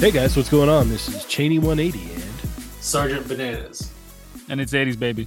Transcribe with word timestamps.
Hey 0.00 0.10
guys, 0.10 0.34
what's 0.34 0.48
going 0.48 0.70
on? 0.70 0.88
This 0.88 1.08
is 1.08 1.26
Cheney 1.26 1.58
180, 1.58 2.14
and 2.14 2.22
Sergeant 2.80 3.28
Bananas. 3.28 3.92
And 4.48 4.58
it's 4.58 4.72
80s, 4.72 4.98
baby. 4.98 5.26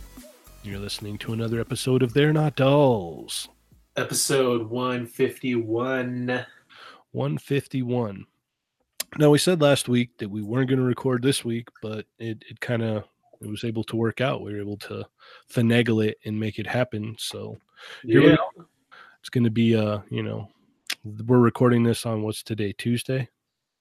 you're 0.64 0.80
listening 0.80 1.20
to 1.20 1.34
another 1.34 1.60
episode 1.62 2.02
of 2.02 2.14
They're 2.14 2.34
Not 2.34 2.56
Dolls, 2.56 3.48
Episode 3.96 4.68
151. 4.70 6.28
151. 7.12 8.26
Now 9.20 9.30
we 9.30 9.38
said 9.38 9.62
last 9.62 9.88
week 9.88 10.18
that 10.18 10.30
we 10.30 10.42
weren't 10.42 10.70
going 10.70 10.80
to 10.80 10.86
record 10.86 11.22
this 11.22 11.46
week, 11.46 11.68
but 11.84 12.08
it, 12.18 12.44
it 12.50 12.60
kind 12.60 12.82
of 12.82 13.04
it 13.42 13.48
was 13.48 13.64
able 13.64 13.84
to 13.84 13.96
work 13.96 14.22
out. 14.22 14.42
We 14.42 14.54
were 14.54 14.60
able 14.60 14.78
to 14.78 15.06
finagle 15.52 16.04
it 16.04 16.18
and 16.26 16.40
make 16.40 16.58
it 16.58 16.66
happen. 16.66 17.16
So 17.20 17.58
Here 18.04 18.22
we 18.22 18.30
Yeah. 18.30 18.38
it's 19.20 19.30
going 19.30 19.44
to 19.44 19.52
be 19.52 19.76
uh, 19.76 20.00
you 20.10 20.24
know, 20.24 20.50
we're 21.04 21.38
recording 21.38 21.84
this 21.84 22.08
on 22.08 22.24
what's 22.24 22.42
today, 22.42 22.74
Tuesday. 22.76 23.30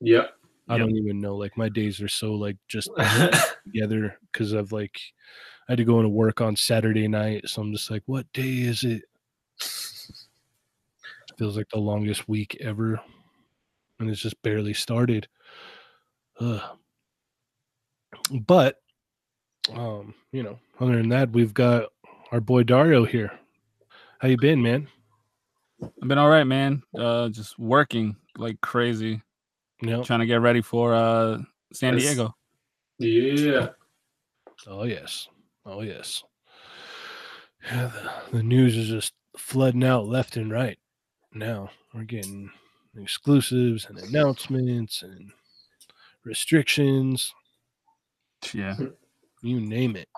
Yep. 0.00 0.34
I 0.68 0.76
Yep. 0.76 0.86
don't 0.86 0.96
even 0.96 1.20
know. 1.20 1.36
Like 1.36 1.56
my 1.56 1.68
days 1.68 2.00
are 2.00 2.08
so 2.08 2.34
like 2.34 2.56
just 2.68 2.90
together 3.64 4.18
because 4.30 4.54
I've 4.54 4.72
like 4.72 5.00
I 5.68 5.72
had 5.72 5.78
to 5.78 5.84
go 5.84 5.98
into 5.98 6.08
work 6.08 6.40
on 6.40 6.56
Saturday 6.56 7.08
night, 7.08 7.48
so 7.48 7.62
I'm 7.62 7.72
just 7.72 7.90
like, 7.90 8.02
what 8.06 8.32
day 8.32 8.60
is 8.62 8.84
it? 8.84 9.02
Feels 11.38 11.56
like 11.56 11.68
the 11.70 11.78
longest 11.78 12.28
week 12.28 12.56
ever, 12.60 13.00
and 13.98 14.10
it's 14.10 14.20
just 14.20 14.40
barely 14.42 14.74
started. 14.74 15.28
Ugh. 16.40 16.78
But, 18.46 18.76
um, 19.72 20.14
you 20.32 20.42
know, 20.42 20.58
other 20.80 20.96
than 20.96 21.08
that, 21.10 21.30
we've 21.30 21.54
got 21.54 21.88
our 22.30 22.40
boy 22.40 22.62
Dario 22.62 23.04
here. 23.04 23.32
How 24.20 24.28
you 24.28 24.36
been, 24.36 24.62
man? 24.62 24.88
I've 25.82 26.08
been 26.08 26.18
all 26.18 26.28
right, 26.28 26.44
man. 26.44 26.82
Uh, 26.96 27.28
just 27.28 27.58
working 27.58 28.16
like 28.36 28.60
crazy, 28.60 29.22
You 29.82 29.90
know, 29.90 30.04
trying 30.04 30.20
to 30.20 30.26
get 30.26 30.40
ready 30.40 30.62
for 30.62 30.94
uh 30.94 31.38
San 31.72 31.94
Nice. 31.94 32.04
Diego. 32.04 32.34
yeah. 32.98 33.68
oh 34.68 34.84
yes, 34.84 35.28
oh 35.66 35.82
yes. 35.82 36.22
Yeah, 37.64 37.90
the, 38.30 38.36
the 38.38 38.42
news 38.42 38.76
is 38.76 38.88
just 38.88 39.12
flooding 39.36 39.82
out 39.84 40.06
left 40.06 40.36
and 40.36 40.52
right. 40.52 40.78
Now 41.34 41.70
we're 41.92 42.04
getting 42.04 42.50
exclusives 42.96 43.86
and 43.88 43.98
announcements 43.98 45.02
and 45.02 45.32
restrictions. 46.24 47.34
Yeah. 48.52 48.76
you 49.42 49.60
name 49.60 49.96
it. 49.96 50.08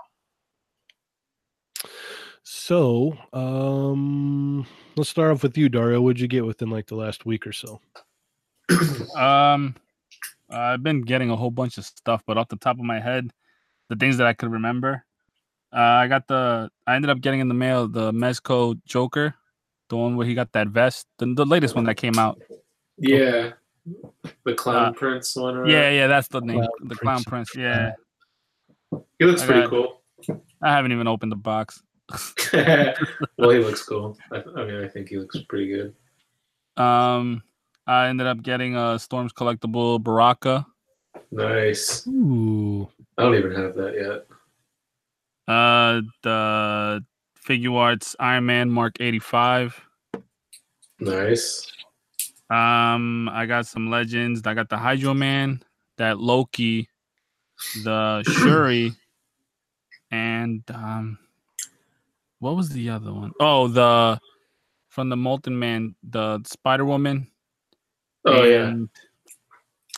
So, 2.42 3.16
um, 3.32 4.66
let's 4.96 5.08
start 5.08 5.32
off 5.32 5.42
with 5.42 5.56
you, 5.56 5.70
Dario. 5.70 6.02
What'd 6.02 6.20
you 6.20 6.28
get 6.28 6.44
within 6.44 6.68
like 6.68 6.86
the 6.86 6.96
last 6.96 7.24
week 7.24 7.46
or 7.46 7.52
so? 7.52 7.80
Um, 9.16 9.76
I've 10.50 10.82
been 10.82 11.02
getting 11.02 11.30
a 11.30 11.36
whole 11.36 11.50
bunch 11.50 11.78
of 11.78 11.84
stuff, 11.84 12.22
but 12.26 12.36
off 12.36 12.48
the 12.48 12.56
top 12.56 12.78
of 12.78 12.84
my 12.84 13.00
head, 13.00 13.32
the 13.88 13.96
things 13.96 14.16
that 14.18 14.26
I 14.26 14.32
could 14.32 14.50
remember, 14.50 15.04
uh, 15.72 15.78
I 15.78 16.08
got 16.08 16.26
the. 16.28 16.70
I 16.86 16.94
ended 16.96 17.10
up 17.10 17.20
getting 17.20 17.40
in 17.40 17.48
the 17.48 17.54
mail 17.54 17.86
the 17.88 18.12
Mezco 18.12 18.78
Joker, 18.86 19.34
the 19.88 19.96
one 19.96 20.16
where 20.16 20.26
he 20.26 20.34
got 20.34 20.52
that 20.52 20.68
vest, 20.68 21.06
the, 21.18 21.26
the 21.34 21.44
latest 21.46 21.74
one 21.74 21.84
that 21.84 21.96
came 21.96 22.18
out. 22.18 22.40
Yeah. 22.98 23.52
The 24.44 24.54
Clown 24.54 24.86
Uh, 24.86 24.92
Prince 24.92 25.36
one. 25.36 25.56
Right? 25.56 25.70
Yeah, 25.70 25.90
yeah, 25.90 26.06
that's 26.06 26.28
the 26.28 26.40
name, 26.40 26.56
Clown 26.58 26.68
the 26.84 26.94
Clown 26.96 27.22
Prince. 27.24 27.50
Prince. 27.52 27.56
Yeah, 27.56 27.92
He 29.18 29.24
looks 29.26 29.42
I 29.42 29.46
pretty 29.46 29.60
got- 29.62 29.70
cool. 29.70 30.00
I 30.62 30.72
haven't 30.72 30.92
even 30.92 31.06
opened 31.06 31.30
the 31.32 31.36
box. 31.36 31.82
well, 32.52 33.50
he 33.50 33.58
looks 33.58 33.82
cool. 33.88 34.16
I, 34.32 34.42
I 34.56 34.64
mean, 34.64 34.84
I 34.84 34.88
think 34.88 35.08
he 35.10 35.18
looks 35.18 35.38
pretty 35.48 35.68
good. 35.68 36.82
Um, 36.82 37.42
I 37.86 38.08
ended 38.08 38.26
up 38.26 38.42
getting 38.42 38.76
a 38.76 38.98
Storms 38.98 39.32
collectible 39.32 40.02
Baraka. 40.02 40.66
Nice. 41.30 42.06
Ooh, 42.06 42.88
I 43.18 43.22
don't 43.22 43.34
even 43.34 43.54
have 43.54 43.74
that 43.74 43.94
yet. 43.94 44.26
Uh, 45.46 46.00
the 46.22 47.04
Figuarts 47.46 48.14
Iron 48.18 48.46
Man 48.46 48.70
Mark 48.70 48.96
85. 49.00 49.80
Nice. 51.00 51.70
Um, 52.50 53.28
I 53.30 53.46
got 53.46 53.66
some 53.66 53.90
legends. 53.90 54.42
I 54.46 54.54
got 54.54 54.68
the 54.68 54.78
Hydro 54.78 55.14
Man, 55.14 55.62
that 55.98 56.18
Loki, 56.18 56.88
the 57.82 58.22
Shuri, 58.38 58.92
and 60.10 60.62
um, 60.72 61.18
what 62.38 62.56
was 62.56 62.68
the 62.70 62.90
other 62.90 63.12
one? 63.12 63.32
Oh, 63.40 63.68
the 63.68 64.20
from 64.88 65.08
the 65.08 65.16
Molten 65.16 65.58
Man, 65.58 65.94
the 66.02 66.42
Spider 66.44 66.84
Woman. 66.84 67.26
Oh, 68.24 68.42
yeah. 68.44 68.74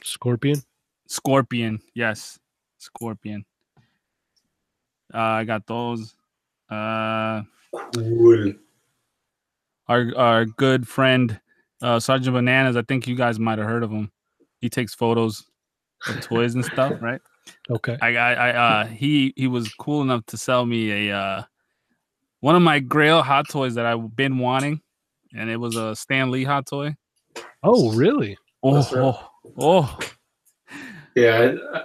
Scorpion. 0.02 0.62
Scorpion. 1.06 1.80
Yes, 1.94 2.38
Scorpion. 2.78 3.44
Uh, 5.14 5.18
I 5.18 5.44
got 5.44 5.66
those. 5.66 6.14
Uh, 6.70 7.42
Cool. 7.94 8.54
our 9.88 10.12
our 10.16 10.44
good 10.46 10.88
friend 10.88 11.38
uh 11.82 12.00
Sergeant 12.00 12.32
Bananas. 12.34 12.74
I 12.76 12.82
think 12.82 13.06
you 13.06 13.14
guys 13.14 13.38
might 13.38 13.58
have 13.58 13.66
heard 13.68 13.82
of 13.82 13.90
him. 13.90 14.10
He 14.60 14.70
takes 14.70 14.94
photos 14.94 15.44
of 16.08 16.20
toys 16.20 16.54
and 16.54 16.64
stuff, 16.64 16.94
right? 17.02 17.20
Okay. 17.70 17.98
I 18.00 18.16
I, 18.16 18.32
I 18.32 18.50
uh 18.50 18.86
he 18.86 19.34
he 19.36 19.46
was 19.46 19.72
cool 19.74 20.00
enough 20.00 20.24
to 20.26 20.38
sell 20.38 20.64
me 20.64 21.08
a 21.10 21.16
uh 21.16 21.42
one 22.40 22.56
of 22.56 22.62
my 22.62 22.78
Grail 22.78 23.22
hot 23.22 23.46
toys 23.50 23.74
that 23.74 23.84
I've 23.84 24.16
been 24.16 24.38
wanting, 24.38 24.80
and 25.34 25.50
it 25.50 25.56
was 25.58 25.76
a 25.76 25.94
Stan 25.94 26.30
Lee 26.30 26.44
hot 26.44 26.66
toy. 26.66 26.96
Oh, 27.66 27.92
really? 27.92 28.38
Oh 28.62 28.76
right. 28.76 28.94
oh, 28.94 29.30
oh 29.58 29.98
Yeah. 31.14 31.54
I, 31.74 31.82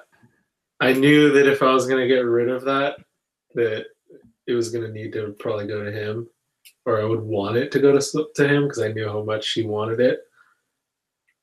I 0.90 0.94
knew 0.94 1.32
that 1.32 1.48
if 1.48 1.64
I 1.64 1.74
was 1.74 1.88
going 1.88 2.02
to 2.02 2.08
get 2.08 2.22
rid 2.22 2.50
of 2.50 2.64
that, 2.66 2.98
that 3.56 3.86
it 4.48 4.54
was 4.54 4.70
going 4.70 4.86
to 4.86 4.92
need 4.92 5.14
to 5.14 5.36
probably 5.40 5.68
go 5.68 5.84
to 5.84 5.92
him, 5.92 6.28
or 6.86 7.02
I 7.02 7.06
would 7.06 7.22
want 7.22 7.58
it 7.58 7.72
to 7.72 7.80
go 7.80 7.98
to 7.98 8.28
to 8.36 8.48
him 8.48 8.64
because 8.64 8.82
I 8.82 8.92
knew 8.92 9.08
how 9.08 9.24
much 9.24 9.52
he 9.52 9.64
wanted 9.64 10.00
it. 10.00 10.22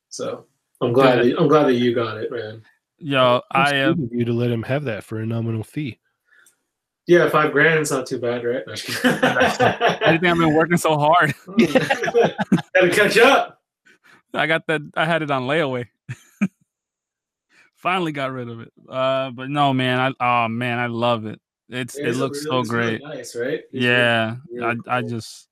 So 0.09 0.47
I'm 0.81 0.93
glad. 0.93 1.23
Good. 1.23 1.33
That, 1.33 1.41
I'm 1.41 1.49
glad 1.49 1.65
that 1.65 1.75
you 1.75 1.95
got 1.95 2.19
it, 2.19 2.31
man. 2.31 2.63
yo, 2.99 3.43
I 3.51 3.75
am 3.75 3.95
good 3.95 4.05
of 4.05 4.13
you 4.13 4.25
to 4.25 4.33
let 4.33 4.51
him 4.51 4.63
have 4.65 4.85
that 4.85 5.05
for 5.05 5.21
a 5.21 5.27
nominal 5.27 5.63
fee. 5.65 5.99
Yeah, 7.07 7.29
five 7.31 7.53
grand 7.53 7.81
is 7.81 7.91
not 7.91 8.07
too 8.07 8.19
bad, 8.19 8.45
right? 8.45 8.63
No, 8.67 8.75
just 8.75 9.03
kidding. 9.03 9.19
I 9.23 10.19
think 10.19 10.25
I've 10.27 10.37
been 10.37 10.53
working 10.53 10.77
so 10.77 10.99
hard. 10.99 11.33
Gotta 11.59 12.91
catch 12.91 13.17
up. 13.17 13.58
I 14.35 14.47
got 14.47 14.67
that. 14.67 14.83
I 14.95 15.05
had 15.05 15.23
it 15.23 15.31
on 15.31 15.43
layaway. 15.45 15.87
Finally 17.77 18.13
got 18.13 18.33
rid 18.33 18.49
of 18.49 18.61
it. 18.61 18.73
Uh, 18.89 19.31
but 19.31 19.49
no, 19.51 19.73
man. 19.73 20.01
I 20.21 20.45
oh 20.45 20.49
man, 20.49 20.79
I 20.79 20.87
love 20.87 21.27
it. 21.27 21.41
It's 21.69 21.97
it 21.97 22.09
It's 22.09 22.19
looks 22.19 22.39
really- 22.45 22.51
so 22.51 22.61
it's 22.61 22.71
really 22.73 22.99
great. 22.99 23.03
nice, 23.17 23.37
right? 23.37 23.61
It's 23.61 23.67
Yeah, 23.73 24.37
really 24.51 24.81
I 24.89 24.97
I 24.99 25.01
cool. 25.03 25.11
just 25.11 25.49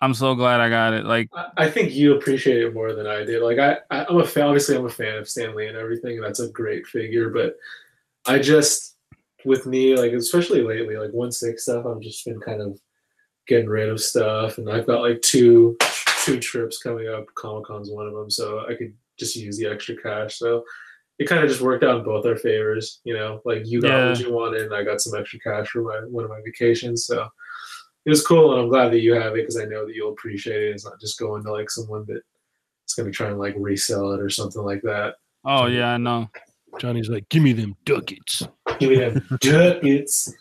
I'm 0.00 0.14
so 0.14 0.34
glad 0.34 0.60
I 0.60 0.68
got 0.68 0.94
it. 0.94 1.04
Like 1.04 1.28
I- 1.32 1.50
I 1.58 1.70
think 1.70 1.92
you 1.92 2.16
appreciate 2.16 2.62
it 2.62 2.74
more 2.74 2.92
than 2.92 3.06
I 3.06 3.24
did. 3.24 3.40
Like 3.42 3.58
I, 3.58 3.78
I 3.90 4.04
I'm 4.08 4.18
a 4.18 4.26
fan. 4.26 4.46
Obviously, 4.48 4.76
I'm 4.76 4.84
a 4.86 4.90
fan 4.90 5.16
of 5.16 5.28
Stan 5.28 5.54
Lee 5.54 5.68
and 5.68 5.76
everything. 5.76 6.16
And 6.16 6.24
that's 6.24 6.40
a 6.40 6.48
great 6.48 6.86
figure. 6.88 7.30
But 7.30 7.56
I 8.26 8.40
just, 8.40 8.96
with 9.44 9.64
me, 9.66 9.96
like 9.96 10.12
especially 10.12 10.62
lately, 10.62 10.96
like 10.96 11.12
one 11.12 11.30
six 11.30 11.62
stuff, 11.62 11.86
I've 11.86 12.00
just 12.00 12.24
been 12.24 12.40
kind 12.40 12.60
of 12.60 12.80
getting 13.46 13.68
rid 13.68 13.88
of 13.90 14.00
stuff. 14.02 14.58
And 14.58 14.68
I've 14.68 14.86
got 14.88 15.02
like 15.02 15.22
two 15.22 15.76
two 16.26 16.40
trips 16.40 16.78
coming 16.78 17.08
up. 17.08 17.26
Comic 17.36 17.66
Con's 17.66 17.90
one 17.90 18.06
of 18.06 18.14
them, 18.14 18.30
so 18.30 18.64
I 18.68 18.74
could 18.74 18.92
just 19.18 19.36
use 19.36 19.56
the 19.56 19.66
extra 19.66 19.96
cash. 19.96 20.38
So 20.38 20.64
it 21.18 21.28
kind 21.28 21.42
of 21.42 21.48
just 21.48 21.62
worked 21.62 21.84
out 21.84 21.98
in 21.98 22.04
both 22.04 22.26
our 22.26 22.36
favors. 22.36 23.00
You 23.04 23.14
know, 23.14 23.40
like 23.44 23.62
you 23.64 23.80
got 23.80 24.10
what 24.10 24.20
you 24.20 24.32
wanted, 24.32 24.62
and 24.62 24.74
I 24.74 24.82
got 24.82 25.00
some 25.00 25.18
extra 25.18 25.38
cash 25.38 25.68
for 25.68 25.82
my 25.82 26.00
one 26.08 26.24
of 26.24 26.30
my 26.30 26.40
vacations. 26.44 27.06
So 27.06 27.26
it 28.04 28.10
was 28.10 28.26
cool, 28.26 28.52
and 28.52 28.60
I'm 28.60 28.68
glad 28.68 28.92
that 28.92 29.00
you 29.00 29.14
have 29.14 29.32
it 29.32 29.42
because 29.46 29.56
I 29.56 29.64
know 29.64 29.86
that 29.86 29.94
you'll 29.94 30.12
appreciate 30.12 30.62
it. 30.62 30.70
It's 30.70 30.84
not 30.84 31.00
just 31.00 31.18
going 31.18 31.44
to 31.44 31.52
like 31.52 31.70
someone 31.70 32.04
that 32.08 32.22
is 32.88 32.94
going 32.94 33.10
to 33.10 33.16
try 33.16 33.28
and 33.28 33.38
like 33.38 33.54
resell 33.56 34.12
it 34.12 34.20
or 34.20 34.30
something 34.30 34.62
like 34.62 34.82
that. 34.82 35.14
oh 35.44 35.66
yeah, 35.66 35.92
I 35.92 35.96
know. 35.96 36.28
Johnny's 36.78 37.08
like, 37.08 37.26
give 37.30 37.42
me 37.42 37.54
them 37.54 37.74
ducats. 37.86 38.42
Give 38.78 38.90
me 38.90 38.96
them 38.96 39.26
ducats. 39.40 40.34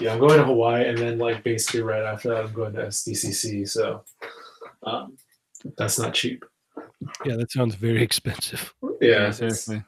Yeah, 0.00 0.14
I'm 0.14 0.18
going 0.18 0.38
to 0.38 0.44
Hawaii, 0.44 0.88
and 0.88 0.98
then 0.98 1.18
like 1.18 1.44
basically 1.44 1.82
right 1.82 2.02
after 2.02 2.30
that, 2.30 2.44
I'm 2.46 2.52
going 2.52 2.72
to 2.72 2.86
SDCC. 2.86 3.68
So 3.68 4.02
um, 4.84 5.16
that's 5.76 5.98
not 5.98 6.14
cheap. 6.14 6.44
Yeah, 7.24 7.36
that 7.36 7.50
sounds 7.50 7.74
very 7.74 8.02
expensive. 8.02 8.74
Yeah, 9.00 9.28
it's, 9.28 9.38
seriously. 9.38 9.82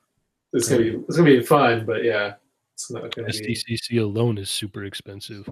it's 0.53 0.69
gonna 0.69 0.83
be 0.83 0.91
it's 1.09 1.17
gonna 1.17 1.31
be 1.31 1.43
fun, 1.43 1.85
but 1.87 2.05
yeah, 2.05 2.35
it's 2.75 2.91
not 2.91 3.15
gonna 3.15 3.29
be. 3.29 3.55
SDCC 3.55 4.01
alone 4.01 4.39
is 4.39 4.51
super 4.51 4.85
expensive. 4.85 5.49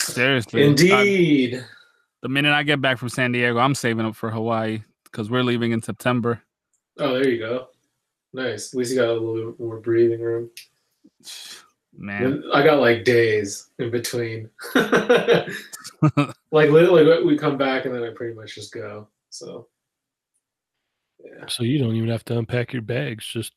Seriously. 0.00 0.62
I- 0.62 0.66
Indeed. 0.66 1.64
the 2.22 2.28
minute 2.28 2.52
I 2.52 2.62
get 2.62 2.80
back 2.80 2.98
from 2.98 3.08
San 3.08 3.32
Diego, 3.32 3.58
I'm 3.58 3.74
saving 3.74 4.04
up 4.04 4.16
for 4.16 4.30
Hawaii 4.30 4.82
because 5.04 5.30
we're 5.30 5.42
leaving 5.44 5.72
in 5.72 5.82
September. 5.82 6.42
Oh, 6.98 7.14
there 7.14 7.28
you 7.28 7.38
go. 7.38 7.68
Nice. 8.32 8.72
At 8.72 8.78
least 8.78 8.92
you 8.92 8.98
got 8.98 9.08
a 9.08 9.12
little 9.12 9.52
bit 9.52 9.60
more 9.60 9.78
breathing 9.78 10.20
room. 10.20 10.50
Man. 11.94 12.42
I 12.54 12.62
got 12.62 12.80
like 12.80 13.04
days 13.04 13.68
in 13.78 13.90
between. 13.90 14.48
like 16.50 16.70
literally, 16.70 17.24
we 17.24 17.38
come 17.38 17.56
back 17.56 17.84
and 17.84 17.94
then 17.94 18.04
I 18.04 18.10
pretty 18.10 18.34
much 18.34 18.54
just 18.54 18.72
go. 18.72 19.08
So 19.30 19.68
Yeah. 21.24 21.46
So 21.48 21.62
you 21.62 21.78
don't 21.78 21.94
even 21.94 22.08
have 22.08 22.24
to 22.26 22.38
unpack 22.38 22.72
your 22.72 22.82
bags. 22.82 23.24
Just 23.26 23.52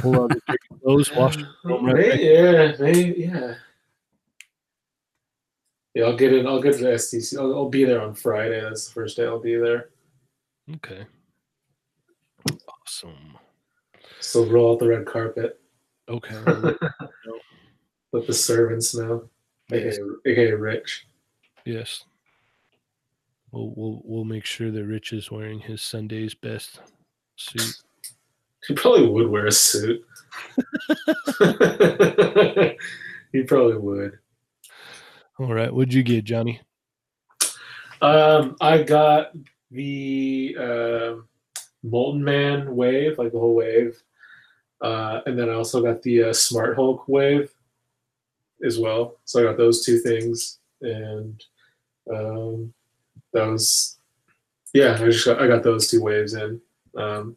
pull 0.00 0.22
out 0.22 0.30
the 0.30 0.56
clothes, 0.82 1.10
wash 1.16 1.36
them, 1.36 1.46
right 1.64 2.20
yeah, 2.20 2.72
maybe, 2.78 3.20
yeah. 3.20 3.54
Yeah, 5.94 6.04
I'll 6.04 6.16
get 6.16 6.32
in. 6.32 6.46
I'll 6.46 6.62
get 6.62 6.74
to 6.76 6.84
the 6.84 6.90
STC. 6.90 7.36
I'll, 7.38 7.52
I'll 7.54 7.68
be 7.68 7.84
there 7.84 8.00
on 8.00 8.14
Friday. 8.14 8.60
That's 8.60 8.86
the 8.86 8.92
first 8.92 9.16
day 9.16 9.26
I'll 9.26 9.40
be 9.40 9.56
there. 9.56 9.90
Okay. 10.76 11.04
Awesome. 12.86 13.36
So 14.20 14.44
roll 14.44 14.72
out 14.72 14.78
the 14.78 14.88
red 14.88 15.04
carpet. 15.04 15.60
Okay. 16.08 16.36
Let 18.12 18.26
the 18.26 18.32
servants 18.32 18.94
know. 18.94 19.28
yes. 19.70 19.98
AKA, 19.98 20.32
AKA 20.32 20.52
Rich. 20.52 21.06
Yes. 21.64 22.04
We'll, 23.52 23.72
we'll 23.76 24.02
we'll 24.04 24.24
make 24.24 24.44
sure 24.44 24.70
that 24.70 24.84
Rich 24.84 25.12
is 25.12 25.30
wearing 25.30 25.60
his 25.60 25.82
Sunday's 25.82 26.34
best 26.34 26.80
suit. 27.36 27.74
He 28.68 28.74
probably 28.74 29.08
would 29.08 29.30
wear 29.30 29.46
a 29.46 29.52
suit. 29.52 30.04
he 33.32 33.42
probably 33.44 33.78
would. 33.78 34.18
All 35.38 35.54
right. 35.54 35.72
What'd 35.72 35.94
you 35.94 36.02
get, 36.02 36.24
Johnny? 36.24 36.60
Um, 38.02 38.56
I 38.60 38.82
got 38.82 39.32
the 39.70 40.56
um 40.60 41.28
Molten 41.82 42.22
Man 42.22 42.76
wave, 42.76 43.18
like 43.18 43.32
the 43.32 43.38
whole 43.38 43.54
wave, 43.54 43.98
uh, 44.82 45.20
and 45.26 45.38
then 45.38 45.48
I 45.48 45.54
also 45.54 45.82
got 45.82 46.02
the 46.02 46.24
uh, 46.24 46.32
Smart 46.32 46.76
Hulk 46.76 47.08
wave 47.08 47.50
as 48.64 48.78
well. 48.78 49.16
So 49.24 49.40
I 49.40 49.44
got 49.44 49.56
those 49.56 49.84
two 49.84 49.98
things, 49.98 50.59
and 50.82 51.42
um, 52.12 52.72
that 53.32 53.46
was 53.46 53.98
yeah. 54.72 54.94
I 54.94 55.04
just 55.04 55.26
got, 55.26 55.40
I 55.40 55.46
got 55.46 55.62
those 55.62 55.88
two 55.88 56.02
waves 56.02 56.34
in. 56.34 56.60
Um, 56.96 57.36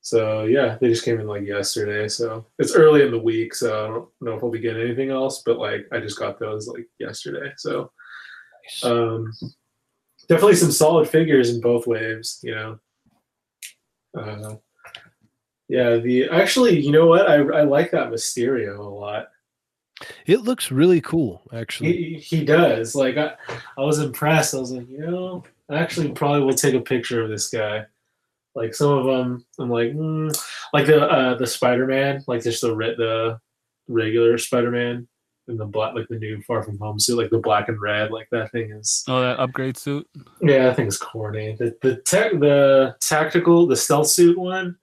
so 0.00 0.44
yeah, 0.44 0.78
they 0.80 0.88
just 0.88 1.04
came 1.04 1.18
in 1.18 1.26
like 1.26 1.44
yesterday. 1.44 2.08
So 2.08 2.46
it's 2.58 2.74
early 2.74 3.02
in 3.02 3.10
the 3.10 3.18
week, 3.18 3.54
so 3.54 3.84
I 3.84 3.88
don't 3.88 4.08
know 4.20 4.36
if 4.36 4.44
I'll 4.44 4.50
be 4.50 4.60
getting 4.60 4.82
anything 4.82 5.10
else. 5.10 5.42
But 5.44 5.58
like 5.58 5.86
I 5.92 6.00
just 6.00 6.18
got 6.18 6.38
those 6.38 6.68
like 6.68 6.86
yesterday. 6.98 7.52
So 7.56 7.90
um, 8.82 9.32
definitely 10.28 10.56
some 10.56 10.70
solid 10.70 11.08
figures 11.08 11.54
in 11.54 11.60
both 11.60 11.86
waves. 11.86 12.40
You 12.42 12.54
know. 12.54 12.78
Uh, 14.16 14.56
yeah, 15.68 15.96
the 15.96 16.28
actually, 16.30 16.78
you 16.78 16.92
know 16.92 17.06
what? 17.06 17.28
I 17.28 17.36
I 17.36 17.62
like 17.62 17.90
that 17.90 18.10
Mysterio 18.10 18.78
a 18.78 18.82
lot. 18.82 19.28
It 20.26 20.42
looks 20.42 20.70
really 20.70 21.00
cool, 21.00 21.42
actually. 21.52 21.92
He 21.92 22.18
he 22.18 22.44
does. 22.44 22.94
Like 22.94 23.16
I, 23.16 23.34
I 23.78 23.80
was 23.80 23.98
impressed. 23.98 24.54
I 24.54 24.58
was 24.58 24.72
like, 24.72 24.88
you 24.88 24.98
know, 24.98 25.44
I 25.70 25.78
actually 25.78 26.10
probably 26.12 26.42
will 26.42 26.54
take 26.54 26.74
a 26.74 26.80
picture 26.80 27.22
of 27.22 27.30
this 27.30 27.48
guy. 27.48 27.86
Like 28.54 28.74
some 28.74 28.90
of 28.90 29.04
them, 29.04 29.44
I'm 29.58 29.70
like, 29.70 29.92
mm, 29.92 30.36
like 30.72 30.86
the 30.86 31.02
uh, 31.02 31.34
the 31.36 31.46
Spider 31.46 31.86
Man, 31.86 32.24
like 32.26 32.42
just 32.42 32.62
the 32.62 32.74
re- 32.74 32.96
the 32.96 33.38
regular 33.88 34.38
Spider 34.38 34.70
Man 34.70 35.08
in 35.48 35.56
the 35.56 35.64
black, 35.64 35.94
like 35.94 36.08
the 36.08 36.18
new 36.18 36.42
Far 36.42 36.62
From 36.62 36.78
Home 36.78 36.98
suit, 36.98 37.18
like 37.18 37.30
the 37.30 37.38
black 37.38 37.68
and 37.68 37.80
red, 37.80 38.10
like 38.10 38.28
that 38.32 38.52
thing 38.52 38.70
is. 38.72 39.04
Oh, 39.08 39.20
that 39.20 39.38
upgrade 39.38 39.76
suit. 39.76 40.08
Yeah, 40.40 40.64
that 40.64 40.76
thing's 40.76 40.98
corny. 40.98 41.56
The 41.58 41.76
the 41.82 41.96
tech 41.96 42.32
the 42.32 42.96
tactical 43.00 43.66
the 43.66 43.76
stealth 43.76 44.08
suit 44.08 44.38
one 44.38 44.76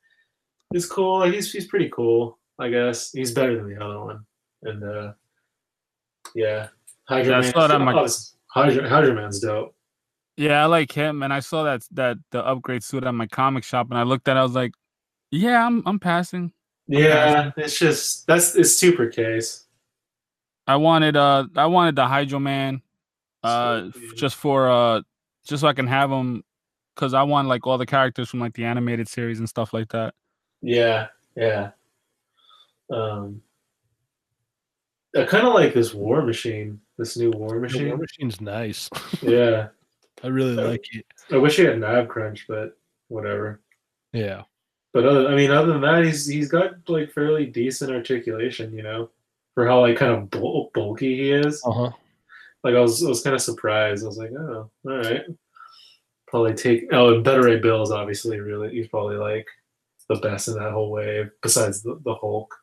is 0.74 0.86
cool. 0.86 1.20
Like, 1.20 1.34
he's 1.34 1.52
he's 1.52 1.68
pretty 1.68 1.90
cool. 1.90 2.40
I 2.60 2.70
guess 2.70 3.12
he's 3.12 3.32
better 3.32 3.56
than 3.56 3.68
the 3.68 3.84
other 3.84 4.00
one. 4.00 4.26
And 4.64 4.84
uh, 4.84 5.14
yeah, 6.36 6.68
Hydra 7.08 7.32
Yeah, 7.32 7.38
I 7.48 7.52
saw 7.52 7.68
that 7.68 7.82
on 7.82 7.86
my- 7.86 8.08
Hydra, 8.48 8.88
Hydro 8.90 9.16
Man's 9.16 9.40
dope. 9.40 9.76
Yeah, 10.38 10.64
I 10.64 10.66
like 10.66 10.92
him, 10.92 11.22
and 11.24 11.32
I 11.34 11.40
saw 11.42 11.64
that 11.64 11.84
that 11.92 12.18
the 12.32 12.44
upgrade 12.46 12.84
suit 12.84 13.04
at 13.04 13.14
my 13.14 13.28
comic 13.28 13.64
shop, 13.64 13.88
and 13.92 13.98
I 14.00 14.04
looked 14.04 14.28
at, 14.28 14.36
it, 14.38 14.40
I 14.40 14.44
was 14.44 14.54
like, 14.54 14.74
yeah, 15.32 15.66
I'm 15.66 15.84
I'm 15.86 16.00
passing. 16.00 16.52
Yeah, 16.88 17.52
it's 17.58 17.78
just 17.78 18.26
that's 18.28 18.56
it's 18.56 18.76
super 18.76 19.08
case. 19.08 19.66
I 20.68 20.76
wanted 20.78 21.16
uh 21.18 21.46
I 21.56 21.66
wanted 21.68 21.96
the 21.96 22.08
Hydro 22.08 22.40
Man, 22.40 22.82
uh, 23.44 23.84
f- 23.88 23.92
Scorpion. 23.94 24.16
just 24.18 24.36
for 24.36 24.70
uh 24.70 25.02
just 25.48 25.62
so 25.62 25.68
I 25.68 25.74
can 25.74 25.88
have 25.88 26.10
him, 26.12 26.44
cause 26.96 27.14
I 27.14 27.24
want 27.24 27.48
like 27.48 27.68
all 27.68 27.78
the 27.78 27.86
characters 27.86 28.30
from 28.30 28.40
like 28.40 28.54
the 28.54 28.66
animated 28.66 29.08
series 29.08 29.40
and 29.40 29.48
stuff 29.50 29.74
like 29.74 29.90
that. 29.90 30.14
Yeah, 30.62 31.08
yeah. 31.36 31.72
Um, 32.92 33.42
I 35.16 35.26
kind 35.26 35.46
of 35.48 35.54
like 35.54 35.74
this 35.74 35.94
War 35.94 36.22
Machine, 36.24 36.80
this 36.98 37.18
new 37.18 37.32
War 37.32 37.60
Machine. 37.60 37.84
The. 37.84 37.90
War 37.90 37.98
Machine's 37.98 38.42
nice. 38.42 38.90
Yeah, 39.22 39.68
I 40.24 40.28
really 40.28 40.56
Yeah. 40.56 40.62
like 40.70 40.86
it. 40.94 41.06
I 41.32 41.38
wish 41.38 41.56
he 41.58 41.64
had 41.64 41.76
an 41.76 41.84
ab 41.84 42.08
crunch, 42.10 42.46
but 42.48 42.78
whatever. 43.10 43.62
Yeah. 44.12 44.44
But 44.94 45.06
other, 45.06 45.28
I 45.28 45.36
mean, 45.36 45.50
other 45.52 45.74
than 45.74 45.82
that, 45.82 46.04
he's 46.06 46.26
he's 46.28 46.50
got 46.50 46.88
like 46.88 47.12
fairly 47.12 47.46
decent 47.46 47.92
articulation, 47.92 48.76
you 48.76 48.84
know, 48.84 49.10
for 49.54 49.68
how 49.68 49.82
like 49.82 49.98
kind 49.98 50.12
of 50.14 50.30
bul- 50.30 50.72
bulky 50.74 51.16
he 51.16 51.32
is. 51.32 51.62
Uh 51.66 51.72
huh. 51.72 51.90
Like 52.64 52.76
I 52.76 52.80
was 52.80 53.04
I 53.04 53.10
was 53.10 53.22
kind 53.24 53.36
of 53.36 53.42
surprised. 53.42 54.04
I 54.04 54.08
was 54.08 54.18
like, 54.18 54.32
oh, 54.32 54.70
all 54.86 54.98
right. 54.98 55.24
Probably 56.28 56.54
take 56.54 56.86
oh, 56.92 57.14
and 57.16 57.24
Beta 57.24 57.42
Ray 57.42 57.60
Bill 57.60 57.82
is 57.84 57.92
obviously 57.92 58.40
really 58.40 58.70
he's 58.72 58.88
probably 58.88 59.18
like 59.18 59.48
the 60.10 60.16
best 60.16 60.48
in 60.48 60.56
that 60.56 60.72
whole 60.72 60.92
wave, 60.92 61.30
besides 61.42 61.82
the, 61.84 62.00
the 62.04 62.16
Hulk, 62.16 62.54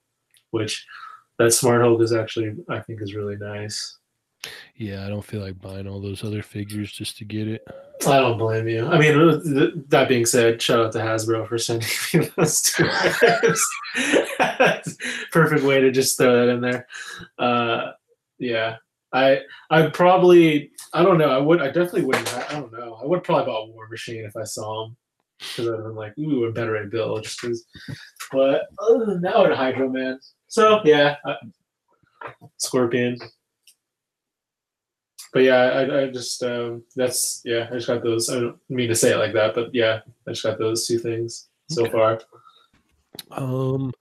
which 0.50 0.86
that 1.40 1.52
Smart 1.52 1.82
Hulk 1.82 2.00
is 2.02 2.12
actually 2.12 2.54
I 2.68 2.80
think 2.80 3.00
is 3.02 3.14
really 3.14 3.36
nice. 3.36 3.96
Yeah, 4.76 5.04
I 5.04 5.08
don't 5.10 5.24
feel 5.24 5.42
like 5.42 5.60
buying 5.60 5.86
all 5.86 6.00
those 6.00 6.24
other 6.24 6.40
figures 6.42 6.90
just 6.90 7.18
to 7.18 7.26
get 7.26 7.46
it. 7.46 7.62
I 8.06 8.20
don't 8.20 8.38
blame 8.38 8.66
you. 8.68 8.86
I 8.86 8.98
mean, 8.98 9.42
th- 9.44 9.74
that 9.88 10.08
being 10.08 10.24
said, 10.24 10.62
shout 10.62 10.86
out 10.86 10.92
to 10.92 10.98
Hasbro 11.00 11.46
for 11.46 11.58
sending 11.58 11.86
me 12.14 12.30
those 12.38 12.62
two. 12.62 12.88
Perfect 15.32 15.62
way 15.64 15.80
to 15.80 15.90
just 15.90 16.16
throw 16.16 16.34
that 16.46 16.52
in 16.52 16.60
there. 16.62 16.86
Uh, 17.38 17.92
yeah, 18.38 18.76
I 19.12 19.40
I 19.70 19.88
probably 19.88 20.70
I 20.94 21.02
don't 21.02 21.18
know. 21.18 21.30
I 21.30 21.38
would 21.38 21.60
I 21.60 21.66
definitely 21.66 22.04
wouldn't. 22.04 22.34
I 22.50 22.52
don't 22.52 22.72
know. 22.72 22.98
I 23.02 23.06
would 23.06 23.22
probably 23.22 23.46
buy 23.52 23.58
War 23.74 23.88
Machine 23.90 24.24
if 24.24 24.36
I 24.36 24.44
saw 24.44 24.86
him 24.86 24.96
because 25.38 25.68
I'd 25.68 25.74
have 25.74 25.84
been 25.84 25.94
like, 25.94 26.16
ooh, 26.18 26.44
a 26.44 26.52
Beta 26.52 26.70
Ray 26.70 26.86
Bill 26.86 27.18
just 27.20 27.40
'cause- 27.40 27.64
But 28.32 28.62
other 28.78 29.04
than 29.06 29.20
that, 29.22 29.38
would 29.38 29.52
Hydro 29.52 29.88
Man. 29.90 30.18
So 30.50 30.80
yeah, 30.84 31.16
I, 31.24 31.36
Scorpion. 32.56 33.16
But 35.32 35.44
yeah, 35.44 35.62
I, 35.62 36.02
I 36.02 36.10
just 36.10 36.42
um, 36.42 36.82
that's 36.96 37.40
yeah, 37.44 37.68
I 37.70 37.74
just 37.74 37.86
got 37.86 38.02
those. 38.02 38.28
I 38.28 38.40
don't 38.40 38.58
mean 38.68 38.88
to 38.88 38.96
say 38.96 39.12
it 39.12 39.18
like 39.18 39.32
that, 39.34 39.54
but 39.54 39.72
yeah, 39.72 40.00
I 40.26 40.32
just 40.32 40.42
got 40.42 40.58
those 40.58 40.86
two 40.88 40.98
things 40.98 41.48
so 41.68 41.82
Okay. 41.82 41.92
far. 41.92 42.20
Um, 43.30 43.92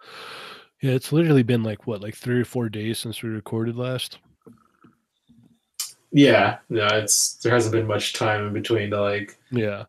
yeah, 0.82 0.94
it's 0.94 1.12
literally 1.12 1.44
been 1.44 1.62
like 1.62 1.86
what, 1.86 2.02
like 2.02 2.16
three 2.16 2.42
or 2.42 2.46
four 2.46 2.68
days 2.68 2.98
since 2.98 3.22
we 3.22 3.30
recorded 3.30 3.76
last. 3.76 4.18
Yeah, 6.12 6.58
no, 6.70 6.88
it's 6.88 7.36
there 7.36 7.54
hasn't 7.54 7.74
been 7.74 7.86
much 7.86 8.14
time 8.14 8.48
in 8.48 8.54
between 8.54 8.90
to 8.90 9.02
like. 9.02 9.38
Yeah. 9.52 9.84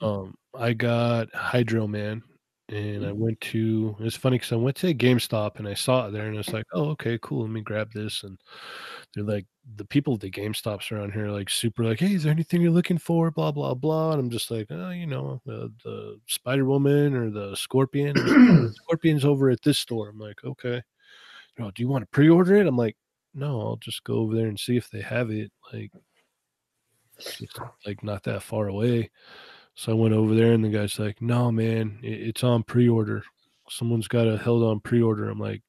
Um, 0.00 0.36
I 0.54 0.72
got 0.72 1.34
Hydro 1.34 1.88
Man, 1.88 2.22
and 2.68 3.04
I 3.04 3.10
mm-hmm. 3.10 3.18
went 3.22 3.40
to. 3.42 3.96
It's 4.00 4.16
funny 4.16 4.38
because 4.38 4.52
I 4.52 4.56
went 4.56 4.76
to 4.78 4.88
a 4.88 4.94
GameStop 4.94 5.58
and 5.58 5.68
I 5.68 5.74
saw 5.74 6.06
it 6.06 6.10
there, 6.10 6.26
and 6.26 6.36
it's 6.36 6.52
like, 6.52 6.66
oh, 6.72 6.86
okay, 6.90 7.18
cool. 7.22 7.42
Let 7.42 7.50
me 7.50 7.60
grab 7.60 7.92
this. 7.92 8.24
And 8.24 8.38
they're 9.14 9.24
like, 9.24 9.46
the 9.76 9.84
people 9.84 10.14
at 10.14 10.20
the 10.20 10.30
GameStops 10.30 10.90
around 10.90 11.12
here 11.12 11.26
are 11.26 11.32
like 11.32 11.48
super 11.48 11.84
like, 11.84 12.00
hey, 12.00 12.14
is 12.14 12.24
there 12.24 12.32
anything 12.32 12.62
you're 12.62 12.72
looking 12.72 12.98
for? 12.98 13.30
Blah 13.30 13.52
blah 13.52 13.74
blah. 13.74 14.12
And 14.12 14.20
I'm 14.20 14.30
just 14.30 14.50
like, 14.50 14.66
oh, 14.70 14.90
you 14.90 15.06
know, 15.06 15.40
the 15.46 15.72
the 15.84 16.18
Spider 16.26 16.64
Woman 16.64 17.14
or 17.14 17.30
the 17.30 17.54
Scorpion. 17.56 18.14
Scorpion's 18.74 19.24
over 19.24 19.50
at 19.50 19.62
this 19.62 19.78
store. 19.78 20.08
I'm 20.08 20.18
like, 20.18 20.42
okay. 20.44 20.82
Oh, 21.60 21.70
do 21.70 21.82
you 21.82 21.88
want 21.88 22.02
to 22.02 22.10
pre-order 22.10 22.56
it? 22.56 22.66
I'm 22.66 22.76
like, 22.76 22.96
no, 23.34 23.60
I'll 23.60 23.76
just 23.76 24.04
go 24.04 24.16
over 24.16 24.34
there 24.34 24.48
and 24.48 24.58
see 24.58 24.76
if 24.76 24.90
they 24.90 25.00
have 25.00 25.30
it. 25.30 25.50
Like, 25.72 25.90
just, 27.18 27.58
like 27.86 28.02
not 28.02 28.24
that 28.24 28.42
far 28.42 28.68
away. 28.68 29.10
So 29.76 29.92
I 29.92 29.94
went 29.94 30.14
over 30.14 30.34
there, 30.34 30.52
and 30.52 30.64
the 30.64 30.70
guy's 30.70 30.98
like, 30.98 31.20
"No, 31.22 31.52
man, 31.52 31.98
it, 32.02 32.28
it's 32.28 32.42
on 32.42 32.62
pre-order. 32.62 33.22
Someone's 33.68 34.08
got 34.08 34.26
a 34.26 34.38
held 34.38 34.62
on 34.62 34.80
pre-order." 34.80 35.28
I'm 35.28 35.38
like, 35.38 35.62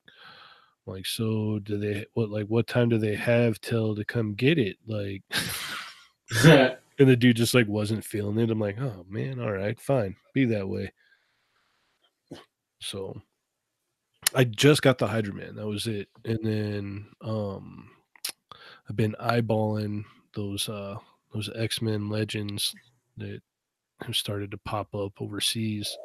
I'm 0.87 0.93
like, 0.93 1.05
so 1.05 1.59
do 1.59 1.77
they? 1.77 2.05
What 2.13 2.29
like 2.29 2.47
what 2.47 2.67
time 2.67 2.89
do 2.89 2.97
they 2.97 3.15
have 3.15 3.59
till 3.61 3.95
to 3.95 4.05
come 4.05 4.33
get 4.33 4.57
it? 4.57 4.77
Like, 4.87 5.23
and 6.99 7.09
the 7.09 7.15
dude 7.17 7.35
just 7.35 7.53
like 7.53 7.67
wasn't 7.67 8.05
feeling 8.05 8.39
it. 8.39 8.49
I'm 8.49 8.59
like, 8.59 8.79
oh 8.79 9.05
man, 9.09 9.39
all 9.41 9.51
right, 9.51 9.79
fine, 9.79 10.15
be 10.33 10.45
that 10.45 10.67
way. 10.67 10.91
So 12.79 13.21
I 14.35 14.43
just 14.43 14.81
got 14.81 14.97
the 14.97 15.07
Hydro 15.07 15.33
Man. 15.33 15.55
That 15.55 15.67
was 15.67 15.87
it. 15.87 16.07
And 16.25 16.39
then 16.43 17.07
um 17.21 17.89
I've 18.89 18.95
been 18.95 19.15
eyeballing 19.19 20.05
those 20.33 20.69
uh 20.69 20.95
those 21.33 21.49
X-Men 21.55 22.09
legends 22.09 22.73
that 23.17 23.41
have 24.05 24.15
started 24.15 24.51
to 24.51 24.57
pop 24.57 24.93
up 24.95 25.13
overseas. 25.21 25.97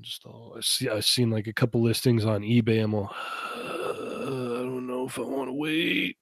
Just 0.00 0.24
all 0.24 0.54
I 0.56 0.60
see 0.60 0.88
I've 0.88 1.04
seen 1.04 1.30
like 1.30 1.46
a 1.46 1.52
couple 1.52 1.82
listings 1.82 2.24
on 2.24 2.42
eBay. 2.42 2.82
I'm 2.82 2.94
all 2.94 3.10
I 3.54 4.64
don't 4.64 4.86
know 4.86 5.06
if 5.06 5.18
I 5.18 5.22
want 5.22 5.48
to 5.48 5.52
wait. 5.52 6.16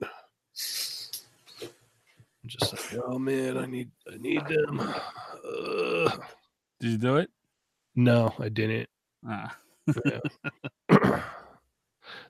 I'm 2.43 2.49
just 2.49 2.73
like, 2.73 3.03
oh 3.07 3.19
man, 3.19 3.59
I 3.59 3.67
need 3.67 3.91
I 4.13 4.17
need 4.17 4.47
them. 4.47 4.81
Uh, 4.81 6.17
Did 6.81 6.91
you 6.91 6.99
do 6.99 7.17
it? 7.17 7.31
No, 7.95 8.35
I 8.39 8.49
didn't. 8.49 8.89
Ah. 9.29 9.57
Yeah. 10.05 10.21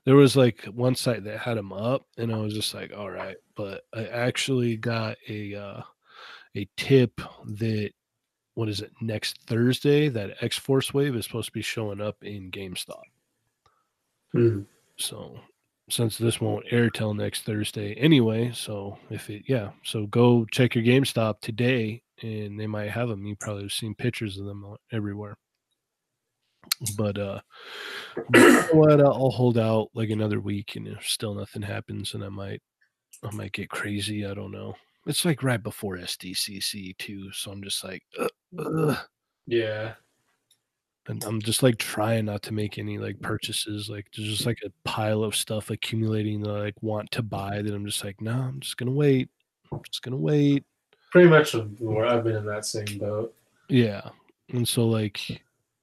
there 0.05 0.15
was 0.15 0.35
like 0.35 0.63
one 0.65 0.95
site 0.95 1.23
that 1.23 1.39
had 1.39 1.57
them 1.57 1.71
up, 1.71 2.03
and 2.17 2.33
I 2.33 2.37
was 2.37 2.53
just 2.53 2.73
like, 2.73 2.91
all 2.95 3.09
right. 3.09 3.37
But 3.55 3.83
I 3.93 4.05
actually 4.05 4.77
got 4.77 5.17
a 5.29 5.55
uh, 5.55 5.81
a 6.55 6.67
tip 6.77 7.21
that 7.45 7.91
what 8.55 8.69
is 8.69 8.81
it 8.81 8.91
next 9.01 9.39
Thursday 9.47 10.09
that 10.09 10.35
X 10.41 10.57
Force 10.57 10.93
Wave 10.93 11.15
is 11.15 11.25
supposed 11.25 11.47
to 11.47 11.53
be 11.53 11.61
showing 11.61 12.01
up 12.01 12.17
in 12.21 12.51
GameStop. 12.51 13.01
Hmm. 14.33 14.61
So 14.97 15.39
since 15.89 16.17
this 16.17 16.39
won't 16.39 16.65
air 16.71 16.89
till 16.89 17.13
next 17.13 17.43
Thursday 17.43 17.93
anyway, 17.95 18.51
so 18.53 18.97
if 19.09 19.29
it 19.29 19.43
yeah, 19.47 19.71
so 19.83 20.05
go 20.07 20.45
check 20.51 20.75
your 20.75 20.83
GameStop 20.83 21.41
today, 21.41 22.01
and 22.21 22.59
they 22.59 22.67
might 22.67 22.91
have 22.91 23.09
them. 23.09 23.25
You 23.25 23.35
probably 23.35 23.63
have 23.63 23.71
seen 23.71 23.95
pictures 23.95 24.37
of 24.37 24.45
them 24.45 24.75
everywhere. 24.91 25.37
But 26.97 27.17
uh, 27.17 27.41
but 28.29 28.39
you 28.39 28.51
know 28.51 28.67
what? 28.73 29.01
I'll 29.01 29.31
hold 29.31 29.57
out 29.57 29.89
like 29.93 30.09
another 30.09 30.39
week, 30.39 30.75
and 30.75 30.87
if 30.87 31.03
still 31.05 31.33
nothing 31.33 31.61
happens, 31.61 32.13
and 32.13 32.23
I 32.23 32.29
might, 32.29 32.61
I 33.23 33.31
might 33.31 33.51
get 33.51 33.69
crazy. 33.69 34.25
I 34.25 34.33
don't 34.33 34.51
know. 34.51 34.75
It's 35.07 35.25
like 35.25 35.43
right 35.43 35.61
before 35.61 35.97
SDCC 35.97 36.97
too, 36.97 37.31
so 37.31 37.51
I'm 37.51 37.63
just 37.63 37.83
like, 37.83 38.03
ugh. 38.57 38.97
Yeah. 39.47 39.93
and 41.07 41.23
I'm 41.23 41.41
just 41.41 41.63
like 41.63 41.77
trying 41.77 42.25
not 42.25 42.43
to 42.43 42.53
make 42.53 42.77
any 42.77 42.97
like 42.97 43.19
purchases. 43.21 43.89
Like 43.89 44.07
there's 44.15 44.29
just 44.29 44.45
like 44.45 44.59
a 44.65 44.71
pile 44.87 45.23
of 45.23 45.35
stuff 45.35 45.69
accumulating 45.69 46.41
that 46.41 46.51
I 46.51 46.59
like 46.59 46.81
want 46.81 47.11
to 47.11 47.23
buy 47.23 47.61
that 47.61 47.73
I'm 47.73 47.85
just 47.85 48.03
like, 48.03 48.21
no, 48.21 48.33
I'm 48.33 48.59
just 48.59 48.77
gonna 48.77 48.91
wait. 48.91 49.29
I'm 49.71 49.81
just 49.89 50.03
gonna 50.03 50.17
wait. 50.17 50.63
Pretty 51.11 51.29
much 51.29 51.53
where 51.79 52.05
I've 52.05 52.23
been 52.23 52.35
in 52.35 52.45
that 52.45 52.65
same 52.65 52.97
boat. 52.97 53.33
Yeah. 53.67 54.09
And 54.53 54.67
so 54.67 54.87
like 54.87 55.19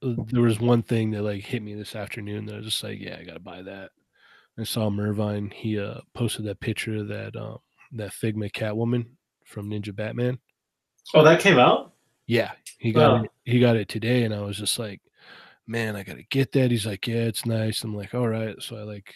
uh, 0.03 0.15
there 0.31 0.43
was 0.43 0.61
one 0.61 0.83
thing 0.83 1.11
that 1.11 1.23
like 1.23 1.43
hit 1.43 1.63
me 1.63 1.75
this 1.75 1.97
afternoon 1.97 2.47
that 2.47 2.55
I 2.55 2.59
was 2.59 2.67
just 2.67 2.85
like, 2.85 3.01
yeah, 3.01 3.17
I 3.21 3.25
gotta 3.25 3.41
buy 3.41 3.63
that. 3.63 3.91
I 4.59 4.65
saw 4.65 4.89
Mervine, 4.91 5.51
he 5.53 5.79
uh 5.79 6.01
posted 6.15 6.45
that 6.47 6.61
picture 6.61 6.97
of 6.99 7.09
that 7.09 7.37
um 7.37 7.59
that 7.93 8.13
Figma 8.13 8.51
Catwoman 8.53 9.07
from 9.45 9.69
Ninja 9.71 9.95
Batman. 9.95 10.39
Oh, 11.15 11.25
that 11.25 11.41
came 11.41 11.59
out? 11.59 11.93
Yeah, 12.29 12.53
he 12.79 12.93
got 12.93 13.25
it 13.25 13.31
he 13.45 13.59
got 13.59 13.77
it 13.77 13.89
today 13.89 14.23
and 14.25 14.35
I 14.35 14.41
was 14.41 14.59
just 14.59 14.79
like, 14.79 15.01
man, 15.67 15.97
I 15.97 16.03
gotta 16.05 16.23
get 16.25 16.53
that. 16.53 16.71
He's 16.71 16.87
like, 16.87 17.07
Yeah, 17.07 17.25
it's 17.25 17.47
nice. 17.47 17.83
I'm 17.83 17.97
like, 17.97 18.15
all 18.15 18.29
right. 18.29 18.55
So 18.63 18.77
I 18.77 18.83
like 18.83 19.13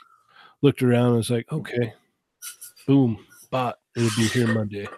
looked 0.63 0.83
around 0.83 1.09
and 1.09 1.17
was 1.17 1.31
like, 1.31 1.51
okay, 1.53 1.93
boom, 2.87 3.25
bought. 3.51 3.79
It'll 3.95 4.09
be 4.17 4.29
here 4.29 4.49
Monday. 4.49 4.89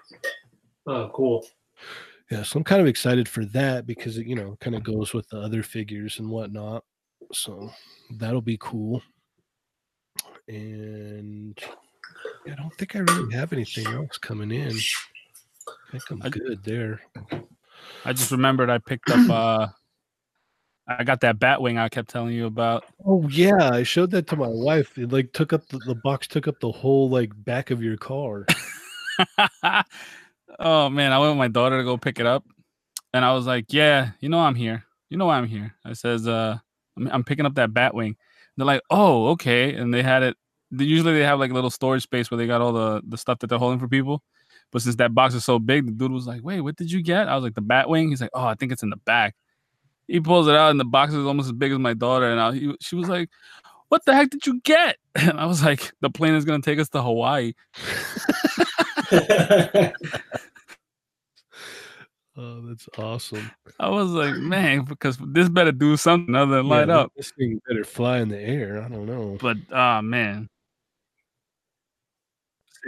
Oh, 0.87 1.11
cool. 1.13 1.45
Yeah, 2.31 2.43
so 2.43 2.59
I'm 2.59 2.65
kind 2.65 2.81
of 2.81 2.87
excited 2.87 3.29
for 3.29 3.45
that 3.47 3.87
because 3.87 4.17
it, 4.17 4.27
you 4.27 4.35
know, 4.35 4.57
kind 4.61 4.77
of 4.77 4.83
goes 4.83 5.13
with 5.13 5.29
the 5.29 5.39
other 5.39 5.63
figures 5.63 6.19
and 6.19 6.29
whatnot. 6.29 6.85
So 7.33 7.71
that'll 8.19 8.41
be 8.41 8.59
cool. 8.61 9.03
And 10.47 11.59
I 12.47 12.55
don't 12.55 12.75
think 12.77 12.97
I 12.97 13.01
really 13.01 13.35
have 13.35 13.53
anything 13.53 13.87
else 13.87 14.19
coming 14.19 14.51
in. 14.51 14.73
I 14.73 15.99
think 15.99 16.11
I'm 16.11 16.31
good 16.31 16.63
there. 16.65 17.01
I 18.05 18.13
just 18.13 18.31
remembered 18.31 18.71
I 18.71 18.79
picked 18.79 19.11
up 19.11 19.31
uh 19.31 19.69
I 20.87 21.05
got 21.05 21.21
that 21.21 21.39
Batwing 21.39 21.79
I 21.79 21.89
kept 21.89 22.11
telling 22.11 22.35
you 22.35 22.47
about. 22.47 22.85
Oh 23.07 23.27
yeah, 23.29 23.71
I 23.73 23.83
showed 23.85 24.11
that 24.11 24.27
to 24.29 24.37
my 24.37 24.49
wife. 24.49 24.99
It 24.99 25.13
like 25.13 25.33
took 25.33 25.53
up 25.53 25.67
the, 25.69 25.79
the 25.87 25.95
box 25.95 26.27
took 26.27 26.47
up 26.47 26.61
the 26.61 26.71
whole 26.71 27.09
like 27.09 27.33
back 27.45 27.71
of 27.71 27.83
your 27.83 27.97
car. 27.97 28.47
oh 30.59 30.91
man, 30.91 31.13
I 31.13 31.19
went 31.19 31.33
with 31.33 31.39
my 31.39 31.49
daughter 31.49 31.79
to 31.79 31.85
go 31.85 31.97
pick 31.97 32.21
it 32.21 32.27
up. 32.27 32.45
And 33.13 33.25
I 33.25 33.33
was 33.33 33.47
like, 33.47 33.67
Yeah, 33.73 34.11
you 34.21 34.29
know 34.29 34.41
I'm 34.41 34.55
here. 34.55 34.85
You 35.09 35.17
know 35.17 35.27
why 35.27 35.39
I'm 35.39 35.47
here. 35.47 35.75
I 35.85 35.93
says, 35.95 36.27
uh 36.29 36.59
I'm, 36.97 37.09
I'm 37.09 37.25
picking 37.25 37.47
up 37.47 37.55
that 37.55 37.71
Batwing. 37.71 38.17
They're 38.57 38.67
like, 38.67 38.83
Oh, 38.91 39.29
okay. 39.29 39.75
And 39.75 39.93
they 39.93 40.03
had 40.03 40.23
it 40.23 40.37
usually 40.71 41.15
they 41.15 41.25
have 41.25 41.39
like 41.39 41.51
a 41.51 41.55
little 41.55 41.71
storage 41.71 42.03
space 42.03 42.31
where 42.31 42.39
they 42.39 42.47
got 42.47 42.61
all 42.61 42.73
the, 42.73 43.03
the 43.07 43.19
stuff 43.19 43.39
that 43.41 43.47
they're 43.47 43.59
holding 43.59 43.79
for 43.79 43.89
people. 43.89 44.23
But 44.75 44.83
since 44.83 44.97
that 44.97 45.15
box 45.15 45.35
is 45.35 45.45
so 45.45 45.61
big, 45.61 45.87
the 45.87 45.93
dude 45.93 46.11
was 46.11 46.27
like, 46.27 46.43
Wait, 46.43 46.61
what 46.61 46.75
did 46.75 46.91
you 46.91 47.01
get? 47.01 47.29
I 47.29 47.37
was 47.37 47.45
like, 47.45 47.55
The 47.55 47.63
Batwing. 47.63 48.09
He's 48.09 48.21
like, 48.21 48.33
Oh, 48.35 48.45
I 48.45 48.57
think 48.57 48.73
it's 48.73 48.83
in 48.83 48.91
the 48.91 48.97
back. 48.97 49.37
He 50.09 50.19
pulls 50.19 50.49
it 50.49 50.57
out, 50.57 50.73
and 50.73 50.81
the 50.81 50.85
box 50.85 51.15
is 51.15 51.25
almost 51.25 51.47
as 51.47 51.53
big 51.53 51.71
as 51.71 51.79
my 51.79 51.95
daughter. 51.95 52.29
And 52.29 52.41
I, 52.41 52.53
he, 52.53 52.75
she 52.81 52.97
was 52.97 53.09
like, 53.09 53.31
"What 53.89 54.05
the 54.05 54.15
heck 54.15 54.29
did 54.29 54.45
you 54.47 54.61
get?" 54.61 54.99
And 55.15 55.41
I 55.41 55.47
was 55.47 55.65
like, 55.65 55.93
"The 56.03 56.11
plane 56.11 56.35
is 56.35 56.45
gonna 56.45 56.61
take 56.61 56.79
us 56.79 56.91
to 56.91 57.01
Hawaii." 57.01 57.55
Oh, 62.37 62.63
that's 62.63 62.89
awesome. 62.99 63.49
I 63.79 63.89
was 63.91 64.11
like, 64.11 64.35
"Man, 64.35 64.83
because 64.85 65.17
this 65.29 65.49
better 65.49 65.71
do 65.71 65.97
something 65.97 66.35
other 66.35 66.57
than 66.57 66.69
light 66.69 66.89
Yeah, 66.89 66.99
up." 66.99 67.13
This 67.17 67.31
thing 67.31 67.61
better 67.69 67.85
fly 67.85 68.19
in 68.19 68.29
the 68.29 68.41
air. 68.41 68.83
I 68.83 68.89
don't 68.89 69.07
know. 69.07 69.39
But 69.41 69.57
ah, 69.73 70.01
man, 70.03 70.49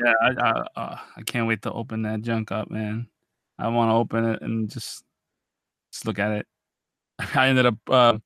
yeah, 0.05 0.13
I 0.21 0.27
I, 0.29 0.81
uh, 0.81 0.99
I 1.17 1.23
can't 1.23 1.47
wait 1.47 1.63
to 1.63 1.73
open 1.73 2.03
that 2.03 2.23
junk 2.23 2.53
up, 2.53 2.71
man. 2.71 3.09
I 3.59 3.69
want 3.69 3.91
to 3.91 3.95
open 3.95 4.25
it 4.31 4.43
and 4.43 4.71
just 4.71 5.05
just 5.93 6.07
look 6.07 6.19
at 6.19 6.33
it. 6.33 6.47
I 7.35 7.49
ended 7.49 7.67
up, 7.67 7.77
uh, 7.89 8.19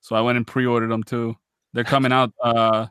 so 0.00 0.16
I 0.16 0.20
went 0.20 0.36
and 0.36 0.46
pre-ordered 0.46 0.90
them 0.90 1.02
too. 1.02 1.36
They're 1.72 1.84
coming 1.84 2.12
out 2.12 2.32
uh, 2.42 2.86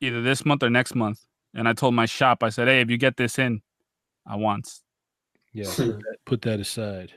either 0.00 0.22
this 0.22 0.44
month 0.44 0.62
or 0.62 0.70
next 0.70 0.94
month. 0.94 1.20
And 1.54 1.68
I 1.68 1.72
told 1.72 1.94
my 1.94 2.06
shop, 2.06 2.42
I 2.44 2.50
said, 2.50 2.68
"Hey, 2.68 2.80
if 2.80 2.90
you 2.90 2.96
get 2.96 3.16
this 3.16 3.38
in, 3.38 3.62
I 4.26 4.36
want." 4.36 4.70
Yeah, 5.52 5.68
put 6.24 6.42
that, 6.42 6.60
aside. 6.60 7.12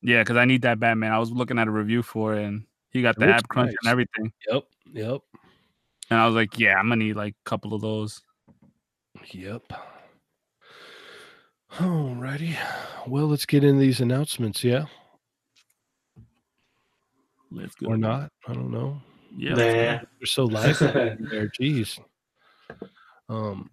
Yeah, 0.00 0.22
because 0.22 0.38
I 0.38 0.46
need 0.46 0.62
that 0.62 0.80
Batman. 0.80 1.12
I 1.12 1.18
was 1.18 1.30
looking 1.30 1.58
at 1.58 1.68
a 1.68 1.70
review 1.70 2.02
for 2.02 2.34
it, 2.34 2.44
and 2.44 2.64
he 2.90 3.02
got 3.02 3.16
It 3.16 3.20
the 3.20 3.26
ab 3.26 3.48
crunch 3.48 3.68
nice. 3.68 3.76
and 3.82 3.90
everything. 3.90 4.32
Yep, 4.50 4.64
yep, 4.92 5.20
And 6.08 6.18
I 6.18 6.24
was 6.26 6.34
like, 6.34 6.58
"Yeah, 6.58 6.78
I'm 6.78 6.88
gonna 6.88 7.04
need 7.04 7.16
like 7.16 7.34
a 7.34 7.48
couple 7.48 7.74
of 7.74 7.82
those." 7.82 8.22
Yep. 9.30 9.62
Alrighty. 11.72 12.56
Well, 13.06 13.26
let's 13.26 13.46
get 13.46 13.64
into 13.64 13.80
these 13.80 14.00
announcements, 14.00 14.64
yeah? 14.64 14.84
Let's 17.50 17.74
go. 17.74 17.88
Or 17.88 17.96
not? 17.96 18.30
I 18.48 18.54
don't 18.54 18.70
know. 18.70 19.00
Yeah. 19.36 19.50
nah. 19.50 19.56
They're 19.56 20.06
so 20.24 20.44
lively 20.44 20.86
there. 21.30 21.50
Jeez. 21.60 21.98
Um, 23.28 23.70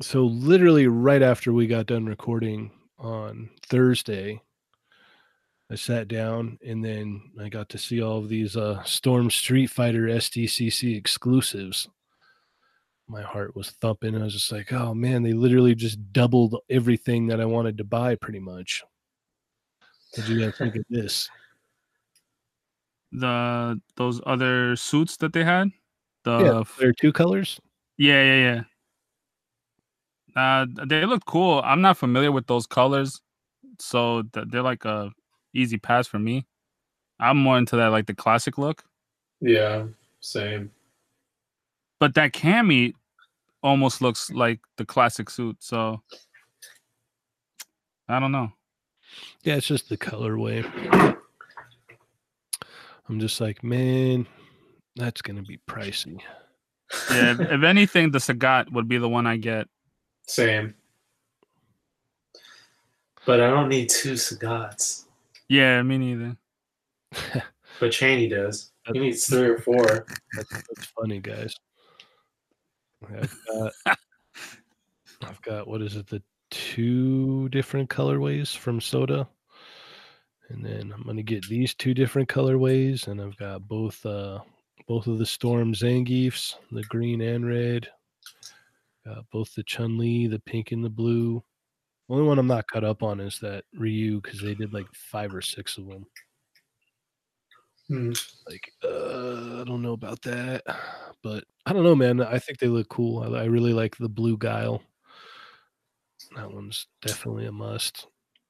so 0.00 0.24
literally 0.24 0.86
right 0.86 1.22
after 1.22 1.52
we 1.52 1.66
got 1.66 1.86
done 1.86 2.06
recording 2.06 2.70
on 2.98 3.50
Thursday, 3.66 4.40
I 5.70 5.76
sat 5.76 6.08
down 6.08 6.58
and 6.64 6.84
then 6.84 7.22
I 7.40 7.48
got 7.48 7.68
to 7.70 7.78
see 7.78 8.02
all 8.02 8.18
of 8.18 8.28
these 8.28 8.56
uh, 8.56 8.82
Storm 8.84 9.30
Street 9.30 9.68
Fighter 9.68 10.02
SDCC 10.02 10.96
exclusives. 10.96 11.88
My 13.06 13.22
heart 13.22 13.54
was 13.54 13.70
thumping. 13.70 14.16
I 14.16 14.24
was 14.24 14.32
just 14.32 14.50
like, 14.50 14.72
oh 14.72 14.94
man, 14.94 15.22
they 15.22 15.32
literally 15.32 15.74
just 15.74 16.12
doubled 16.12 16.56
everything 16.70 17.26
that 17.26 17.40
I 17.40 17.44
wanted 17.44 17.76
to 17.78 17.84
buy 17.84 18.14
pretty 18.16 18.40
much. 18.40 18.82
What 20.16 20.26
do 20.26 20.34
you 20.34 20.44
guys 20.44 20.56
think 20.56 20.76
of 20.76 20.84
this? 20.88 21.28
The 23.12 23.80
those 23.96 24.20
other 24.26 24.74
suits 24.76 25.16
that 25.18 25.32
they 25.32 25.44
had. 25.44 25.70
The 26.24 26.38
yeah, 26.38 26.60
f- 26.60 26.76
there 26.80 26.88
are 26.88 26.94
two 26.94 27.12
colors. 27.12 27.60
yeah, 27.98 28.22
yeah, 28.24 28.62
yeah. 30.36 30.62
Uh, 30.62 30.66
they 30.86 31.04
look 31.04 31.24
cool. 31.26 31.60
I'm 31.64 31.80
not 31.80 31.96
familiar 31.96 32.32
with 32.32 32.46
those 32.46 32.66
colors, 32.66 33.20
so 33.78 34.22
th- 34.32 34.46
they're 34.50 34.62
like 34.62 34.84
a 34.84 35.10
easy 35.52 35.76
pass 35.76 36.06
for 36.06 36.18
me. 36.18 36.46
I'm 37.20 37.36
more 37.36 37.58
into 37.58 37.76
that 37.76 37.88
like 37.88 38.06
the 38.06 38.14
classic 38.14 38.58
look. 38.58 38.82
yeah, 39.40 39.84
same. 40.20 40.70
But 42.04 42.12
that 42.16 42.34
Cammy 42.34 42.92
almost 43.62 44.02
looks 44.02 44.30
like 44.30 44.60
the 44.76 44.84
classic 44.84 45.30
suit. 45.30 45.56
So 45.60 46.02
I 48.06 48.20
don't 48.20 48.30
know. 48.30 48.52
Yeah, 49.42 49.54
it's 49.54 49.66
just 49.66 49.88
the 49.88 49.96
colorway. 49.96 50.66
I'm 53.08 53.20
just 53.20 53.40
like, 53.40 53.64
man, 53.64 54.26
that's 54.96 55.22
gonna 55.22 55.40
be 55.40 55.58
pricey. 55.66 56.20
Yeah, 57.10 57.30
if, 57.30 57.40
if 57.40 57.62
anything, 57.62 58.10
the 58.10 58.18
Sagat 58.18 58.70
would 58.70 58.86
be 58.86 58.98
the 58.98 59.08
one 59.08 59.26
I 59.26 59.38
get. 59.38 59.66
Same. 60.26 60.74
But 63.24 63.40
I 63.40 63.48
don't 63.48 63.70
need 63.70 63.88
two 63.88 64.12
Sagats. 64.12 65.06
Yeah, 65.48 65.80
me 65.80 65.96
neither. 65.96 66.36
But 67.80 67.92
Cheney 67.92 68.28
does. 68.28 68.72
He 68.92 68.98
needs 68.98 69.24
three 69.24 69.48
or 69.48 69.58
four. 69.58 70.04
That's, 70.36 70.50
that's 70.50 70.84
funny, 70.88 71.18
guys. 71.18 71.56
I've 73.10 73.36
got, 73.46 73.72
I've 75.22 75.42
got 75.42 75.68
what 75.68 75.82
is 75.82 75.96
it? 75.96 76.06
The 76.06 76.22
two 76.50 77.48
different 77.50 77.90
colorways 77.90 78.56
from 78.56 78.80
Soda, 78.80 79.28
and 80.48 80.64
then 80.64 80.92
I'm 80.94 81.02
gonna 81.04 81.22
get 81.22 81.46
these 81.48 81.74
two 81.74 81.94
different 81.94 82.28
colorways, 82.28 83.08
and 83.08 83.20
I've 83.20 83.36
got 83.36 83.66
both 83.66 84.04
uh 84.06 84.40
both 84.86 85.06
of 85.06 85.18
the 85.18 85.26
Storm 85.26 85.72
Zangiefs, 85.72 86.56
the 86.70 86.82
green 86.84 87.20
and 87.20 87.46
red. 87.46 87.88
Got 89.06 89.24
both 89.30 89.54
the 89.54 89.62
Chun 89.62 89.98
Li, 89.98 90.26
the 90.26 90.40
pink 90.40 90.72
and 90.72 90.84
the 90.84 90.90
blue. 90.90 91.42
Only 92.08 92.24
one 92.24 92.38
I'm 92.38 92.46
not 92.46 92.66
caught 92.66 92.84
up 92.84 93.02
on 93.02 93.20
is 93.20 93.38
that 93.40 93.64
Ryu 93.78 94.20
because 94.20 94.40
they 94.40 94.54
did 94.54 94.72
like 94.72 94.86
five 94.92 95.34
or 95.34 95.42
six 95.42 95.78
of 95.78 95.86
them. 95.86 96.06
Hmm. 97.88 98.12
Like, 98.48 98.72
uh, 98.82 99.60
I 99.60 99.64
don't 99.64 99.82
know 99.82 99.92
about 99.92 100.22
that, 100.22 100.62
but 101.22 101.44
I 101.66 101.72
don't 101.72 101.84
know, 101.84 101.94
man. 101.94 102.20
I 102.20 102.38
think 102.38 102.58
they 102.58 102.68
look 102.68 102.88
cool. 102.88 103.22
I, 103.22 103.40
I 103.40 103.44
really 103.44 103.72
like 103.72 103.96
the 103.96 104.08
blue 104.08 104.38
Guile. 104.38 104.82
That 106.34 106.52
one's 106.52 106.86
definitely 107.02 107.46
a 107.46 107.52
must. 107.52 108.06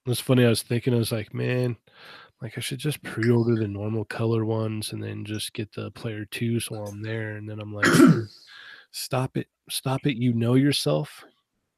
It's 0.07 0.21
funny. 0.21 0.45
I 0.45 0.51
was 0.51 0.63
thinking, 0.63 0.95
I 0.95 0.99
was 0.99 1.13
like, 1.13 1.35
man, 1.35 1.77
like 2.41 2.57
I 2.57 2.61
should 2.61 2.79
just 2.79 3.03
pre-order 3.03 3.57
the 3.57 3.67
normal 3.67 4.05
color 4.05 4.45
ones 4.45 4.93
and 4.93 5.03
then 5.03 5.25
just 5.25 5.53
get 5.53 5.73
the 5.73 5.91
player 5.93 6.25
two 6.27 6.61
while 6.69 6.87
I'm 6.87 7.03
there. 7.03 7.37
And 7.37 7.49
then 7.49 7.59
I'm 7.59 7.75
like, 7.75 7.87
stop 8.93 9.37
it, 9.37 9.49
stop 9.69 10.07
it. 10.07 10.17
You 10.17 10.33
know 10.33 10.55
yourself, 10.55 11.25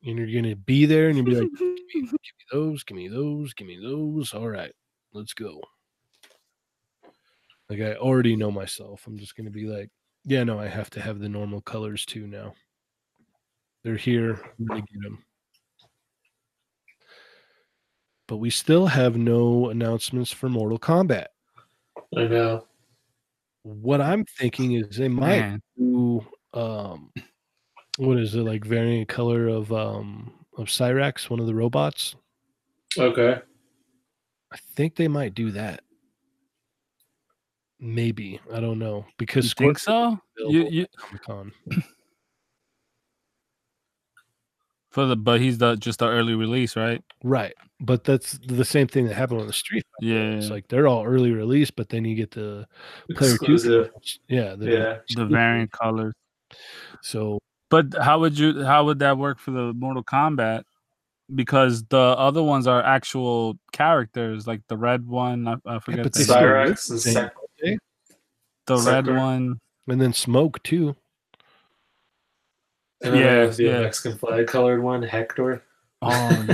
and 0.04 0.18
you're 0.18 0.42
gonna 0.42 0.56
be 0.56 0.84
there, 0.84 1.08
and 1.08 1.16
you'll 1.16 1.26
be 1.26 1.36
like, 1.36 1.50
give 1.58 1.68
me, 1.68 2.02
give 2.02 2.12
me 2.12 2.18
those, 2.52 2.84
give 2.84 2.96
me 2.96 3.08
those, 3.08 3.54
give 3.54 3.66
me 3.66 3.78
those. 3.80 4.34
All 4.34 4.48
right, 4.48 4.72
let's 5.12 5.32
go. 5.32 5.60
Like 7.68 7.80
I 7.80 7.94
already 7.94 8.36
know 8.36 8.50
myself. 8.50 9.06
I'm 9.06 9.18
just 9.18 9.36
gonna 9.36 9.50
be 9.50 9.66
like, 9.66 9.90
yeah, 10.24 10.44
no, 10.44 10.58
I 10.58 10.66
have 10.66 10.90
to 10.90 11.00
have 11.00 11.18
the 11.18 11.28
normal 11.28 11.60
colors 11.60 12.04
too 12.04 12.26
now. 12.26 12.54
They're 13.82 13.96
here. 13.96 14.40
I'm 14.58 14.66
gonna 14.66 14.80
get 14.80 15.02
them. 15.02 15.24
But 18.28 18.38
we 18.38 18.50
still 18.50 18.86
have 18.86 19.16
no 19.16 19.70
announcements 19.70 20.32
for 20.32 20.48
Mortal 20.48 20.78
Kombat. 20.78 21.26
I 22.16 22.24
know. 22.24 22.66
What 23.62 24.00
I'm 24.00 24.24
thinking 24.24 24.72
is 24.72 24.96
they 24.96 25.08
might 25.08 25.40
Man, 25.40 25.62
do 25.76 26.26
um 26.54 27.12
what 27.98 28.18
is 28.18 28.34
it 28.34 28.42
like 28.42 28.64
variant 28.64 29.08
color 29.08 29.48
of 29.48 29.72
um 29.72 30.32
of 30.56 30.66
Cyrax, 30.66 31.28
one 31.28 31.40
of 31.40 31.46
the 31.46 31.54
robots. 31.54 32.16
Okay. 32.98 33.40
I 34.52 34.56
think 34.74 34.96
they 34.96 35.08
might 35.08 35.34
do 35.34 35.50
that. 35.52 35.82
Maybe. 37.78 38.40
I 38.52 38.60
don't 38.60 38.78
know. 38.78 39.04
Because 39.18 39.46
you 39.46 39.50
think 39.50 39.78
so? 39.78 40.18
You, 40.38 40.68
you 40.68 40.86
Comic-Con. 40.96 41.52
for 44.90 45.04
the 45.04 45.14
but 45.14 45.40
he's 45.42 45.58
the 45.58 45.76
just 45.76 45.98
the 45.98 46.08
early 46.08 46.34
release, 46.34 46.74
right? 46.74 47.02
Right. 47.22 47.52
But 47.80 48.04
that's 48.04 48.38
the 48.46 48.64
same 48.64 48.86
thing 48.86 49.04
that 49.06 49.14
happened 49.14 49.42
on 49.42 49.46
the 49.46 49.52
street. 49.52 49.84
Fighter. 50.00 50.10
Yeah, 50.12 50.30
It's 50.38 50.48
like 50.48 50.68
they're 50.68 50.88
all 50.88 51.04
early 51.04 51.32
release, 51.32 51.70
but 51.70 51.90
then 51.90 52.06
you 52.06 52.14
get 52.14 52.30
the 52.30 52.66
player 53.14 53.30
two. 53.32 53.34
Exclusive. 53.34 53.82
controls. 53.92 54.18
Yeah. 54.28 54.54
the- 54.54 54.70
Yeah. 54.70 54.96
the 55.14 55.26
variant 55.26 55.70
colors. 55.72 56.14
So 57.02 57.38
But 57.68 57.94
how 58.00 58.20
would 58.20 58.38
you 58.38 58.64
how 58.64 58.84
would 58.86 59.00
that 59.00 59.18
work 59.18 59.38
for 59.38 59.50
the 59.50 59.74
Mortal 59.74 60.02
Kombat? 60.04 60.62
Because 61.34 61.84
the 61.90 61.98
other 61.98 62.42
ones 62.42 62.66
are 62.66 62.82
actual 62.82 63.58
characters, 63.72 64.46
like 64.46 64.62
the 64.68 64.76
red 64.78 65.06
one. 65.06 65.46
I, 65.48 65.56
I 65.66 65.78
forget 65.80 66.04
but 66.04 66.12
the, 66.14 66.20
Cyrax 66.20 66.88
look 66.88 67.16
and 67.16 67.30
the 68.66 68.76
same, 68.78 68.84
Sec- 68.84 69.04
don't 69.04 69.04
they? 69.04 69.10
the 69.12 69.12
red 69.12 69.22
one. 69.22 69.60
and 69.88 70.00
then 70.00 70.12
smoke 70.12 70.62
too. 70.62 70.94
and 73.02 73.14
Yeah, 73.16 73.22
there's 73.22 73.56
the 73.56 73.64
yeah. 73.64 73.80
Mexican 73.80 74.18
flag 74.18 74.46
colored 74.46 74.82
one, 74.82 75.02
Hector. 75.02 75.62
Oh 76.02 76.44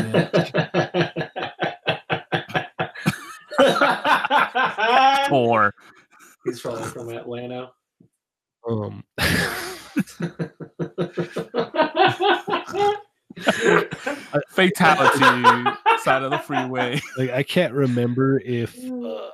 yeah, 3.61 5.29
four. 5.29 5.75
He's 6.45 6.61
probably 6.61 6.85
from 6.85 7.09
Atlanta. 7.11 7.71
Um 8.69 9.03
Fatality 14.49 15.21
side 16.03 16.23
of 16.23 16.31
the 16.31 16.39
freeway. 16.39 17.01
like 17.17 17.31
I 17.31 17.43
can't 17.43 17.73
remember 17.75 18.41
if 18.45 18.77
uh, 18.85 19.31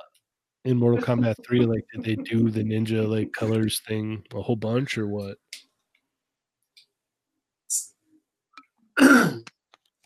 in 0.65 0.77
Mortal 0.77 1.01
Kombat 1.01 1.35
3 1.47 1.61
like 1.61 1.85
did 1.93 2.03
they 2.03 2.15
do 2.15 2.49
the 2.49 2.63
ninja 2.63 3.07
like 3.07 3.31
colors 3.33 3.81
thing 3.87 4.23
a 4.33 4.41
whole 4.41 4.55
bunch 4.55 4.97
or 4.97 5.07
what? 5.07 5.37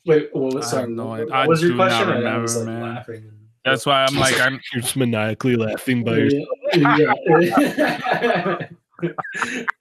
Wait, 0.06 0.30
what 0.34 0.54
was, 0.54 0.66
have 0.66 0.66
sorry, 0.66 0.92
no 0.92 1.06
what, 1.08 1.20
what 1.30 1.32
I 1.32 1.48
was 1.48 1.62
your 1.62 1.76
question? 1.76 2.10
I- 2.10 2.14
I 2.14 2.16
remember, 2.18 2.42
was, 2.42 2.58
like, 2.58 2.66
man. 2.66 2.82
laughing. 2.82 3.32
That's 3.66 3.86
why 3.86 4.04
I'm 4.06 4.16
like 4.18 4.40
I'm 4.42 4.60
You're 4.74 4.82
just 4.82 4.98
maniacally 4.98 5.56
laughing 5.56 6.04
by 6.04 6.18
yourself. 6.18 6.48
yeah. 6.76 7.14
yeah. 7.40 8.58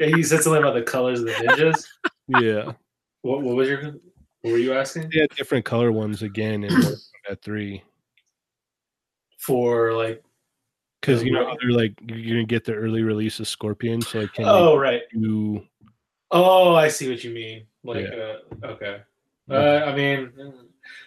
Yeah, 0.00 0.06
you 0.06 0.24
said 0.24 0.42
something 0.42 0.60
about 0.62 0.74
the 0.74 0.82
colors 0.82 1.20
of 1.20 1.26
the 1.26 1.32
ninjas. 1.32 1.86
Yeah. 2.40 2.72
What, 3.20 3.42
what 3.42 3.54
was 3.54 3.68
your? 3.68 3.82
What 4.40 4.50
were 4.52 4.58
you 4.58 4.72
asking? 4.72 5.10
They 5.12 5.20
had 5.20 5.30
different 5.36 5.64
color 5.64 5.92
ones 5.92 6.22
again 6.22 6.64
in 6.64 6.72
Mortal 6.72 6.96
Kombat 7.30 7.42
3. 7.42 7.82
For 9.38 9.92
like, 9.92 10.24
Because 11.02 11.24
you 11.24 11.32
know 11.32 11.44
Right. 11.44 11.58
they're 11.60 11.72
like 11.72 11.94
you're 12.06 12.36
gonna 12.36 12.46
get 12.46 12.64
the 12.64 12.74
early 12.74 13.02
release 13.02 13.40
of 13.40 13.48
Scorpion, 13.48 14.00
so 14.00 14.20
like 14.20 14.32
can 14.32 14.44
oh 14.46 14.76
right, 14.76 15.02
oh 16.30 16.74
I 16.76 16.88
see 16.88 17.10
what 17.10 17.24
you 17.24 17.34
mean. 17.34 17.66
Like, 17.82 18.06
uh, 18.06 18.66
okay. 18.66 19.00
Uh, 19.50 19.82
I 19.84 19.94
mean, 19.96 20.32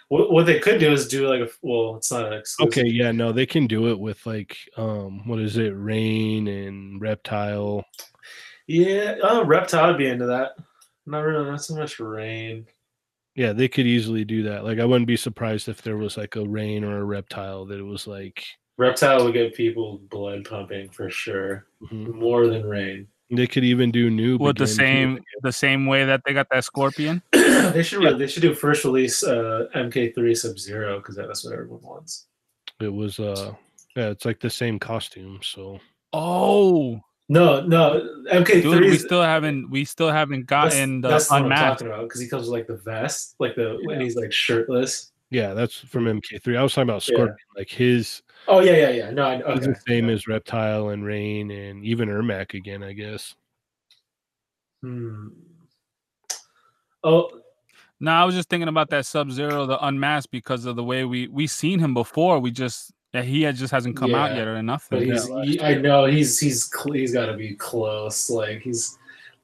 what, 0.10 0.32
what 0.32 0.46
they 0.46 0.60
could 0.60 0.80
do 0.80 0.92
is 0.92 1.08
do 1.08 1.28
like 1.28 1.40
a 1.40 1.50
well, 1.62 1.96
it's 1.96 2.12
not 2.12 2.26
an 2.26 2.34
exclusive. 2.34 2.78
Okay, 2.78 2.90
yeah, 2.90 3.12
no, 3.14 3.32
they 3.32 3.46
can 3.46 3.68
do 3.68 3.90
it 3.90 3.98
with 3.98 4.26
like 4.26 4.58
um 4.76 5.28
what 5.28 5.40
is 5.40 5.56
it, 5.58 5.74
rain 5.76 6.48
and 6.50 7.02
reptile. 7.02 7.86
Yeah, 8.68 9.16
oh, 9.24 9.46
reptile 9.46 9.88
would 9.88 9.98
be 9.98 10.08
into 10.08 10.26
that. 10.26 10.52
Not 11.06 11.20
really, 11.20 11.50
not 11.50 11.64
so 11.64 11.76
much 11.76 12.00
rain. 12.00 12.66
Yeah, 13.36 13.54
they 13.54 13.68
could 13.68 13.86
easily 13.86 14.26
do 14.26 14.44
that. 14.44 14.66
Like 14.66 14.80
I 14.80 14.86
wouldn't 14.86 15.08
be 15.08 15.18
surprised 15.18 15.70
if 15.70 15.82
there 15.82 15.98
was 15.98 16.18
like 16.18 16.36
a 16.36 16.46
rain 16.46 16.84
or 16.84 17.00
a 17.00 17.06
reptile 17.06 17.66
that 17.68 17.80
it 17.80 17.84
was 17.84 18.08
like 18.08 18.44
Reptile 18.78 19.24
would 19.24 19.34
get 19.34 19.54
people 19.56 20.00
blood 20.10 20.46
pumping 20.46 20.90
for 20.90 21.10
sure, 21.10 21.66
mhm. 21.82 22.14
more 22.14 22.48
than 22.48 22.66
rain. 22.66 23.08
they 23.32 23.48
could 23.48 23.64
even 23.64 23.90
do 23.92 24.10
new 24.10 24.38
with 24.38 24.58
the 24.58 24.66
again, 24.66 24.76
too. 24.76 24.76
same 24.76 25.20
the 25.44 25.52
same 25.52 25.86
way 25.88 26.06
that 26.06 26.22
they 26.26 26.34
got 26.34 26.48
that 26.52 26.64
scorpion. 26.64 27.22
they 27.32 27.82
should 27.84 28.20
they 28.20 28.28
should 28.28 28.42
do 28.42 28.54
first 28.54 28.84
release 28.86 29.24
uh, 29.24 29.68
MK3 29.76 30.36
Sub 30.38 30.60
Zero 30.60 30.98
because 31.00 31.16
that's 31.16 31.44
what 31.44 31.54
everyone 31.54 31.82
wants. 31.82 32.28
It 32.82 32.94
was 32.94 33.20
uh 33.20 33.54
yeah, 33.96 34.10
it's 34.10 34.26
like 34.26 34.40
the 34.42 34.50
same 34.50 34.78
costume, 34.80 35.40
so 35.42 35.80
Oh, 36.14 37.00
No, 37.30 37.62
no, 37.66 38.08
MK3 38.32 38.62
dude, 38.62 38.82
we 38.84 38.98
still 38.98 39.22
haven't 39.24 39.70
we 39.70 39.86
still 39.86 40.12
haven't 40.12 40.48
that's, 40.48 40.76
gotten 40.76 41.02
the 41.02 41.08
that's 41.10 41.30
what 41.32 41.38
I'm 41.38 41.44
unmasked. 41.46 41.80
talking 41.80 41.88
about 41.88 42.04
because 42.04 42.22
he 42.22 42.28
comes 42.28 42.44
with 42.44 42.52
like 42.52 42.68
the 42.68 42.78
vest, 42.78 43.36
like 43.40 43.56
the 43.56 43.80
when 43.86 44.02
he's 44.02 44.16
like 44.18 44.32
shirtless. 44.32 45.12
yeah, 45.32 45.54
that's 45.54 45.80
from 45.80 46.06
MK3. 46.06 46.58
I 46.58 46.64
was 46.64 46.74
talking 46.74 46.90
about 46.90 47.08
Yeah. 47.08 47.16
Scorpion, 47.16 47.38
like 47.58 47.70
his 47.70 48.22
Oh 48.48 48.60
yeah, 48.60 48.74
yeah, 48.74 48.90
yeah. 48.90 49.10
No, 49.12 49.26
I, 49.26 49.36
He's 49.38 49.46
okay. 49.46 49.68
the 49.68 49.80
same 49.88 50.10
as 50.10 50.28
Reptile 50.28 50.90
and 50.90 51.04
Rain 51.06 51.52
and 51.52 51.84
even 51.84 52.10
Ermac 52.10 52.54
again, 52.54 52.84
I 52.84 52.94
guess. 52.94 53.36
Hmm. 54.82 55.30
Oh, 57.04 57.30
No, 58.00 58.12
I 58.12 58.24
was 58.26 58.36
just 58.36 58.50
thinking 58.50 58.68
about 58.68 58.90
that 58.90 59.06
Sub 59.06 59.32
Zero, 59.32 59.66
the 59.66 59.84
unmasked, 59.86 60.32
because 60.32 60.66
of 60.66 60.76
the 60.76 60.84
way 60.84 61.06
we 61.06 61.28
we 61.28 61.48
seen 61.48 61.80
him 61.80 61.94
before. 61.94 62.40
We 62.40 62.52
just 62.52 62.92
that 63.14 63.26
he 63.26 63.44
had 63.44 63.56
just 63.56 63.72
hasn't 63.72 63.96
come 63.96 64.14
out 64.14 64.36
yet 64.36 64.48
or 64.48 64.56
but 64.56 64.62
nothing. 64.62 65.08
Yeah, 65.08 65.14
he's 65.14 65.56
he, 65.56 65.62
I 65.62 65.76
know 65.76 66.06
he's 66.06 66.40
he's 66.40 66.70
cl- 66.72 66.94
he's 66.94 67.14
got 67.14 67.28
to 67.28 67.34
be 67.38 67.56
close. 67.56 68.30
Like 68.30 68.62
he's 68.62 68.98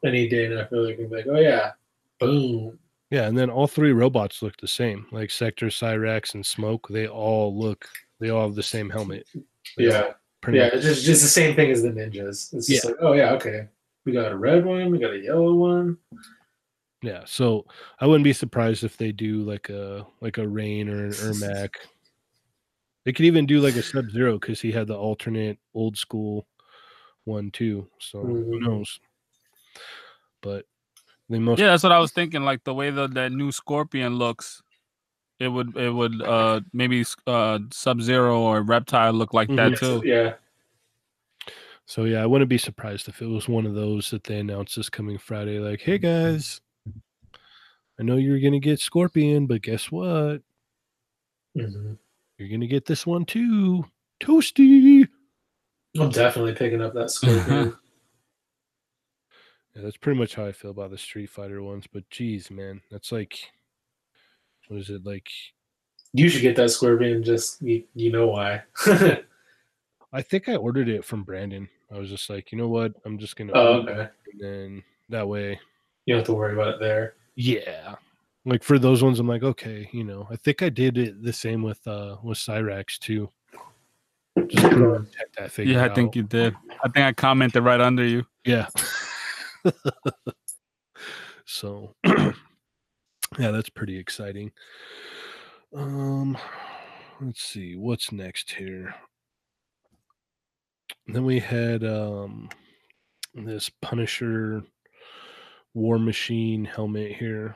any 0.04 0.28
day 0.28 0.48
now. 0.50 0.62
I 0.62 0.68
feel 0.68 0.86
like 0.86 0.98
he'd 0.98 1.10
be 1.10 1.16
like, 1.16 1.28
oh 1.30 1.40
yeah, 1.40 1.72
boom. 2.20 2.78
Yeah, 3.12 3.28
and 3.28 3.38
then 3.38 3.50
all 3.50 3.68
three 3.68 3.92
robots 3.92 4.42
look 4.42 4.56
the 4.58 4.68
same. 4.68 5.06
Like 5.12 5.32
Sektor, 5.32 5.68
Cyrax, 5.68 6.34
and 6.34 6.46
Smoke, 6.46 6.88
they 6.90 7.08
all 7.08 7.58
look 7.58 7.88
they 8.22 8.30
all 8.30 8.46
have 8.48 8.56
the 8.56 8.64
same 8.64 8.90
helmet. 8.90 9.28
They 9.76 9.88
Yeah, 9.88 10.14
pretty 10.42 10.60
yeah. 10.60 10.66
much- 10.66 10.76
It's 10.76 10.86
just 10.86 11.04
just 11.06 11.22
the 11.24 11.28
same 11.28 11.56
thing 11.56 11.72
as 11.72 11.82
the 11.84 11.90
ninjas. 11.90 12.54
It's 12.54 12.68
just 12.68 12.86
Yeah. 12.86 12.92
like, 12.92 13.00
oh 13.02 13.14
yeah, 13.14 13.34
okay. 13.34 13.68
We 14.06 14.14
got 14.14 14.32
a 14.32 14.38
red 14.38 14.64
one. 14.64 14.92
We 14.92 15.00
got 15.00 15.12
a 15.14 15.20
yellow 15.20 15.54
one. 15.56 15.98
yeah. 17.02 17.24
So 17.26 17.66
I 18.00 18.06
wouldn't 18.06 18.24
be 18.24 18.34
surprised 18.34 18.84
if 18.84 18.96
they 18.96 19.12
do 19.12 19.42
like 19.44 19.70
a 19.70 20.06
like 20.22 20.38
a 20.38 20.48
Rain 20.48 20.88
or 20.88 21.06
an 21.06 21.12
Ermac. 21.12 21.72
They 23.04 23.12
could 23.14 23.26
even 23.26 23.48
do 23.48 23.60
like 23.60 23.76
a 23.76 23.82
Sub 23.84 24.10
Zero 24.12 24.38
because 24.38 24.62
he 24.62 24.72
had 24.72 24.86
the 24.88 24.96
alternate 24.98 25.58
old 25.74 25.98
school 25.98 26.48
one 27.26 27.50
too. 27.52 27.88
So 28.00 28.22
who 28.22 28.44
Mhm. 28.46 28.62
knows? 28.62 29.00
But 30.42 30.66
they 31.30 31.40
most 31.40 31.60
Yeah, 31.60 31.68
that's 31.68 31.84
what 31.84 31.92
I 31.92 32.00
was 32.00 32.12
thinking. 32.12 32.44
Like 32.44 32.64
the 32.64 32.74
way 32.74 32.90
that 32.92 33.14
that 33.16 33.32
new 33.32 33.52
Scorpion 33.52 34.16
looks, 34.16 34.62
it 35.42 35.48
would 35.48 35.76
it 35.76 35.90
would 35.90 36.22
uh 36.22 36.62
maybe 36.74 37.04
uh 37.28 37.60
Sub 37.72 38.02
Zero 38.02 38.40
or 38.42 38.62
Reptile 38.62 39.14
look 39.14 39.34
like 39.34 39.50
that 39.50 39.72
Mhm. 39.74 39.80
too. 39.80 40.02
Yeah. 40.08 40.36
So 41.86 42.06
yeah, 42.06 42.22
I 42.24 42.26
wouldn't 42.26 42.50
be 42.50 42.58
surprised 42.58 43.08
if 43.10 43.22
it 43.22 43.26
was 43.28 43.50
one 43.50 43.66
of 43.66 43.74
those 43.74 44.10
that 44.12 44.24
they 44.24 44.40
announced 44.40 44.76
this 44.76 44.90
coming 44.90 45.18
Friday. 45.18 45.60
Like, 45.60 45.82
hey 45.82 45.98
guys, 45.98 46.62
I 48.00 48.04
know 48.04 48.16
you're 48.16 48.40
gonna 48.40 48.60
get 48.60 48.80
Scorpion, 48.80 49.48
but 49.48 49.62
guess 49.62 49.92
what? 49.92 50.42
Mhm. 51.58 51.98
You're 52.38 52.50
gonna 52.50 52.68
get 52.68 52.86
this 52.86 53.06
one 53.06 53.26
too. 53.26 53.84
Toasty. 54.22 55.08
I'm 56.00 56.10
definitely 56.10 56.54
picking 56.54 56.82
up 56.82 56.94
that 56.94 57.12
scorpion. 57.12 57.76
Yeah, 59.74 59.84
that's 59.84 59.96
pretty 59.96 60.20
much 60.20 60.36
how 60.36 60.46
I 60.46 60.52
feel 60.52 60.72
about 60.72 60.92
the 60.92 60.98
Street 60.98 61.30
Fighter 61.30 61.64
ones. 61.64 61.86
But 61.88 62.10
geez, 62.10 62.52
man, 62.52 62.82
that's 62.92 63.10
like, 63.14 63.40
what 64.72 64.80
is 64.80 64.90
it 64.90 65.06
like? 65.06 65.30
you 66.14 66.30
should 66.30 66.42
get 66.42 66.56
that 66.56 66.70
scorpion. 66.70 67.22
Just 67.24 67.62
you, 67.62 67.84
you 67.94 68.10
know 68.12 68.28
why? 68.28 68.64
I 70.14 70.22
think 70.22 70.48
I 70.50 70.56
ordered 70.56 70.88
it 70.90 71.04
from 71.06 71.24
Brandon. 71.24 71.68
I 71.94 71.98
was 71.98 72.10
just 72.10 72.30
like, 72.30 72.52
you 72.54 72.58
know 72.58 72.68
what? 72.70 72.94
I'm 73.06 73.18
just 73.18 73.36
gonna 73.36 73.52
Oh, 73.54 73.82
okay. 73.82 73.92
it, 74.04 74.12
and 74.32 74.42
then 74.42 74.84
that 75.10 75.28
way, 75.28 75.60
You 76.06 76.14
don't 76.14 76.20
have 76.20 76.26
to 76.28 76.34
worry 76.34 76.54
about 76.54 76.70
it 76.76 76.80
there. 76.80 77.16
yeah. 77.36 77.96
Like 78.46 78.64
for 78.64 78.80
those 78.80 79.04
ones, 79.04 79.20
I'm 79.20 79.28
like, 79.28 79.44
okay, 79.44 79.88
you 79.92 80.04
know. 80.04 80.26
I 80.32 80.36
think 80.38 80.64
I 80.64 80.70
did 80.70 80.98
it 80.98 81.22
the 81.22 81.34
same 81.34 81.62
with 81.64 81.86
uh 81.86 82.16
with 82.24 82.38
Cyrax 82.40 82.98
too. 82.98 83.30
Just 84.48 84.64
to 84.72 85.06
check 85.16 85.28
that 85.38 85.52
figure 85.52 85.74
Yeah, 85.74 85.84
I 85.84 85.90
out. 85.90 85.96
think 85.96 86.16
you 86.16 86.24
did. 86.24 86.56
I 86.84 86.88
think 86.90 87.06
I 87.06 87.12
commented 87.14 87.64
right 87.64 87.80
under 87.82 88.04
you. 88.06 88.26
Yeah. 88.46 88.68
so 91.46 91.94
yeah, 93.38 93.52
that's 93.52 93.70
pretty 93.70 93.98
exciting. 93.98 94.52
Um 95.76 96.38
let's 97.22 97.42
see 97.42 97.76
what's 97.76 98.12
next 98.12 98.52
here. 98.52 98.96
then 101.08 101.24
we 101.26 101.40
had 101.40 101.84
um 101.84 102.50
this 103.34 103.70
Punisher 103.82 104.64
War 105.74 105.98
Machine 105.98 106.66
helmet 106.66 107.14
here 107.14 107.56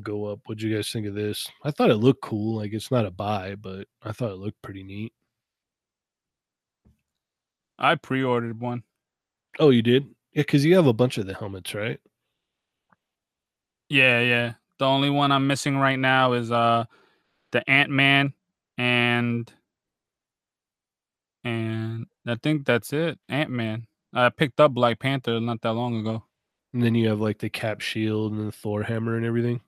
go 0.00 0.26
up. 0.26 0.40
What'd 0.46 0.62
you 0.62 0.74
guys 0.74 0.90
think 0.90 1.06
of 1.06 1.14
this? 1.14 1.48
I 1.62 1.70
thought 1.70 1.90
it 1.90 1.96
looked 1.96 2.22
cool. 2.22 2.56
Like 2.56 2.72
it's 2.72 2.90
not 2.90 3.06
a 3.06 3.10
buy, 3.10 3.54
but 3.54 3.86
I 4.02 4.12
thought 4.12 4.32
it 4.32 4.38
looked 4.38 4.60
pretty 4.62 4.82
neat. 4.82 5.12
I 7.78 7.96
pre-ordered 7.96 8.60
one. 8.60 8.82
Oh, 9.58 9.70
you 9.70 9.82
did? 9.82 10.04
Yeah, 10.32 10.42
because 10.42 10.64
you 10.64 10.76
have 10.76 10.86
a 10.86 10.92
bunch 10.92 11.18
of 11.18 11.26
the 11.26 11.34
helmets, 11.34 11.74
right? 11.74 12.00
Yeah, 13.94 14.18
yeah. 14.22 14.54
The 14.80 14.86
only 14.86 15.08
one 15.08 15.30
I'm 15.30 15.46
missing 15.46 15.76
right 15.76 15.98
now 15.98 16.32
is 16.32 16.50
uh 16.50 16.84
the 17.52 17.70
Ant 17.70 17.90
Man 17.90 18.34
and 18.76 19.52
and 21.44 22.06
I 22.26 22.34
think 22.42 22.66
that's 22.66 22.92
it. 22.92 23.20
Ant 23.28 23.50
Man. 23.50 23.86
I 24.12 24.30
picked 24.30 24.58
up 24.58 24.72
Black 24.74 24.98
Panther 24.98 25.38
not 25.38 25.60
that 25.60 25.74
long 25.74 26.00
ago. 26.00 26.24
And 26.72 26.82
then 26.82 26.96
you 26.96 27.08
have 27.08 27.20
like 27.20 27.38
the 27.38 27.48
cap 27.48 27.80
shield 27.80 28.32
and 28.32 28.48
the 28.48 28.52
Thor 28.52 28.82
hammer 28.82 29.16
and 29.16 29.24
everything. 29.24 29.60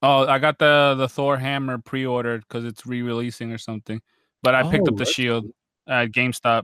Oh, 0.00 0.26
I 0.26 0.38
got 0.38 0.58
the 0.58 0.94
the 0.96 1.06
Thor 1.06 1.36
hammer 1.36 1.76
pre-ordered 1.76 2.46
because 2.48 2.64
it's 2.64 2.86
re-releasing 2.86 3.52
or 3.52 3.58
something. 3.58 4.00
But 4.42 4.54
I 4.54 4.70
picked 4.70 4.88
Oh, 4.88 4.92
up 4.92 4.96
the 4.96 5.04
shield 5.04 5.52
at 5.86 6.12
GameStop. 6.12 6.62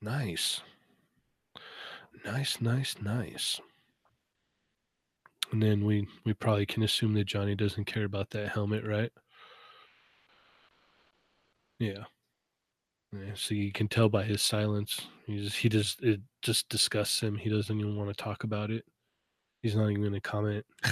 Nice. 0.00 0.62
Nice, 2.24 2.58
nice, 2.62 2.96
nice. 3.02 3.60
And 5.52 5.62
then 5.62 5.84
we 5.84 6.08
we 6.24 6.32
probably 6.34 6.66
can 6.66 6.82
assume 6.82 7.12
that 7.14 7.24
Johnny 7.26 7.54
doesn't 7.54 7.84
care 7.84 8.04
about 8.04 8.30
that 8.30 8.48
helmet, 8.48 8.84
right? 8.86 9.12
Yeah. 11.78 12.04
Yeah, 13.12 13.32
so 13.34 13.54
you 13.54 13.70
can 13.72 13.88
tell 13.88 14.08
by 14.08 14.22
his 14.24 14.40
silence. 14.40 15.02
He 15.26 15.38
just 15.42 15.56
he 15.56 15.68
just 15.68 16.02
it 16.02 16.20
just 16.40 16.68
disgusts 16.70 17.20
him. 17.20 17.36
He 17.36 17.50
doesn't 17.50 17.78
even 17.78 17.96
want 17.96 18.08
to 18.08 18.14
talk 18.14 18.44
about 18.44 18.70
it. 18.70 18.84
He's 19.62 19.76
not 19.76 19.90
even 19.90 20.00
going 20.02 20.14
to 20.14 20.20
comment. 20.20 20.64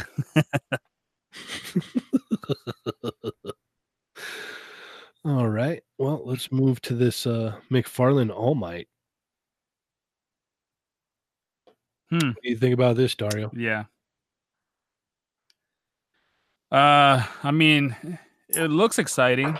All 5.24 5.48
right. 5.48 5.82
Well, 5.98 6.22
let's 6.24 6.52
move 6.52 6.80
to 6.82 6.94
this 6.94 7.26
uh 7.26 7.56
McFarlane 7.70 8.34
All 8.34 8.54
Might. 8.54 8.88
Hmm. 12.10 12.28
What 12.28 12.42
do 12.42 12.50
you 12.50 12.56
think 12.56 12.74
about 12.74 12.96
this, 12.96 13.14
Dario? 13.14 13.50
Yeah. 13.54 13.84
Uh, 16.70 17.24
I 17.42 17.50
mean, 17.50 17.96
it 18.48 18.68
looks 18.68 18.98
exciting, 18.98 19.58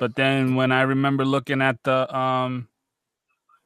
but 0.00 0.16
then 0.16 0.54
when 0.56 0.72
I 0.72 0.82
remember 0.82 1.24
looking 1.24 1.62
at 1.62 1.82
the 1.84 2.14
um 2.16 2.68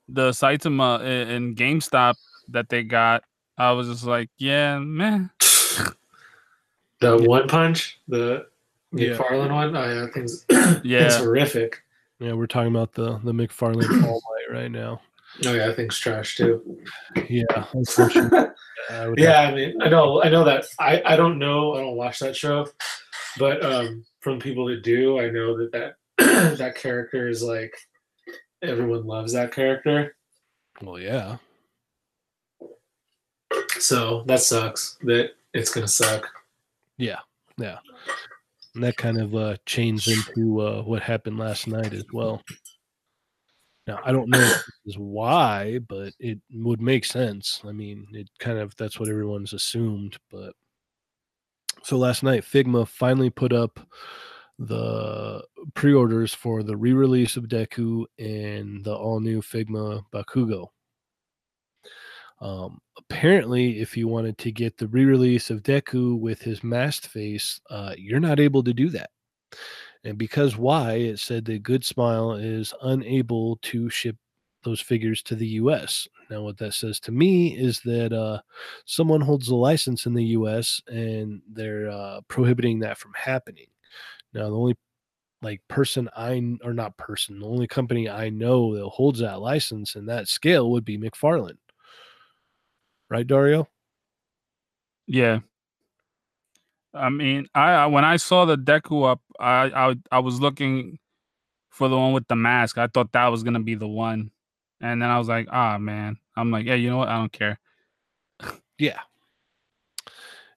the 0.09 0.31
Saitama 0.31 1.01
i- 1.01 1.33
in 1.33 1.55
GameStop 1.55 2.15
that 2.49 2.69
they 2.69 2.83
got, 2.85 3.25
I 3.59 3.73
was 3.73 3.89
just 3.89 4.05
like, 4.05 4.31
yeah, 4.39 4.79
man. 4.79 5.31
The 7.01 7.15
one 7.19 7.47
punch, 7.47 8.01
the 8.09 8.47
Yeah. 8.93 9.19
McFarlane 9.19 9.53
one, 9.53 9.77
oh, 9.77 9.87
yeah, 9.87 10.01
that 10.01 10.15
thing's 10.15 10.47
Yeah. 10.83 11.01
it's 11.07 11.17
horrific. 11.17 11.83
Yeah, 12.21 12.33
we're 12.33 12.47
talking 12.47 12.75
about 12.75 12.95
the 12.95 13.19
the 13.23 13.33
McFarlane 13.33 14.05
All 14.07 14.23
Might 14.49 14.59
right 14.59 14.71
now. 14.71 15.01
Oh 15.44 15.53
yeah, 15.53 15.66
that 15.66 15.77
thing's 15.77 15.99
trash 15.99 16.37
too. 16.37 16.79
Yeah, 17.29 17.64
unfortunately, 17.72 18.38
I 18.90 19.12
yeah, 19.16 19.40
I 19.42 19.55
mean, 19.55 19.81
I 19.83 19.88
know, 19.88 20.22
I 20.22 20.29
know 20.29 20.44
that. 20.44 20.64
I, 20.79 21.03
I 21.05 21.16
don't 21.16 21.38
know, 21.38 21.75
I 21.75 21.81
don't 21.81 21.96
watch 21.96 22.20
that 22.20 22.35
show, 22.37 22.66
but 23.38 23.64
um, 23.64 24.05
from 24.20 24.38
people 24.38 24.66
that 24.66 24.83
do, 24.83 25.18
I 25.20 25.29
know 25.31 25.57
that 25.59 25.72
that 25.72 25.96
that 26.59 26.77
character 26.77 27.29
is 27.29 27.42
like 27.42 27.75
everyone 28.62 29.07
loves 29.07 29.33
that 29.35 29.53
character. 29.53 30.16
well, 30.83 30.99
yeah, 30.99 31.37
So 33.79 34.22
that 34.27 34.40
sucks. 34.40 34.96
That 35.03 35.33
it's 35.53 35.70
gonna 35.70 35.88
suck. 35.88 36.27
yeah, 36.96 37.18
yeah. 37.59 37.79
And 38.75 38.85
that 38.85 38.96
kind 38.96 39.18
of 39.20 39.35
uh, 39.35 39.57
chains 39.64 40.07
into 40.09 40.61
uh, 40.61 40.83
what 40.83 41.03
happened 41.03 41.38
last 41.38 41.66
night 41.66 41.92
as 41.94 42.05
well. 42.12 42.42
Now, 43.87 44.01
I 44.05 44.11
don't 44.11 44.29
know 44.29 44.38
this 44.38 44.64
is 44.87 44.99
why, 44.99 45.79
but 45.88 46.12
it 46.18 46.40
would 46.53 46.81
make 46.81 47.05
sense. 47.05 47.61
I 47.64 47.72
mean, 47.72 48.07
it 48.12 48.29
kind 48.40 48.59
of 48.59 48.75
that's 48.77 48.99
what 48.99 49.09
everyone's 49.09 49.53
assumed. 49.53 50.16
But 50.31 50.55
so 51.83 51.96
last 51.96 52.22
night, 52.22 52.42
Figma 52.42 52.88
finally 52.88 53.31
put 53.31 53.53
up 53.53 53.79
the 54.59 55.42
pre-orders 55.75 56.35
for 56.35 56.62
the 56.62 56.77
re-release 56.77 57.37
of 57.37 57.44
Deku 57.44 58.07
and 58.18 58.83
the 58.85 58.94
all-new 58.94 59.42
Figma 59.42 60.03
Bakugo. 60.12 60.68
Um, 62.40 62.81
apparently, 62.99 63.81
if 63.81 63.96
you 63.96 64.09
wanted 64.09 64.37
to 64.38 64.51
get 64.51 64.77
the 64.77 64.88
re-release 64.88 65.51
of 65.51 65.62
Deku 65.62 66.18
with 66.18 66.42
his 66.42 66.64
masked 66.64 67.07
face, 67.07 67.61
uh, 67.70 67.94
you're 67.96 68.20
not 68.20 68.40
able 68.40 68.62
to 68.64 68.75
do 68.75 68.88
that. 68.90 69.11
And 70.05 70.19
because 70.19 70.57
why, 70.57 70.95
it 70.95 71.19
said 71.19 71.45
that 71.47 71.63
Good 71.63 71.85
Smile 71.85 72.33
is 72.33 72.73
unable 72.83 73.57
to 73.63 73.91
ship 73.91 74.17
those 74.63 74.81
figures 74.81 75.23
to 75.23 75.35
the 75.35 75.47
US. 75.49 76.09
Now, 76.29 76.43
what 76.43 76.59
that 76.59 76.75
says 76.75 76.99
to 77.01 77.13
me 77.13 77.57
is 77.57 77.81
that 77.81 78.13
uh, 78.13 78.41
someone 78.85 79.21
holds 79.21 79.49
a 79.49 79.55
license 79.55 80.07
in 80.07 80.15
the 80.15 80.25
US 80.25 80.81
and 80.89 81.41
they're 81.53 81.89
uh, 81.89 82.21
prohibiting 82.29 82.81
that 82.81 82.99
from 82.99 83.13
happening. 83.15 83.67
Now, 84.35 84.51
the 84.51 84.57
only 84.57 84.77
like 85.43 85.61
person 85.69 86.09
I 86.17 86.43
or 86.65 86.73
not 86.73 86.97
person, 86.97 87.39
the 87.41 87.47
only 87.47 87.69
company 87.69 88.09
I 88.09 88.31
know 88.31 88.75
that 88.75 88.89
holds 88.89 89.21
that 89.21 89.41
license 89.41 89.95
and 89.95 90.09
that 90.09 90.29
scale 90.29 90.71
would 90.73 90.85
be 90.85 90.99
McFarlane. 90.99 91.59
Right, 93.09 93.27
Dario? 93.27 93.69
Yeah. 95.07 95.41
I 96.97 97.09
mean, 97.11 97.47
I, 97.55 97.73
I 97.73 97.87
when 97.87 98.05
I 98.05 98.17
saw 98.17 98.45
the 98.45 98.57
Deku 98.57 99.11
up, 99.11 99.21
I, 99.39 99.71
I 99.91 99.95
I 100.11 100.19
was 100.21 100.41
looking 100.41 100.99
for 101.71 101.89
the 101.89 101.97
one 101.97 102.13
with 102.13 102.27
the 102.29 102.37
mask. 102.37 102.79
I 102.79 102.87
thought 102.89 103.13
that 103.13 103.27
was 103.29 103.43
gonna 103.43 103.61
be 103.61 103.75
the 103.75 103.89
one, 103.89 104.31
and 104.81 105.01
then 105.03 105.11
I 105.11 105.19
was 105.19 105.29
like, 105.29 105.49
ah, 105.51 105.79
man. 105.79 106.19
I'm 106.37 106.51
like, 106.51 106.67
yeah, 106.67 106.75
you 106.75 106.91
know 106.91 106.99
what? 106.99 107.09
I 107.09 107.17
don't 107.19 107.33
care. 107.33 107.59
Yeah. 108.79 109.01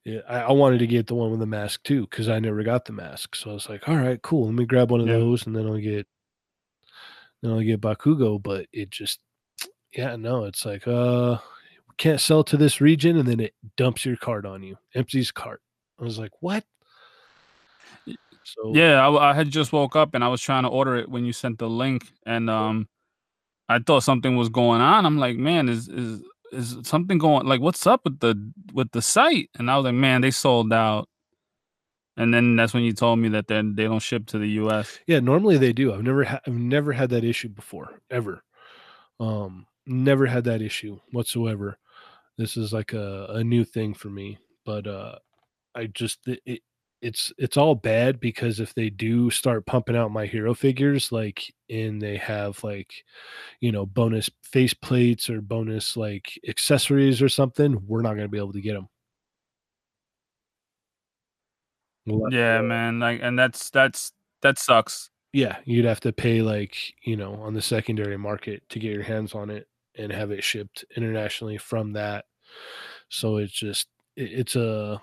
Yeah, 0.05 0.21
I, 0.27 0.39
I 0.41 0.51
wanted 0.51 0.79
to 0.79 0.87
get 0.87 1.07
the 1.07 1.15
one 1.15 1.29
with 1.31 1.39
the 1.39 1.45
mask 1.45 1.83
too 1.83 2.01
because 2.01 2.29
I 2.29 2.39
never 2.39 2.63
got 2.63 2.85
the 2.85 2.93
mask. 2.93 3.35
So 3.35 3.51
I 3.51 3.53
was 3.53 3.69
like, 3.69 3.87
all 3.87 3.95
right, 3.97 4.21
cool. 4.21 4.45
Let 4.45 4.55
me 4.55 4.65
grab 4.65 4.91
one 4.91 5.01
of 5.01 5.07
Yeah. 5.07 5.13
those 5.13 5.45
and 5.45 5.55
then 5.55 5.67
I'll 5.67 5.77
get 5.77 6.07
then 7.41 7.51
I'll 7.51 7.61
get 7.61 7.81
Bakugo. 7.81 8.41
But 8.41 8.67
it 8.73 8.89
just 8.89 9.19
yeah, 9.95 10.15
no, 10.15 10.45
it's 10.45 10.65
like 10.65 10.87
uh 10.87 11.37
can't 11.97 12.21
sell 12.21 12.43
to 12.45 12.55
this 12.57 12.79
region 12.79 13.17
and 13.17 13.27
then 13.27 13.39
it 13.41 13.53
dumps 13.75 14.05
your 14.05 14.15
card 14.15 14.45
on 14.45 14.63
you, 14.63 14.77
empties 14.95 15.31
cart. 15.31 15.61
I 15.99 16.03
was 16.03 16.17
like, 16.17 16.31
what? 16.39 16.63
So 18.43 18.73
Yeah, 18.73 19.07
I, 19.07 19.31
I 19.31 19.33
had 19.33 19.49
just 19.49 19.73
woke 19.73 19.95
up 19.95 20.13
and 20.13 20.23
I 20.23 20.27
was 20.27 20.41
trying 20.41 20.63
to 20.63 20.69
order 20.69 20.95
it 20.95 21.09
when 21.09 21.25
you 21.25 21.33
sent 21.33 21.59
the 21.59 21.69
link, 21.69 22.11
and 22.25 22.49
um, 22.49 22.87
I 23.67 23.79
thought 23.79 24.03
something 24.03 24.35
was 24.35 24.49
going 24.49 24.81
on. 24.81 25.05
I'm 25.05 25.17
like, 25.17 25.37
man, 25.37 25.69
is 25.69 25.87
is 25.87 26.21
is 26.51 26.77
something 26.83 27.17
going? 27.17 27.45
Like, 27.45 27.61
what's 27.61 27.85
up 27.85 28.01
with 28.03 28.19
the 28.19 28.51
with 28.73 28.91
the 28.91 29.01
site? 29.01 29.49
And 29.55 29.69
I 29.69 29.75
was 29.77 29.85
like, 29.85 29.93
man, 29.93 30.21
they 30.21 30.31
sold 30.31 30.73
out. 30.73 31.07
And 32.17 32.33
then 32.33 32.55
that's 32.57 32.73
when 32.73 32.83
you 32.83 32.91
told 32.91 33.19
me 33.19 33.29
that 33.29 33.47
they 33.47 33.61
they 33.61 33.83
don't 33.83 34.01
ship 34.01 34.25
to 34.27 34.39
the 34.39 34.47
U.S. 34.47 34.99
Yeah, 35.07 35.19
normally 35.19 35.57
they 35.57 35.71
do. 35.71 35.93
I've 35.93 36.03
never 36.03 36.23
had 36.23 36.41
I've 36.47 36.53
never 36.53 36.91
had 36.91 37.11
that 37.11 37.23
issue 37.23 37.49
before, 37.49 38.01
ever. 38.09 38.43
Um, 39.19 39.67
never 39.85 40.25
had 40.25 40.43
that 40.45 40.61
issue 40.61 40.99
whatsoever. 41.11 41.77
This 42.37 42.57
is 42.57 42.73
like 42.73 42.93
a, 42.93 43.27
a 43.29 43.43
new 43.43 43.63
thing 43.63 43.93
for 43.93 44.09
me. 44.09 44.37
But 44.65 44.87
uh 44.87 45.15
I 45.79 45.87
just 45.87 46.19
it, 46.27 46.41
it 46.45 46.61
it's 47.01 47.31
it's 47.37 47.57
all 47.57 47.75
bad 47.75 48.19
because 48.19 48.59
if 48.59 48.73
they 48.73 48.89
do 48.89 49.29
start 49.29 49.65
pumping 49.65 49.95
out 49.95 50.11
my 50.11 50.25
hero 50.25 50.53
figures, 50.53 51.11
like 51.11 51.53
and 51.69 52.01
they 52.01 52.17
have 52.17 52.63
like 52.63 52.93
you 53.61 53.71
know 53.71 53.85
bonus 53.85 54.29
face 54.43 54.73
plates 54.73 55.29
or 55.29 55.41
bonus 55.41 55.95
like 55.97 56.39
accessories 56.47 57.21
or 57.21 57.29
something, 57.29 57.81
we're 57.87 58.01
not 58.01 58.15
gonna 58.15 58.27
be 58.27 58.37
able 58.37 58.53
to 58.53 58.61
get 58.61 58.73
them. 58.73 58.89
We'll 62.05 62.29
to, 62.29 62.35
Yeah, 62.35 62.59
uh, 62.59 62.63
man. 62.63 62.99
Like, 62.99 63.21
and 63.23 63.37
that's 63.37 63.69
that's 63.69 64.11
that 64.41 64.57
sucks. 64.59 65.09
Yeah, 65.33 65.57
you'd 65.65 65.85
have 65.85 65.99
to 66.01 66.11
pay 66.11 66.41
like, 66.41 66.75
you 67.03 67.15
know, 67.15 67.35
on 67.35 67.53
the 67.53 67.61
secondary 67.61 68.17
market 68.17 68.63
to 68.69 68.79
get 68.79 68.91
your 68.93 69.03
hands 69.03 69.35
on 69.35 69.49
it 69.49 69.67
and 69.95 70.11
have 70.11 70.31
it 70.31 70.43
shipped 70.43 70.85
internationally 70.95 71.57
from 71.57 71.93
that. 71.93 72.25
So 73.09 73.37
it's 73.37 73.53
just 73.53 73.87
it, 74.15 74.31
it's 74.31 74.55
a 74.55 75.01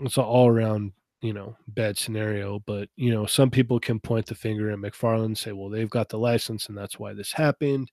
it's 0.00 0.16
an 0.16 0.24
all 0.24 0.48
around, 0.48 0.92
you 1.22 1.32
know, 1.32 1.56
bad 1.68 1.98
scenario. 1.98 2.60
But, 2.66 2.88
you 2.96 3.10
know, 3.12 3.26
some 3.26 3.50
people 3.50 3.80
can 3.80 3.98
point 4.00 4.26
the 4.26 4.34
finger 4.34 4.70
at 4.70 4.78
McFarlane 4.78 5.24
and 5.26 5.38
say, 5.38 5.52
well, 5.52 5.68
they've 5.68 5.90
got 5.90 6.08
the 6.08 6.18
license 6.18 6.68
and 6.68 6.76
that's 6.78 6.98
why 6.98 7.12
this 7.12 7.32
happened. 7.32 7.90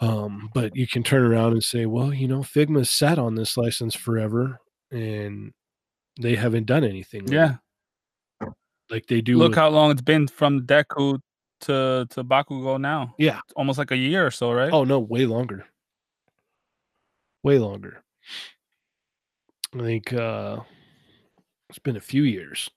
Um, 0.00 0.48
but 0.54 0.76
you 0.76 0.86
can 0.86 1.02
turn 1.02 1.22
around 1.24 1.52
and 1.52 1.62
say, 1.64 1.84
well, 1.86 2.14
you 2.14 2.28
know, 2.28 2.38
figma 2.40 2.86
sat 2.86 3.18
on 3.18 3.34
this 3.34 3.56
license 3.56 3.94
forever 3.94 4.58
and 4.92 5.52
they 6.20 6.36
haven't 6.36 6.66
done 6.66 6.84
anything. 6.84 7.26
Yeah. 7.28 7.56
like 8.90 9.06
they 9.06 9.20
do. 9.20 9.36
Look 9.38 9.50
with- 9.50 9.58
how 9.58 9.68
long 9.70 9.90
it's 9.90 10.00
been 10.02 10.28
from 10.28 10.62
Deku 10.66 11.20
to 11.62 12.06
to 12.10 12.22
Bakugo 12.24 12.80
now. 12.80 13.14
yeah. 13.18 13.40
It's 13.44 13.52
almost 13.54 13.78
like 13.78 13.90
a 13.90 13.96
year 13.96 14.24
or 14.24 14.30
so, 14.30 14.52
right? 14.52 14.72
Oh 14.72 14.84
no, 14.84 15.00
way 15.00 15.26
longer. 15.26 15.66
Way 17.42 17.58
longer. 17.58 18.02
I 19.74 19.78
think 19.80 20.12
uh 20.12 20.60
it's 21.68 21.78
been 21.78 21.96
a 21.96 22.00
few 22.00 22.22
years. 22.22 22.70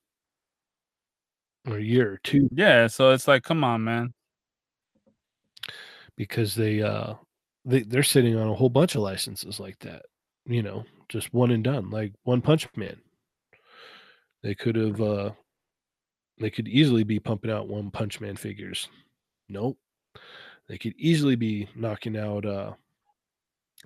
Or 1.68 1.78
a 1.78 1.82
year 1.82 2.14
or 2.14 2.18
two 2.24 2.50
Yeah. 2.52 2.88
So 2.88 3.12
it's 3.12 3.28
like, 3.28 3.44
come 3.44 3.64
on, 3.64 3.84
man. 3.84 4.14
because 6.18 6.56
they 6.56 6.82
uh 6.82 7.14
they 7.66 7.82
they're 7.84 8.04
sitting 8.04 8.36
on 8.36 8.48
a 8.48 8.54
whole 8.54 8.70
bunch 8.70 8.96
of 8.96 9.02
licenses 9.02 9.60
like 9.60 9.78
that. 9.80 10.04
You 10.46 10.64
know, 10.64 10.84
just 11.10 11.34
one 11.34 11.52
and 11.52 11.64
done, 11.64 11.90
like 11.90 12.14
One 12.24 12.42
Punch 12.42 12.68
Man. 12.76 12.98
They 14.44 14.56
could 14.56 14.76
have 14.76 15.00
uh 15.02 15.32
they 16.40 16.50
could 16.50 16.68
easily 16.68 17.04
be 17.04 17.20
pumping 17.20 17.52
out 17.52 17.68
One 17.68 17.92
Punch 17.92 18.20
Man 18.20 18.36
figures. 18.36 18.90
Nope. 19.50 19.78
They 20.68 20.78
could 20.78 20.94
easily 20.98 21.36
be 21.36 21.70
knocking 21.76 22.18
out 22.18 22.46
uh 22.46 22.74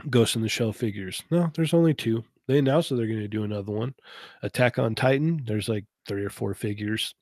Ghost 0.10 0.36
in 0.36 0.42
the 0.42 0.50
Shell 0.50 0.74
figures. 0.74 1.24
No, 1.32 1.52
there's 1.56 1.74
only 1.74 1.94
two. 1.94 2.24
They 2.48 2.60
announced 2.60 2.90
that 2.90 2.96
they're 2.96 3.08
going 3.08 3.20
to 3.20 3.28
do 3.28 3.44
another 3.44 3.72
one. 3.72 3.96
Attack 4.44 4.78
on 4.78 4.96
Titan, 4.96 5.42
there's 5.46 5.68
like 5.70 5.86
three 6.08 6.24
or 6.24 6.30
four 6.30 6.54
figures. 6.54 7.14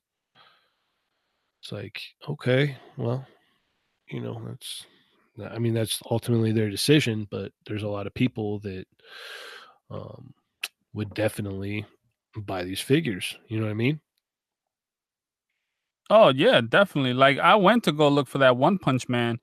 It's 1.62 1.72
like, 1.72 2.02
okay, 2.28 2.76
well, 2.96 3.26
you 4.08 4.20
know, 4.20 4.40
that's 4.46 4.86
I 5.50 5.58
mean, 5.58 5.74
that's 5.74 6.00
ultimately 6.10 6.52
their 6.52 6.70
decision, 6.70 7.26
but 7.30 7.52
there's 7.66 7.82
a 7.82 7.88
lot 7.88 8.06
of 8.06 8.14
people 8.14 8.60
that 8.60 8.84
um 9.90 10.32
would 10.92 11.12
definitely 11.14 11.84
buy 12.36 12.64
these 12.64 12.80
figures. 12.80 13.36
You 13.48 13.58
know 13.58 13.64
what 13.64 13.72
I 13.72 13.74
mean? 13.74 14.00
Oh 16.10 16.28
yeah, 16.28 16.60
definitely. 16.60 17.14
Like 17.14 17.38
I 17.38 17.56
went 17.56 17.84
to 17.84 17.92
go 17.92 18.08
look 18.08 18.28
for 18.28 18.38
that 18.38 18.56
One 18.56 18.78
Punch 18.78 19.08
Man, 19.08 19.38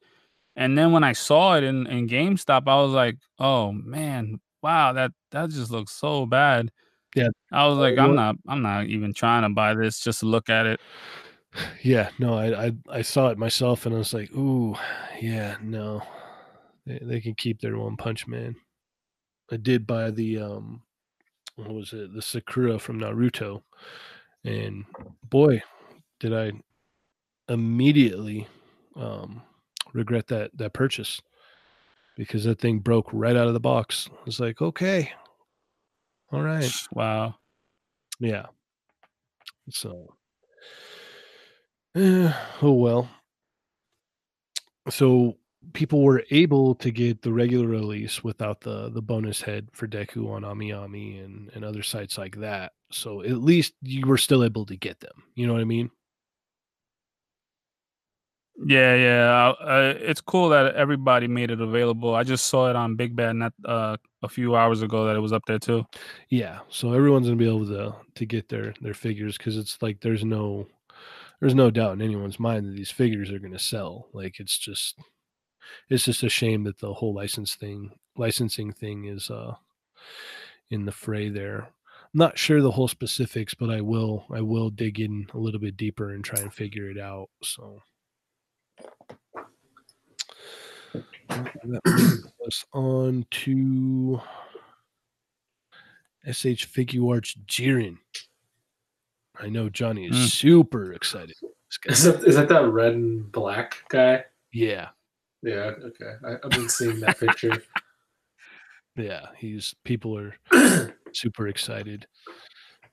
and 0.55 0.77
then 0.77 0.91
when 0.91 1.03
I 1.03 1.13
saw 1.13 1.57
it 1.57 1.63
in 1.63 1.87
in 1.87 2.07
GameStop, 2.07 2.67
I 2.67 2.75
was 2.81 2.91
like, 2.91 3.17
oh 3.39 3.71
man, 3.71 4.39
wow, 4.61 4.93
that 4.93 5.11
that 5.31 5.49
just 5.49 5.71
looks 5.71 5.91
so 5.91 6.25
bad. 6.25 6.71
Yeah. 7.15 7.29
I 7.51 7.67
was 7.67 7.77
like, 7.77 7.97
Uh, 7.97 8.03
I'm 8.03 8.15
not, 8.15 8.35
I'm 8.47 8.61
not 8.61 8.85
even 8.85 9.13
trying 9.13 9.43
to 9.43 9.49
buy 9.49 9.73
this 9.73 9.99
just 9.99 10.21
to 10.21 10.25
look 10.25 10.49
at 10.49 10.65
it. 10.65 10.79
Yeah, 11.83 12.09
no, 12.17 12.35
I, 12.37 12.67
I 12.67 12.71
I 12.89 13.01
saw 13.01 13.27
it 13.27 13.37
myself 13.37 13.85
and 13.85 13.93
I 13.93 13.97
was 13.97 14.13
like, 14.13 14.31
ooh, 14.33 14.75
yeah, 15.21 15.57
no. 15.61 16.01
They, 16.85 16.99
they 17.01 17.19
can 17.19 17.35
keep 17.35 17.59
their 17.59 17.77
one 17.77 17.97
punch 17.97 18.25
man. 18.25 18.55
I 19.51 19.57
did 19.57 19.85
buy 19.85 20.11
the 20.11 20.39
um 20.39 20.81
what 21.57 21.73
was 21.73 21.91
it, 21.93 22.13
the 22.13 22.21
Sakura 22.21 22.79
from 22.79 22.99
Naruto. 23.01 23.63
And 24.45 24.85
boy, 25.29 25.61
did 26.21 26.33
I 26.33 26.53
immediately 27.49 28.47
um 28.95 29.41
regret 29.93 30.27
that 30.27 30.51
that 30.57 30.71
purchase 30.73 31.21
because 32.17 32.43
that 32.43 32.59
thing 32.59 32.79
broke 32.79 33.09
right 33.11 33.35
out 33.35 33.47
of 33.47 33.53
the 33.53 33.59
box. 33.59 34.09
I 34.11 34.23
was 34.25 34.39
like, 34.39 34.61
okay. 34.61 35.11
All 36.31 36.41
right. 36.41 36.71
Wow. 36.93 37.35
Yeah. 38.19 38.45
So, 39.69 40.15
eh, 41.95 42.33
oh 42.61 42.73
well. 42.73 43.09
So 44.89 45.37
people 45.73 46.03
were 46.03 46.23
able 46.31 46.75
to 46.75 46.91
get 46.91 47.21
the 47.21 47.31
regular 47.31 47.67
release 47.67 48.23
without 48.23 48.61
the 48.61 48.89
the 48.89 49.01
bonus 49.01 49.41
head 49.41 49.67
for 49.73 49.87
Deku 49.87 50.31
on 50.31 50.43
AmiAmi 50.43 51.23
and 51.23 51.51
and 51.53 51.63
other 51.63 51.83
sites 51.83 52.17
like 52.17 52.37
that. 52.37 52.73
So 52.91 53.21
at 53.21 53.41
least 53.41 53.73
you 53.81 54.07
were 54.07 54.17
still 54.17 54.43
able 54.43 54.65
to 54.65 54.75
get 54.75 54.99
them. 54.99 55.23
You 55.35 55.47
know 55.47 55.53
what 55.53 55.61
I 55.61 55.65
mean? 55.65 55.91
Yeah, 58.57 58.95
yeah. 58.95 59.53
Uh, 59.59 59.63
uh, 59.63 59.93
it's 59.97 60.21
cool 60.21 60.49
that 60.49 60.75
everybody 60.75 61.27
made 61.27 61.51
it 61.51 61.61
available. 61.61 62.13
I 62.13 62.23
just 62.23 62.45
saw 62.47 62.69
it 62.69 62.75
on 62.75 62.95
Big 62.95 63.15
Bad 63.15 63.35
not 63.37 63.53
uh, 63.65 63.97
a 64.21 64.29
few 64.29 64.55
hours 64.55 64.81
ago 64.81 65.05
that 65.05 65.15
it 65.15 65.19
was 65.19 65.33
up 65.33 65.43
there 65.47 65.57
too. 65.59 65.85
Yeah. 66.29 66.59
So 66.69 66.93
everyone's 66.93 67.27
gonna 67.27 67.37
be 67.37 67.47
able 67.47 67.65
to 67.67 67.95
to 68.15 68.25
get 68.25 68.49
their 68.49 68.73
their 68.81 68.93
figures 68.93 69.37
because 69.37 69.57
it's 69.57 69.77
like 69.81 69.99
there's 70.01 70.23
no 70.23 70.67
there's 71.39 71.55
no 71.55 71.71
doubt 71.71 71.93
in 71.93 72.01
anyone's 72.01 72.39
mind 72.39 72.67
that 72.67 72.75
these 72.75 72.91
figures 72.91 73.31
are 73.31 73.39
gonna 73.39 73.59
sell. 73.59 74.09
Like 74.13 74.39
it's 74.39 74.57
just 74.57 74.99
it's 75.89 76.05
just 76.05 76.23
a 76.23 76.29
shame 76.29 76.63
that 76.65 76.79
the 76.79 76.93
whole 76.93 77.13
license 77.13 77.55
thing 77.55 77.91
licensing 78.17 78.73
thing 78.73 79.05
is 79.05 79.29
uh 79.29 79.55
in 80.69 80.85
the 80.85 80.91
fray 80.91 81.29
there. 81.29 81.69
Not 82.13 82.37
sure 82.37 82.61
the 82.61 82.71
whole 82.71 82.87
specifics, 82.89 83.53
but 83.53 83.69
I 83.69 83.81
will 83.81 84.25
I 84.31 84.41
will 84.41 84.69
dig 84.69 84.99
in 84.99 85.27
a 85.33 85.37
little 85.37 85.59
bit 85.59 85.77
deeper 85.77 86.11
and 86.13 86.23
try 86.23 86.41
and 86.41 86.53
figure 86.53 86.89
it 86.89 86.97
out. 86.99 87.29
So 87.43 87.81
that 91.31 91.81
brings 91.83 92.27
us 92.45 92.65
on 92.73 93.25
to 93.31 94.21
SH 96.25 96.67
Figuarts 96.67 97.35
Jiren. 97.47 97.97
I 99.39 99.49
know 99.49 99.69
Johnny 99.69 100.07
is 100.07 100.15
Mm. 100.15 100.27
super 100.29 100.93
excited. 100.93 101.35
Is 101.85 102.03
that, 102.03 102.23
is 102.25 102.35
that 102.35 102.49
that 102.49 102.67
red 102.67 102.93
and 102.93 103.31
black 103.31 103.77
guy? 103.89 104.25
Yeah, 104.51 104.89
Yeah. 105.41 105.71
Okay. 105.85 106.13
I, 106.25 106.33
I've 106.43 106.51
been 106.51 106.69
seeing 106.69 106.99
that 106.99 107.17
picture. 107.19 107.63
yeah. 108.97 109.27
He's 109.37 109.73
people 109.85 110.17
are 110.17 110.35
super 111.13 111.47
excited. 111.47 112.05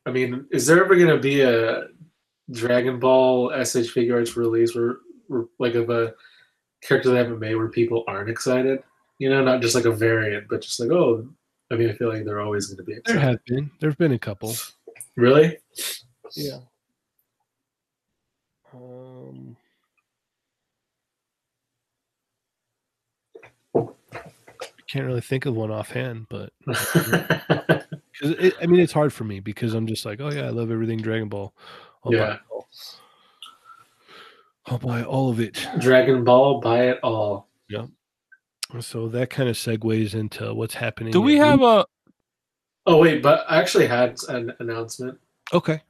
I 0.06 0.10
mean, 0.12 0.46
is 0.52 0.66
there 0.66 0.82
ever 0.82 0.94
going 0.96 1.08
to 1.08 1.18
be 1.18 1.40
a 1.42 1.88
Dragon 2.50 2.98
Ball 2.98 3.50
SH 3.50 3.92
Figuarts 3.92 4.36
release 4.36 4.74
where, 4.74 4.98
where 5.26 5.44
like 5.58 5.74
of 5.74 5.90
a 5.90 6.14
character 6.80 7.10
they 7.10 7.18
haven't 7.18 7.38
made 7.38 7.54
where 7.54 7.68
people 7.68 8.04
aren't 8.06 8.30
excited? 8.30 8.82
You 9.18 9.30
know, 9.30 9.42
not 9.42 9.60
just 9.62 9.74
like 9.74 9.84
a 9.84 9.92
variant, 9.92 10.46
but 10.48 10.62
just 10.62 10.80
like 10.80 10.90
oh, 10.90 11.26
I 11.70 11.74
mean, 11.76 11.90
I 11.90 11.92
feel 11.92 12.08
like 12.08 12.24
they're 12.24 12.40
always 12.40 12.66
going 12.66 12.78
to 12.78 12.82
be 12.82 12.94
Excited. 12.94 13.20
There 13.20 13.30
have 13.30 13.44
been 13.44 13.70
there 13.80 13.90
have 13.90 13.98
been 13.98 14.12
a 14.12 14.18
couple. 14.18 14.54
Really? 15.16 15.58
Yeah. 16.36 16.58
Um, 18.72 19.56
I 23.74 24.90
can't 24.90 25.06
really 25.06 25.20
think 25.20 25.46
of 25.46 25.54
one 25.54 25.70
offhand, 25.70 26.26
but 26.28 26.52
because 28.20 28.52
I 28.60 28.66
mean 28.66 28.80
it's 28.80 28.92
hard 28.92 29.12
for 29.12 29.24
me 29.24 29.40
because 29.40 29.74
I'm 29.74 29.86
just 29.86 30.04
like, 30.04 30.20
oh 30.20 30.30
yeah, 30.30 30.46
I 30.46 30.50
love 30.50 30.70
everything 30.70 30.98
Dragon 30.98 31.28
Ball. 31.28 31.52
I'll 32.04 32.14
Yeah. 32.14 32.34
it 32.34 32.40
all. 32.50 32.68
I'll 34.70 34.78
buy 34.78 35.02
all 35.02 35.30
of 35.30 35.40
it. 35.40 35.66
Dragon 35.78 36.24
Ball, 36.24 36.60
buy 36.60 36.88
it 36.88 37.00
all. 37.02 37.48
Yeah. 37.68 37.86
So 38.80 39.08
that 39.08 39.30
kind 39.30 39.48
of 39.48 39.56
segues 39.56 40.14
into 40.14 40.52
what's 40.54 40.74
happening. 40.74 41.12
Do 41.12 41.20
we 41.20 41.36
have 41.36 41.60
Loot- 41.60 41.86
a? 42.06 42.12
Oh 42.86 42.98
wait, 42.98 43.22
but 43.22 43.44
I 43.48 43.58
actually 43.58 43.86
had 43.86 44.16
an 44.28 44.52
announcement. 44.60 45.18
Okay. 45.52 45.80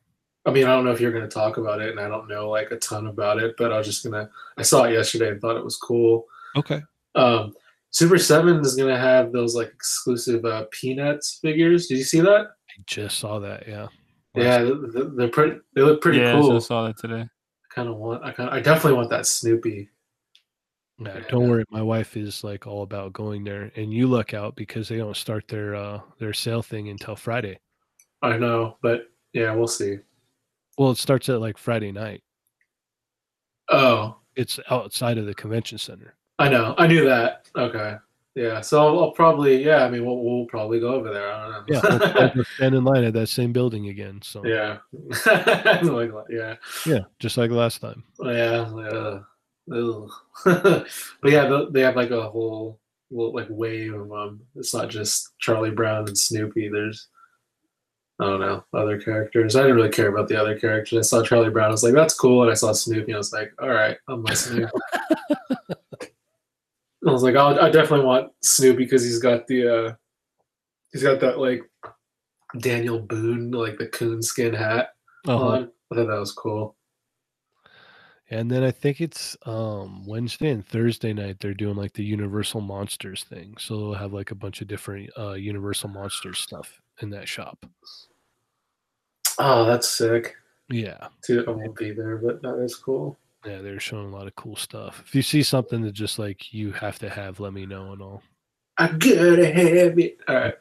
I 0.47 0.51
mean, 0.51 0.64
I 0.64 0.69
don't 0.69 0.85
know 0.85 0.93
if 0.93 1.01
you're 1.01 1.12
going 1.12 1.25
to 1.25 1.29
talk 1.29 1.57
about 1.59 1.81
it, 1.83 1.91
and 1.91 2.01
I 2.01 2.09
don't 2.09 2.29
know 2.29 2.49
like 2.49 2.71
a 2.71 2.77
ton 2.77 3.07
about 3.09 3.38
it, 3.38 3.55
but 3.59 3.73
I 3.73 3.79
was 3.79 3.87
just 3.87 4.05
gonna. 4.05 4.31
I 4.57 4.62
saw 4.62 4.85
it 4.85 4.93
yesterday 4.93 5.29
and 5.29 5.41
thought 5.41 5.57
it 5.57 5.64
was 5.64 5.77
cool. 5.77 6.25
Okay. 6.57 6.83
Um, 7.14 7.55
Super 7.91 8.19
Seven 8.19 8.61
is 8.61 8.75
going 8.75 8.88
to 8.93 8.99
have 8.99 9.33
those 9.33 9.55
like 9.55 9.69
exclusive 9.69 10.45
uh, 10.45 10.67
Peanuts 10.71 11.38
figures. 11.43 11.87
Did 11.88 11.99
you 11.99 12.05
see 12.05 12.21
that? 12.21 12.47
I 12.47 12.83
just 12.87 13.19
saw 13.19 13.38
that. 13.41 13.67
Yeah. 13.69 13.88
Yeah, 14.35 14.59
th- 14.59 14.77
th- 14.93 15.07
they're 15.17 15.29
pretty. 15.29 15.57
They 15.75 15.83
look 15.83 16.01
pretty 16.01 16.19
yeah, 16.19 16.37
I 16.37 16.41
cool. 16.41 16.53
just 16.55 16.69
saw 16.69 16.87
that 16.87 16.97
today. 16.99 17.29
I 17.79 17.83
kind 17.83 17.88
of 17.95 17.97
want. 17.99 18.25
I 18.25 18.33
kind. 18.33 18.51
I 18.51 18.59
definitely 18.61 18.95
want 18.97 19.11
that 19.11 19.25
Snoopy. 19.27 19.88
Yeah, 20.99 21.19
Yeah. 21.19 21.25
don't 21.29 21.49
worry. 21.49 21.64
My 21.71 21.81
wife 21.83 22.17
is 22.17 22.43
like 22.43 22.67
all 22.67 22.83
about 22.83 23.12
going 23.12 23.45
there, 23.45 23.71
and 23.77 23.95
you 23.95 24.09
look 24.09 24.35
out 24.35 24.57
because 24.57 24.88
they 24.88 24.97
don't 24.97 25.17
start 25.17 25.47
their 25.47 25.77
uh 25.77 26.01
their 26.19 26.33
sale 26.33 26.61
thing 26.62 26.88
until 26.88 27.14
Friday. 27.14 27.61
I 28.21 28.37
know, 28.37 28.79
but 28.83 29.03
yeah, 29.33 29.55
we'll 29.55 29.69
see. 29.69 29.99
Well, 30.77 30.91
it 30.91 30.99
starts 30.99 31.29
at 31.29 31.41
like 31.41 31.57
Friday 31.57 31.93
night. 31.93 32.23
Oh, 33.71 34.17
It's 34.35 34.59
outside 34.71 35.19
of 35.19 35.27
the 35.27 35.35
convention 35.35 35.79
center. 35.79 36.14
I 36.41 36.49
know. 36.49 36.75
I 36.79 36.87
knew 36.88 37.05
that. 37.05 37.49
Okay. 37.55 37.97
Yeah, 38.38 38.61
so 38.61 38.81
I'll, 38.87 39.01
I'll 39.01 39.11
probably 39.11 39.64
yeah. 39.64 39.85
I 39.85 39.90
mean, 39.90 40.07
we'll, 40.07 40.22
we'll 40.22 40.46
probably 40.46 40.79
go 40.79 40.94
over 40.94 41.12
there. 41.12 41.33
I 41.33 41.48
don't 41.51 41.68
know. 41.70 41.81
Yeah, 41.83 42.31
go 42.37 42.42
stand 42.55 42.74
in 42.77 42.85
line 42.85 43.03
at 43.03 43.12
that 43.14 43.27
same 43.29 43.53
building 43.53 43.88
again. 43.88 44.20
So 44.22 44.46
yeah, 44.46 44.79
like, 45.27 46.12
yeah, 46.31 46.55
yeah, 46.87 47.01
just 47.18 47.37
like 47.37 47.51
last 47.51 47.81
time. 47.81 48.05
yeah. 48.22 48.70
yeah. 48.77 49.18
but 50.44 50.87
yeah, 51.24 51.48
they- 51.48 51.66
they 51.72 51.81
have 51.81 51.96
like 51.96 52.11
a 52.12 52.31
whole 52.31 52.79
little, 53.11 53.35
like 53.35 53.48
wave 53.51 53.92
of 53.94 54.09
them. 54.09 54.40
It's 54.55 54.72
not 54.72 54.88
just 54.88 55.31
Charlie 55.40 55.72
Brown 55.72 56.07
and 56.07 56.16
Snoopy. 56.16 56.68
There's 56.68 57.09
I 58.20 58.24
don't 58.27 58.40
know 58.40 58.64
other 58.72 59.01
characters. 59.01 59.57
I 59.57 59.62
didn't 59.62 59.77
really 59.77 59.90
care 59.90 60.09
about 60.14 60.29
the 60.29 60.40
other 60.40 60.57
characters. 60.57 60.98
I 60.98 61.03
saw 61.03 61.24
Charlie 61.24 61.51
Brown. 61.51 61.70
I 61.70 61.72
was 61.72 61.83
like, 61.83 61.94
that's 61.94 62.14
cool, 62.14 62.42
and 62.42 62.53
I 62.53 62.55
saw 62.55 62.70
Snoopy. 62.70 63.12
I 63.12 63.16
was 63.18 63.33
like, 63.33 63.53
all 63.61 63.68
right, 63.70 63.96
I'm 64.07 64.22
listening. 64.22 64.68
I 67.06 67.12
was 67.12 67.22
like, 67.22 67.37
I'll, 67.37 67.58
I 67.61 67.70
definitely 67.70 68.06
want 68.06 68.32
Snoopy 68.42 68.78
because 68.78 69.04
he's 69.04 69.20
got 69.20 69.46
the 69.46 69.68
uh 69.88 69.94
he's 70.92 71.02
got 71.02 71.20
that 71.20 71.38
like 71.38 71.62
Daniel 72.61 72.98
Boone 72.98 73.50
like 73.50 73.78
the 73.78 73.87
coonskin 73.87 74.54
hat 74.54 74.94
Uh-huh. 75.26 75.46
on. 75.48 75.70
I 75.92 75.94
thought 75.94 76.06
that 76.08 76.18
was 76.18 76.32
cool. 76.32 76.74
And 78.30 78.50
then 78.50 78.62
I 78.62 78.70
think 78.70 79.00
it's 79.00 79.37
um 79.46 80.04
Wednesday 80.06 80.50
and 80.50 80.66
Thursday 80.66 81.12
night 81.12 81.38
they're 81.40 81.54
doing 81.54 81.76
like 81.76 81.92
the 81.92 82.04
Universal 82.04 82.61
Monsters 82.62 83.24
thing. 83.24 83.54
So 83.58 83.76
they'll 83.76 83.94
have 83.94 84.12
like 84.12 84.30
a 84.32 84.34
bunch 84.34 84.61
of 84.61 84.68
different 84.68 85.11
uh 85.16 85.32
Universal 85.34 85.90
Monsters 85.90 86.38
stuff 86.40 86.80
in 87.00 87.11
that 87.11 87.28
shop. 87.28 87.64
Oh, 89.38 89.64
that's 89.66 89.88
sick. 89.88 90.34
Yeah. 90.68 91.08
Dude, 91.26 91.46
I 91.48 91.52
won't 91.52 91.76
be 91.76 91.92
there, 91.92 92.16
but 92.18 92.42
that 92.42 92.58
is 92.58 92.74
cool. 92.74 93.16
Yeah, 93.46 93.62
they're 93.62 93.79
showing 93.81 94.12
a 94.12 94.16
lot 94.16 94.27
of 94.27 94.35
cool 94.35 94.57
stuff. 94.57 95.03
If 95.07 95.14
you 95.14 95.22
see 95.22 95.42
something 95.42 95.81
that 95.83 95.92
just 95.92 96.18
like 96.18 96.53
you 96.53 96.72
have 96.72 96.98
to 96.98 97.09
have, 97.09 97.38
let 97.40 97.53
me 97.53 97.66
know 97.66 97.92
and 97.92 98.03
all. 98.03 98.22
I 98.79 98.88
gotta 98.88 99.46
have 99.53 99.98
it. 99.98 100.18
All 100.29 100.35
right. 100.35 100.55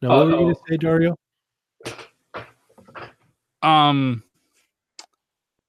Now 0.00 0.16
what 0.16 0.26
were 0.26 0.32
you 0.32 0.38
gonna 0.38 0.54
say, 0.68 0.76
Dario? 0.78 1.16
Um, 3.62 4.22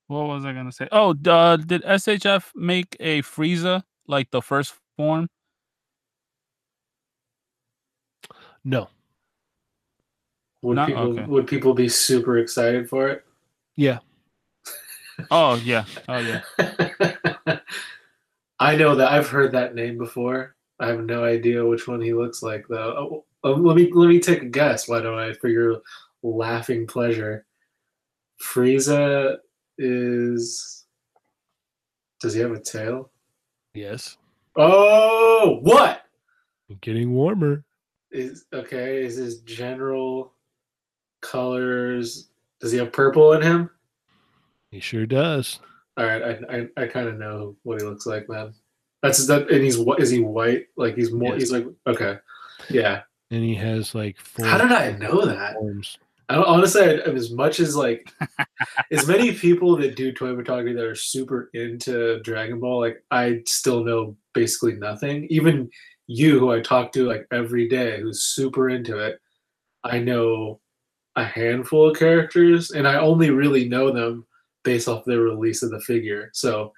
what 0.07 0.23
was 0.27 0.45
I 0.45 0.53
gonna 0.53 0.71
say? 0.71 0.87
Oh, 0.91 1.13
d- 1.13 1.29
uh, 1.29 1.57
did 1.57 1.83
SHF 1.83 2.51
make 2.55 2.95
a 2.99 3.21
Frieza 3.21 3.83
like 4.07 4.31
the 4.31 4.41
first 4.41 4.73
form? 4.95 5.27
No. 8.63 8.89
Would 10.61 10.75
No? 10.75 10.85
people 10.85 11.03
Okay. 11.19 11.25
would 11.25 11.47
people 11.47 11.73
be 11.73 11.89
super 11.89 12.37
excited 12.37 12.89
for 12.89 13.09
it? 13.09 13.25
Yeah. 13.75 13.99
Oh 15.31 15.55
yeah, 15.55 15.85
oh 16.09 16.17
yeah. 16.17 16.41
I 18.59 18.75
know 18.75 18.95
that 18.95 19.11
I've 19.11 19.29
heard 19.29 19.51
that 19.53 19.75
name 19.75 19.97
before. 19.97 20.55
I 20.79 20.87
have 20.87 21.01
no 21.03 21.23
idea 21.23 21.65
which 21.65 21.87
one 21.87 22.01
he 22.01 22.13
looks 22.13 22.41
like 22.41 22.65
though. 22.67 22.95
Oh, 22.97 23.25
oh, 23.43 23.53
oh, 23.53 23.53
let 23.53 23.75
me 23.75 23.91
let 23.93 24.07
me 24.07 24.19
take 24.19 24.41
a 24.41 24.45
guess. 24.45 24.87
Why 24.87 25.01
don't 25.01 25.17
I? 25.19 25.33
For 25.33 25.49
your 25.49 25.81
laughing 26.23 26.87
pleasure, 26.87 27.45
Frieza 28.41 29.37
is. 29.77 30.85
Does 32.21 32.33
he 32.33 32.39
have 32.39 32.51
a 32.51 32.59
tail? 32.59 33.11
Yes. 33.73 34.17
Oh, 34.55 35.59
what 35.61 36.03
Getting 36.81 37.13
warmer. 37.13 37.63
is 38.11 38.45
okay? 38.53 39.03
Is 39.03 39.15
his 39.17 39.41
general 39.41 40.33
colors? 41.21 42.29
Does 42.61 42.71
he 42.71 42.77
have 42.77 42.93
purple 42.93 43.33
in 43.33 43.41
him? 43.41 43.69
He 44.73 44.79
sure 44.79 45.05
does. 45.05 45.59
All 45.97 46.05
right, 46.05 46.23
I 46.23 46.57
I, 46.57 46.83
I 46.83 46.87
kind 46.87 47.07
of 47.07 47.19
know 47.19 47.55
what 47.61 47.79
he 47.79 47.85
looks 47.85 48.07
like, 48.07 48.27
man. 48.27 48.55
That's 49.03 49.27
that, 49.27 49.51
and 49.51 49.63
he's 49.63 49.77
what 49.77 50.01
is 50.01 50.09
he 50.09 50.19
white? 50.19 50.65
Like 50.75 50.95
he's 50.95 51.11
more. 51.11 51.33
Yes. 51.33 51.41
He's 51.41 51.51
like 51.51 51.67
okay, 51.85 52.17
yeah. 52.71 53.03
And 53.29 53.43
he 53.43 53.53
has 53.53 53.93
like 53.93 54.19
four 54.19 54.47
How 54.47 54.57
did 54.57 54.71
I 54.71 54.93
know 54.93 55.27
that? 55.27 55.53
forms. 55.53 55.99
I 56.27 56.35
don't, 56.35 56.47
honestly, 56.47 56.81
I, 56.81 56.93
as 57.11 57.31
much 57.31 57.59
as 57.59 57.75
like 57.75 58.11
as 58.91 59.07
many 59.07 59.31
people 59.33 59.75
that 59.77 59.95
do 59.95 60.11
toy 60.11 60.35
photography 60.35 60.73
that 60.73 60.85
are 60.85 60.95
super 60.95 61.51
into 61.53 62.19
Dragon 62.21 62.59
Ball, 62.59 62.79
like 62.79 63.03
I 63.11 63.43
still 63.45 63.83
know 63.83 64.17
basically 64.33 64.73
nothing. 64.73 65.27
Even 65.29 65.69
you, 66.07 66.39
who 66.39 66.51
I 66.51 66.61
talk 66.61 66.91
to 66.93 67.07
like 67.07 67.27
every 67.31 67.69
day, 67.69 68.01
who's 68.01 68.23
super 68.23 68.71
into 68.71 68.97
it, 68.97 69.19
I 69.83 69.99
know 69.99 70.61
a 71.15 71.23
handful 71.23 71.91
of 71.91 71.99
characters, 71.99 72.71
and 72.71 72.87
I 72.87 72.95
only 72.95 73.29
really 73.29 73.69
know 73.69 73.91
them 73.91 74.25
based 74.63 74.87
off 74.87 75.05
the 75.05 75.19
release 75.19 75.63
of 75.63 75.71
the 75.71 75.81
figure. 75.81 76.29
So 76.33 76.73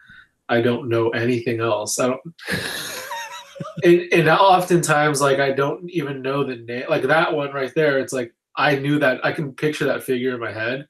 I 0.50 0.62
don't 0.62 0.90
know 0.90 1.10
anything 1.10 1.60
else. 1.60 2.00
I 2.00 2.08
don't. 2.08 2.22
and, 3.84 4.02
and 4.12 4.30
oftentimes, 4.30 5.22
like 5.22 5.40
I 5.40 5.52
don't 5.52 5.90
even 5.90 6.22
know 6.22 6.44
the 6.44 6.58
name. 6.58 6.86
Like 6.90 7.04
that 7.04 7.34
one 7.34 7.52
right 7.54 7.74
there, 7.74 8.00
it's 8.00 8.14
like 8.14 8.34
I 8.56 8.76
knew 8.76 9.00
that 9.00 9.26
I 9.26 9.32
can 9.32 9.54
picture 9.54 9.86
that 9.86 10.04
figure 10.04 10.34
in 10.34 10.40
my 10.40 10.52
head, 10.52 10.88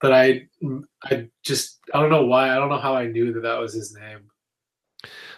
but 0.00 0.12
I, 0.12 0.48
I 1.04 1.28
just 1.42 1.80
I 1.92 2.00
don't 2.00 2.10
know 2.10 2.26
why. 2.26 2.50
I 2.50 2.56
don't 2.56 2.68
know 2.68 2.78
how 2.78 2.94
I 2.94 3.06
knew 3.06 3.32
that 3.32 3.42
that 3.42 3.58
was 3.58 3.74
his 3.74 3.94
name. 3.94 4.30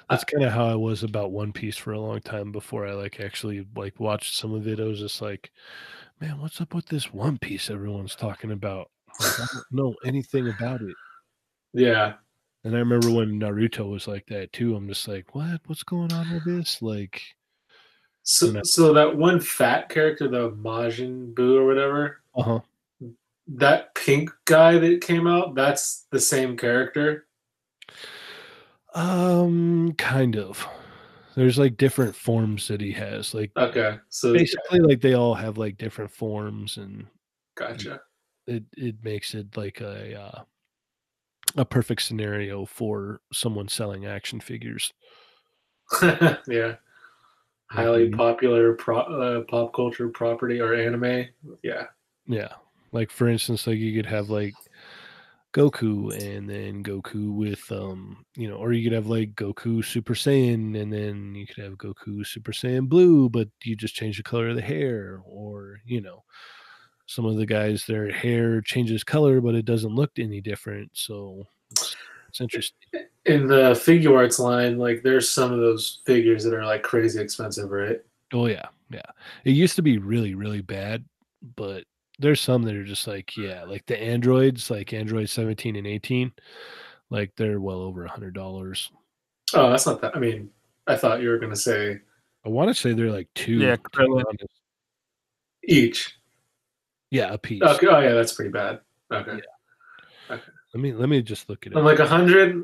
That's 0.09 0.25
kind 0.25 0.45
of 0.45 0.53
how 0.53 0.66
I 0.66 0.77
was 0.77 1.03
about 1.03 1.33
One 1.33 1.53
Piece 1.53 1.77
for 1.77 1.92
a 1.92 2.01
long 2.01 2.21
time 2.21 2.53
before 2.53 2.87
I 2.87 2.92
like 2.92 3.19
actually 3.19 3.66
like 3.75 3.99
watched 3.99 4.37
some 4.37 4.55
of 4.55 4.69
it. 4.69 4.79
I 4.79 4.85
was 4.85 5.01
just 5.01 5.21
like, 5.21 5.51
man, 6.21 6.40
what's 6.40 6.61
up 6.61 6.75
with 6.75 6.87
this 6.87 7.12
One 7.12 7.38
Piece 7.38 7.71
everyone's 7.71 8.14
talking 8.14 8.53
about? 8.53 8.90
I 9.21 9.47
don't 9.53 9.65
know 9.73 9.95
anything 10.05 10.49
about 10.49 10.83
it. 10.83 10.95
Yeah, 11.73 12.15
And 12.65 12.75
I 12.75 12.79
remember 12.79 13.11
when 13.11 13.39
Naruto 13.39 13.91
was 13.91 14.09
like 14.09 14.27
that 14.29 14.53
too. 14.53 14.75
I'm 14.75 14.89
just 14.89 15.07
like, 15.07 15.35
what? 15.35 15.61
What's 15.67 15.83
going 15.83 16.13
on 16.13 16.33
with 16.33 16.45
this? 16.45 16.81
Like, 16.81 17.21
so 18.23 18.51
No. 18.51 18.63
so 18.63 18.93
that 18.95 19.17
one 19.17 19.41
fat 19.41 19.89
character, 19.89 20.27
the 20.29 20.51
Majin 20.53 21.35
Buu 21.35 21.59
or 21.59 21.67
whatever, 21.67 22.23
uh 22.35 22.43
huh. 22.43 22.61
that 23.49 23.95
pink 23.95 24.31
guy 24.47 24.79
that 24.79 25.01
came 25.03 25.27
out, 25.27 25.55
that's 25.55 26.07
the 26.11 26.21
same 26.21 26.57
character. 26.57 27.27
Um, 28.95 29.93
kind 29.99 30.37
of. 30.37 30.67
There's 31.37 31.59
like 31.59 31.77
different 31.77 32.17
forms 32.17 32.67
that 32.69 32.81
he 32.81 32.93
has. 32.93 33.35
Like 33.35 33.53
Okay, 33.57 33.99
so 34.09 34.33
basically, 34.33 34.81
like 34.81 35.03
they 35.03 35.13
all 35.13 35.35
have 35.35 35.59
like 35.59 35.77
different 35.77 36.11
forms, 36.11 36.79
and 36.79 37.07
gotcha. 37.55 38.01
It 38.47 38.65
it 38.77 39.03
makes 39.05 39.35
it 39.35 39.57
like 39.57 39.81
a 39.81 40.21
uh, 40.21 40.45
a 41.57 41.65
perfect 41.65 42.03
scenario 42.03 42.65
for 42.65 43.21
someone 43.33 43.69
selling 43.69 44.05
action 44.07 44.41
figures. 44.41 44.93
yeah, 46.49 46.77
highly 47.71 48.09
Mhm. 48.09 48.17
popular 48.17 48.75
pro, 48.75 48.99
uh, 49.01 49.43
pop 49.45 49.75
culture 49.75 50.09
property 50.11 50.61
or 50.61 50.75
anime. 50.75 51.29
Yeah, 51.63 51.87
Yeah. 52.27 52.53
Like 52.93 53.11
for 53.11 53.29
instance, 53.29 53.67
like 53.67 53.79
you 53.79 53.95
could 53.95 54.07
have 54.11 54.31
like 54.31 54.55
Goku 55.55 56.13
and 56.15 56.49
then 56.49 56.85
Goku 56.85 57.35
with 57.35 57.71
um, 57.73 58.25
you 58.37 58.49
know, 58.49 58.57
or 58.57 58.73
you 58.73 58.85
could 58.85 58.95
have 58.95 59.07
like 59.07 59.35
Goku 59.35 59.85
Super 59.85 60.15
Saiyan 60.15 60.81
and 60.81 60.93
then 60.93 61.35
you 61.35 61.47
could 61.47 61.65
have 61.65 61.75
Goku 61.75 62.27
Super 62.27 62.53
Saiyan 62.53 62.89
Blue, 62.89 63.29
but 63.31 63.49
you 63.65 63.77
just 63.77 63.95
change 63.95 64.18
the 64.18 64.23
color 64.23 64.51
of 64.51 64.57
the 64.57 64.62
hair, 64.62 65.23
or 65.27 65.79
you 65.87 66.01
know, 66.01 66.25
some 67.07 67.25
of 67.25 67.37
the 67.37 67.47
guys 67.47 67.85
their 67.85 68.11
hair 68.11 68.61
changes 68.61 69.05
color, 69.05 69.41
but 69.41 69.55
it 69.55 69.65
doesn't 69.65 69.95
look 69.95 70.11
any 70.19 70.41
different. 70.41 70.91
So 70.93 71.47
it's, 71.71 71.97
it's 72.29 72.41
interesting. 72.41 73.07
in 73.25 73.47
the 73.47 73.73
Figuarts 73.73 74.39
line, 74.39 74.79
like 74.79 75.03
there's 75.03 75.29
some 75.29 75.53
of 75.53 75.61
those 75.61 76.01
figures 76.05 76.45
that 76.45 76.55
are 76.55 76.65
like 76.65 76.83
crazy 76.83 77.21
expensive, 77.21 77.71
right? 77.71 78.01
Oh 78.33 78.47
yeah, 78.47 78.67
yeah. 78.91 79.01
It 79.45 79.53
used 79.53 79.77
to 79.77 79.83
be 79.83 79.99
really, 79.99 80.35
really 80.35 80.63
bad, 80.63 81.05
but 81.55 81.85
there's 82.19 82.41
some 82.41 82.63
that 82.63 82.75
are 82.75 82.85
just 82.85 83.07
like, 83.07 83.37
yeah, 83.37 83.65
like 83.65 83.87
the 83.87 84.01
androids, 84.01 84.71
like 84.71 84.93
Android 84.93 85.29
17 85.29 85.77
and 85.77 85.87
18, 85.87 86.33
like 87.11 87.33
they're 87.37 87.61
well 87.61 87.81
over 87.81 88.05
a 88.05 88.11
hundred 88.11 88.35
dollars. 88.35 88.91
Oh, 89.55 89.71
that's 89.71 89.87
not 89.87 90.01
that. 90.01 90.17
I 90.17 90.19
mean, 90.19 90.51
I 90.87 90.97
thought 90.97 91.23
you 91.23 91.29
were 91.29 91.39
gonna 91.39 91.55
say 91.55 92.01
I 92.47 92.49
want 92.49 92.69
to 92.69 92.75
say 92.75 92.93
they're 92.93 93.11
like 93.11 93.29
two. 93.35 93.55
Yeah, 93.55 93.75
to 93.75 93.83
be 93.83 93.99
acrylic. 93.99 94.25
honest. 94.29 94.61
each. 95.65 96.16
Yeah, 97.11 97.33
a 97.33 97.39
piece. 97.39 97.63
Okay. 97.63 97.87
Oh 97.87 98.01
yeah, 98.01 98.13
that's 98.13 98.33
pretty 98.33 98.51
bad. 98.51 98.81
Okay. 99.13 99.41
Let 100.29 100.83
me 100.83 100.93
let 100.93 101.09
me 101.09 101.23
just 101.23 101.49
look 101.49 101.67
at 101.67 101.73
it. 101.73 101.79
I'm 101.79 101.85
like 101.85 102.01
a 102.01 102.07
hundred. 102.07 102.63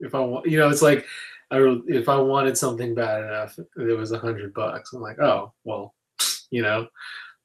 If 0.00 0.14
I 0.14 0.20
want, 0.20 0.46
you 0.46 0.58
know, 0.58 0.68
it's 0.68 0.82
like 0.82 1.04
I 1.50 1.58
if 1.86 2.08
I 2.08 2.16
wanted 2.16 2.58
something 2.58 2.94
bad 2.94 3.24
enough, 3.24 3.58
it 3.58 3.96
was 3.96 4.12
a 4.12 4.18
hundred 4.18 4.52
bucks. 4.54 4.92
I'm 4.92 5.00
like, 5.00 5.20
oh 5.20 5.52
well, 5.64 5.94
you 6.50 6.62
know, 6.62 6.88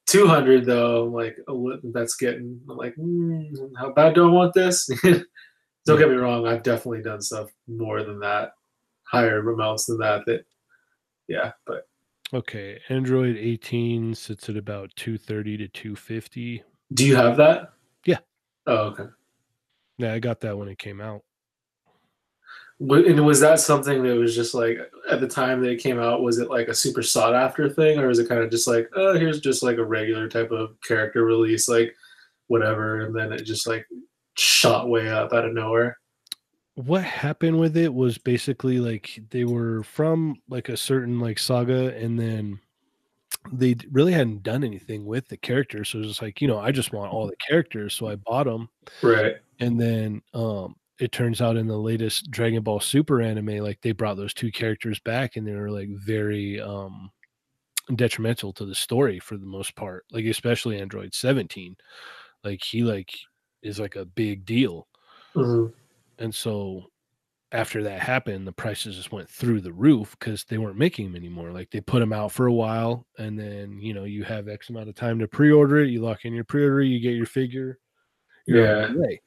two 0.06 0.26
hundred 0.26 0.64
though. 0.64 1.06
I'm 1.06 1.12
like, 1.12 1.36
oh, 1.48 1.78
that's 1.92 2.16
getting. 2.16 2.60
I'm 2.68 2.76
like, 2.76 2.96
mm, 2.96 3.70
how 3.76 3.92
bad 3.92 4.14
do 4.14 4.28
I 4.28 4.32
want 4.32 4.54
this? 4.54 4.88
Don't 5.86 5.98
get 5.98 6.08
me 6.08 6.16
wrong. 6.16 6.46
I've 6.46 6.62
definitely 6.62 7.02
done 7.02 7.20
stuff 7.20 7.50
more 7.68 8.02
than 8.02 8.18
that, 8.20 8.54
higher 9.04 9.38
amounts 9.38 9.86
than 9.86 9.98
that. 9.98 10.24
That, 10.26 10.44
yeah, 11.28 11.52
but 11.66 11.86
Okay, 12.32 12.80
Android 12.88 13.36
18 13.36 14.14
sits 14.14 14.48
at 14.48 14.56
about 14.56 14.90
230 14.96 15.58
to 15.58 15.68
250. 15.68 16.62
do 16.94 17.06
you 17.06 17.14
have 17.16 17.36
that? 17.36 17.72
Yeah. 18.06 18.18
Oh, 18.66 18.86
okay. 18.86 19.04
Yeah, 19.98 20.14
I 20.14 20.18
got 20.18 20.40
that 20.40 20.56
when 20.58 20.68
it 20.68 20.78
came 20.78 21.00
out. 21.00 21.22
And 22.80 23.24
was 23.24 23.38
that 23.40 23.60
something 23.60 24.02
that 24.02 24.16
was 24.16 24.34
just 24.34 24.52
like 24.52 24.78
at 25.08 25.20
the 25.20 25.28
time 25.28 25.60
that 25.62 25.70
it 25.70 25.82
came 25.82 26.00
out? 26.00 26.22
Was 26.22 26.38
it 26.38 26.50
like 26.50 26.66
a 26.66 26.74
super 26.74 27.02
sought 27.02 27.34
after 27.34 27.68
thing, 27.68 28.00
or 28.00 28.08
was 28.08 28.18
it 28.18 28.28
kind 28.28 28.42
of 28.42 28.50
just 28.50 28.66
like, 28.66 28.90
oh, 28.96 29.16
here's 29.16 29.40
just 29.40 29.62
like 29.62 29.76
a 29.76 29.84
regular 29.84 30.28
type 30.28 30.50
of 30.50 30.80
character 30.82 31.24
release, 31.24 31.68
like 31.68 31.94
whatever, 32.48 33.02
and 33.02 33.14
then 33.14 33.32
it 33.32 33.44
just 33.44 33.68
like 33.68 33.86
shot 34.36 34.88
way 34.88 35.08
up 35.08 35.32
out 35.32 35.44
of 35.44 35.54
nowhere? 35.54 35.98
What 36.76 37.04
happened 37.04 37.58
with 37.58 37.76
it 37.76 37.92
was 37.92 38.18
basically 38.18 38.78
like 38.80 39.20
they 39.30 39.44
were 39.44 39.82
from 39.84 40.36
like 40.48 40.68
a 40.68 40.76
certain 40.76 41.20
like 41.20 41.38
saga 41.38 41.94
and 41.96 42.18
then 42.18 42.58
they 43.52 43.76
really 43.92 44.12
hadn't 44.12 44.42
done 44.42 44.64
anything 44.64 45.04
with 45.04 45.28
the 45.28 45.36
characters 45.36 45.90
so 45.90 45.98
it 45.98 46.00
was 46.00 46.08
just 46.08 46.22
like 46.22 46.40
you 46.40 46.48
know 46.48 46.58
i 46.58 46.72
just 46.72 46.92
want 46.92 47.12
all 47.12 47.26
the 47.26 47.36
characters 47.48 47.94
so 47.94 48.08
i 48.08 48.16
bought 48.16 48.46
them 48.46 48.68
Right. 49.02 49.36
and 49.60 49.80
then 49.80 50.20
um 50.32 50.74
it 50.98 51.12
turns 51.12 51.40
out 51.40 51.56
in 51.56 51.66
the 51.66 51.76
latest 51.76 52.30
dragon 52.30 52.62
ball 52.62 52.80
super 52.80 53.20
anime 53.20 53.58
like 53.58 53.80
they 53.82 53.92
brought 53.92 54.16
those 54.16 54.34
two 54.34 54.50
characters 54.50 54.98
back 55.00 55.36
and 55.36 55.46
they 55.46 55.54
were 55.54 55.70
like 55.70 55.88
very 55.90 56.60
um 56.60 57.10
detrimental 57.96 58.52
to 58.54 58.64
the 58.64 58.74
story 58.74 59.20
for 59.20 59.36
the 59.36 59.46
most 59.46 59.76
part 59.76 60.04
like 60.10 60.24
especially 60.24 60.80
android 60.80 61.12
17 61.14 61.76
like 62.42 62.62
he 62.64 62.82
like 62.82 63.12
is 63.62 63.78
like 63.78 63.94
a 63.96 64.04
big 64.04 64.44
deal 64.44 64.88
Mhm. 65.36 65.72
And 66.18 66.34
so 66.34 66.90
after 67.52 67.84
that 67.84 68.00
happened, 68.00 68.46
the 68.46 68.52
prices 68.52 68.96
just 68.96 69.12
went 69.12 69.30
through 69.30 69.60
the 69.60 69.72
roof 69.72 70.16
because 70.18 70.44
they 70.44 70.58
weren't 70.58 70.76
making 70.76 71.06
them 71.06 71.16
anymore. 71.16 71.52
Like 71.52 71.70
they 71.70 71.80
put 71.80 72.00
them 72.00 72.12
out 72.12 72.32
for 72.32 72.46
a 72.46 72.52
while, 72.52 73.06
and 73.18 73.38
then 73.38 73.78
you 73.80 73.94
know 73.94 74.04
you 74.04 74.24
have 74.24 74.48
X 74.48 74.70
amount 74.70 74.88
of 74.88 74.94
time 74.96 75.18
to 75.20 75.28
pre-order 75.28 75.78
it. 75.78 75.90
You 75.90 76.00
lock 76.02 76.24
in 76.24 76.34
your 76.34 76.44
pre-order, 76.44 76.82
you 76.82 77.00
get 77.00 77.14
your 77.14 77.26
figure. 77.26 77.78
you're 78.46 78.84
on 78.86 78.92
your 78.94 79.02
way. 79.02 79.22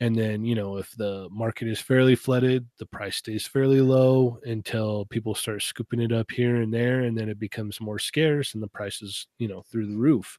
And 0.00 0.16
then 0.16 0.44
you 0.44 0.54
know 0.54 0.76
if 0.76 0.90
the 0.96 1.28
market 1.30 1.68
is 1.68 1.80
fairly 1.80 2.14
flooded, 2.16 2.66
the 2.78 2.86
price 2.86 3.16
stays 3.16 3.46
fairly 3.46 3.80
low 3.80 4.38
until 4.44 5.06
people 5.06 5.34
start 5.34 5.62
scooping 5.62 6.00
it 6.00 6.12
up 6.12 6.30
here 6.30 6.56
and 6.56 6.72
there, 6.72 7.00
and 7.00 7.16
then 7.16 7.28
it 7.28 7.38
becomes 7.38 7.80
more 7.80 7.98
scarce, 7.98 8.54
and 8.54 8.62
the 8.62 8.68
prices 8.68 9.26
you 9.38 9.48
know 9.48 9.62
through 9.62 9.86
the 9.88 9.96
roof. 9.96 10.38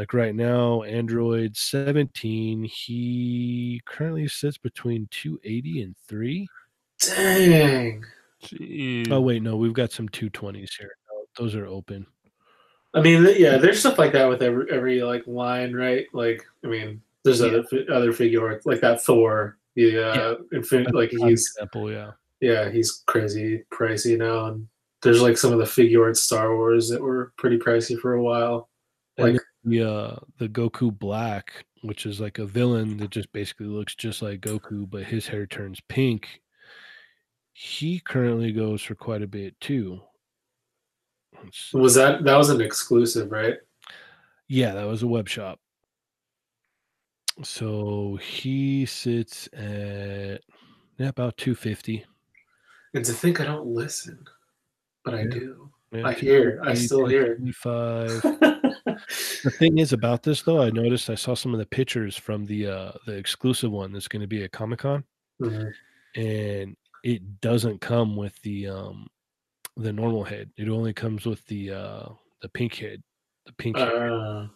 Like 0.00 0.14
right 0.14 0.34
now, 0.34 0.82
Android 0.84 1.54
17, 1.54 2.64
he 2.64 3.82
currently 3.84 4.28
sits 4.28 4.56
between 4.56 5.06
280 5.10 5.82
and 5.82 5.94
3. 6.08 6.48
Dang. 7.02 8.02
Jeez. 8.42 9.12
Oh, 9.12 9.20
wait, 9.20 9.42
no, 9.42 9.58
we've 9.58 9.74
got 9.74 9.92
some 9.92 10.08
220s 10.08 10.70
here. 10.78 10.92
No, 11.12 11.24
those 11.36 11.54
are 11.54 11.66
open. 11.66 12.06
I 12.94 13.02
mean, 13.02 13.28
yeah, 13.36 13.58
there's 13.58 13.80
stuff 13.80 13.98
like 13.98 14.12
that 14.14 14.26
with 14.26 14.40
every 14.42 14.70
every 14.72 15.02
like 15.02 15.26
line, 15.26 15.74
right? 15.74 16.06
Like, 16.14 16.46
I 16.64 16.68
mean, 16.68 17.02
there's 17.22 17.42
Yeah. 17.42 17.48
other 17.48 17.84
other 17.92 18.12
figure 18.14 18.58
like 18.64 18.80
that 18.80 19.02
Thor, 19.02 19.58
the 19.74 20.02
uh, 20.02 20.36
Infin- 20.54 20.94
like 20.94 21.10
he's 21.10 21.46
example, 21.54 21.92
yeah. 21.92 22.12
yeah, 22.40 22.70
he's 22.70 23.02
crazy 23.06 23.64
pricey 23.70 24.16
now, 24.16 24.46
and 24.46 24.66
there's 25.02 25.20
like 25.20 25.36
some 25.36 25.52
of 25.52 25.58
the 25.58 25.66
figure 25.66 26.04
art 26.04 26.16
Star 26.16 26.56
Wars 26.56 26.88
that 26.88 27.02
were 27.02 27.34
pretty 27.36 27.58
pricey 27.58 28.00
for 28.00 28.14
a 28.14 28.22
while. 28.22 28.70
And 29.18 29.34
Like, 29.34 29.42
The, 29.64 29.82
uh, 29.82 30.16
the 30.38 30.48
Goku 30.48 30.96
Black, 30.96 31.64
which 31.82 32.06
is 32.06 32.20
like 32.20 32.38
a 32.38 32.46
villain 32.46 32.96
that 32.98 33.10
just 33.10 33.32
basically 33.32 33.66
looks 33.66 33.94
just 33.94 34.22
like 34.22 34.40
Goku, 34.40 34.88
but 34.88 35.04
his 35.04 35.26
hair 35.26 35.46
turns 35.46 35.80
pink. 35.88 36.40
He 37.52 38.00
currently 38.00 38.52
goes 38.52 38.82
for 38.82 38.94
quite 38.94 39.22
a 39.22 39.26
bit 39.26 39.58
too. 39.60 40.00
Let's 41.44 41.72
was 41.72 41.94
that 41.94 42.24
that 42.24 42.36
was 42.36 42.50
an 42.50 42.60
exclusive, 42.60 43.30
right? 43.30 43.56
Yeah, 44.48 44.72
that 44.74 44.86
was 44.86 45.02
a 45.02 45.06
web 45.06 45.28
shop. 45.28 45.58
So 47.42 48.18
he 48.20 48.86
sits 48.86 49.48
at 49.52 50.40
yeah, 50.98 51.08
about 51.08 51.36
250. 51.38 52.04
And 52.94 53.04
to 53.04 53.12
think 53.12 53.40
I 53.40 53.44
don't 53.44 53.66
listen, 53.66 54.22
but 55.04 55.14
I 55.14 55.24
do. 55.24 55.70
Yeah, 55.92 56.06
I 56.06 56.12
hear. 56.12 56.60
I 56.64 56.74
still 56.74 57.06
hear. 57.06 57.36
275. 57.36 58.59
The 58.86 59.54
thing 59.58 59.78
is 59.78 59.92
about 59.92 60.22
this 60.22 60.42
though, 60.42 60.62
I 60.62 60.70
noticed 60.70 61.10
I 61.10 61.14
saw 61.14 61.34
some 61.34 61.52
of 61.54 61.58
the 61.58 61.66
pictures 61.66 62.16
from 62.16 62.46
the 62.46 62.66
uh 62.66 62.92
the 63.06 63.14
exclusive 63.14 63.70
one 63.70 63.92
that's 63.92 64.08
going 64.08 64.22
to 64.22 64.26
be 64.28 64.42
at 64.44 64.52
Comic 64.52 64.80
Con, 64.80 65.04
Mhm. 65.40 65.72
and 66.16 66.76
it 67.04 67.40
doesn't 67.40 67.80
come 67.80 68.16
with 68.16 68.40
the 68.42 68.68
um 68.68 69.06
the 69.76 69.92
normal 69.92 70.24
head. 70.24 70.50
It 70.56 70.68
only 70.68 70.92
comes 70.92 71.26
with 71.26 71.44
the 71.46 71.70
uh 71.72 72.08
the 72.42 72.48
pink 72.48 72.74
head, 72.74 73.02
the 73.46 73.52
pink 73.54 73.76
head 73.76 73.88
Uh, 73.88 74.48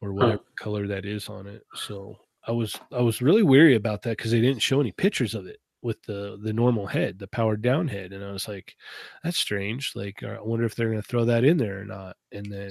or 0.00 0.12
whatever 0.12 0.42
color 0.58 0.86
that 0.86 1.04
is 1.04 1.28
on 1.28 1.46
it. 1.46 1.64
So 1.74 2.16
I 2.46 2.52
was 2.52 2.76
I 2.92 3.00
was 3.00 3.20
really 3.22 3.42
weary 3.42 3.74
about 3.74 4.02
that 4.02 4.16
because 4.16 4.30
they 4.30 4.40
didn't 4.40 4.62
show 4.62 4.80
any 4.80 4.92
pictures 4.92 5.34
of 5.34 5.46
it 5.46 5.58
with 5.82 6.02
the 6.02 6.38
the 6.42 6.52
normal 6.52 6.86
head, 6.86 7.18
the 7.18 7.28
powered 7.28 7.62
down 7.62 7.88
head, 7.88 8.12
and 8.12 8.24
I 8.24 8.32
was 8.32 8.48
like, 8.48 8.76
that's 9.22 9.38
strange. 9.38 9.92
Like 9.94 10.22
I 10.22 10.40
wonder 10.40 10.64
if 10.64 10.74
they're 10.74 10.90
going 10.90 11.02
to 11.02 11.08
throw 11.08 11.24
that 11.26 11.44
in 11.44 11.56
there 11.56 11.80
or 11.80 11.84
not. 11.84 12.16
And 12.32 12.46
then 12.46 12.70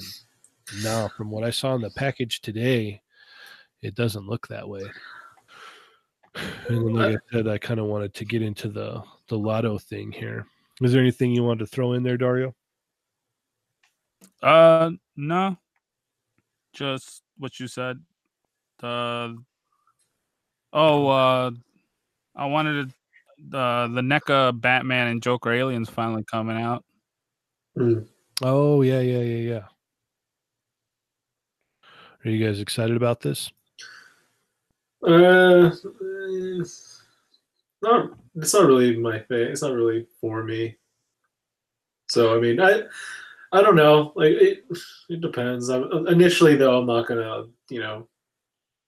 no, 0.83 1.09
from 1.15 1.31
what 1.31 1.43
I 1.43 1.49
saw 1.49 1.75
in 1.75 1.81
the 1.81 1.89
package 1.91 2.41
today, 2.41 3.01
it 3.81 3.95
doesn't 3.95 4.27
look 4.27 4.47
that 4.47 4.67
way. 4.67 4.83
And 6.67 6.77
then, 6.77 6.93
like 6.93 7.15
I 7.15 7.35
said, 7.35 7.47
I 7.47 7.57
kind 7.57 7.79
of 7.79 7.87
wanted 7.87 8.13
to 8.15 8.25
get 8.25 8.41
into 8.41 8.69
the 8.69 9.01
the 9.27 9.37
lotto 9.37 9.77
thing 9.77 10.11
here. 10.11 10.45
Is 10.81 10.91
there 10.91 11.01
anything 11.01 11.31
you 11.31 11.43
wanted 11.43 11.59
to 11.59 11.67
throw 11.67 11.93
in 11.93 12.03
there, 12.03 12.17
Dario? 12.17 12.53
Uh, 14.41 14.91
no. 15.15 15.57
Just 16.73 17.23
what 17.37 17.59
you 17.59 17.67
said. 17.67 17.99
The 18.79 19.35
oh, 20.73 21.07
uh, 21.07 21.51
I 22.35 22.45
wanted 22.45 22.89
to, 22.89 22.95
the 23.49 23.89
the 23.93 24.01
NECA 24.01 24.59
Batman 24.59 25.07
and 25.07 25.21
Joker 25.21 25.51
aliens 25.51 25.89
finally 25.89 26.23
coming 26.23 26.57
out. 26.57 26.83
mm. 27.77 28.07
Oh 28.43 28.81
yeah, 28.81 28.99
yeah, 28.99 29.19
yeah, 29.21 29.51
yeah. 29.51 29.63
Are 32.23 32.29
you 32.29 32.45
guys 32.45 32.59
excited 32.59 32.95
about 32.95 33.21
this? 33.21 33.51
Uh, 35.05 35.69
eh, 35.69 36.63
not. 37.81 38.11
It's 38.35 38.53
not 38.53 38.65
really 38.65 38.97
my 38.97 39.19
thing. 39.19 39.47
It's 39.47 39.61
not 39.61 39.73
really 39.73 40.05
for 40.19 40.43
me. 40.43 40.77
So 42.09 42.35
I 42.35 42.39
mean, 42.39 42.59
I, 42.59 42.83
I 43.51 43.61
don't 43.61 43.75
know. 43.75 44.13
Like 44.15 44.31
it, 44.33 44.65
it 45.09 45.21
depends. 45.21 45.69
I'm, 45.69 46.07
initially, 46.07 46.55
though, 46.55 46.79
I'm 46.79 46.87
not 46.87 47.07
gonna, 47.07 47.45
you 47.69 47.79
know, 47.79 48.07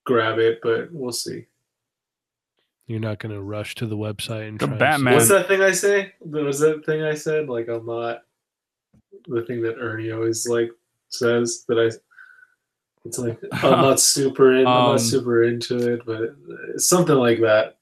grab 0.06 0.40
it, 0.40 0.60
but 0.62 0.92
we'll 0.92 1.12
see. 1.12 1.46
You're 2.90 3.00
not 3.00 3.20
going 3.20 3.36
to 3.36 3.42
rush 3.42 3.76
to 3.76 3.86
the 3.86 3.96
website 3.96 4.48
and 4.50 4.58
The 4.60 4.66
try 4.66 4.72
and 4.74 4.80
Batman- 4.80 5.14
What's 5.14 5.30
that 5.30 5.48
thing 5.48 5.62
I 5.62 5.72
say? 5.72 6.12
What 6.22 6.44
was 6.44 6.60
that 6.60 6.84
thing 6.88 7.04
I 7.04 7.14
said? 7.14 7.48
Like 7.48 7.68
I'm 7.70 7.86
not. 7.86 8.24
The 9.28 9.44
thing 9.46 9.62
that 9.62 9.78
Ernie 9.80 10.12
always 10.12 10.48
like 10.48 10.72
says 11.10 11.66
that 11.68 11.78
I. 11.78 11.92
It's 13.06 13.20
like 13.20 13.40
I'm 13.54 13.82
not 13.82 14.00
super 14.16 14.54
in. 14.54 14.62
I'm 14.66 14.68
Um, 14.68 14.92
not 14.94 15.02
super 15.02 15.44
into 15.44 15.94
it, 15.94 16.02
but 16.04 16.36
it's 16.74 16.88
something 16.90 17.16
like 17.16 17.40
that. 17.42 17.78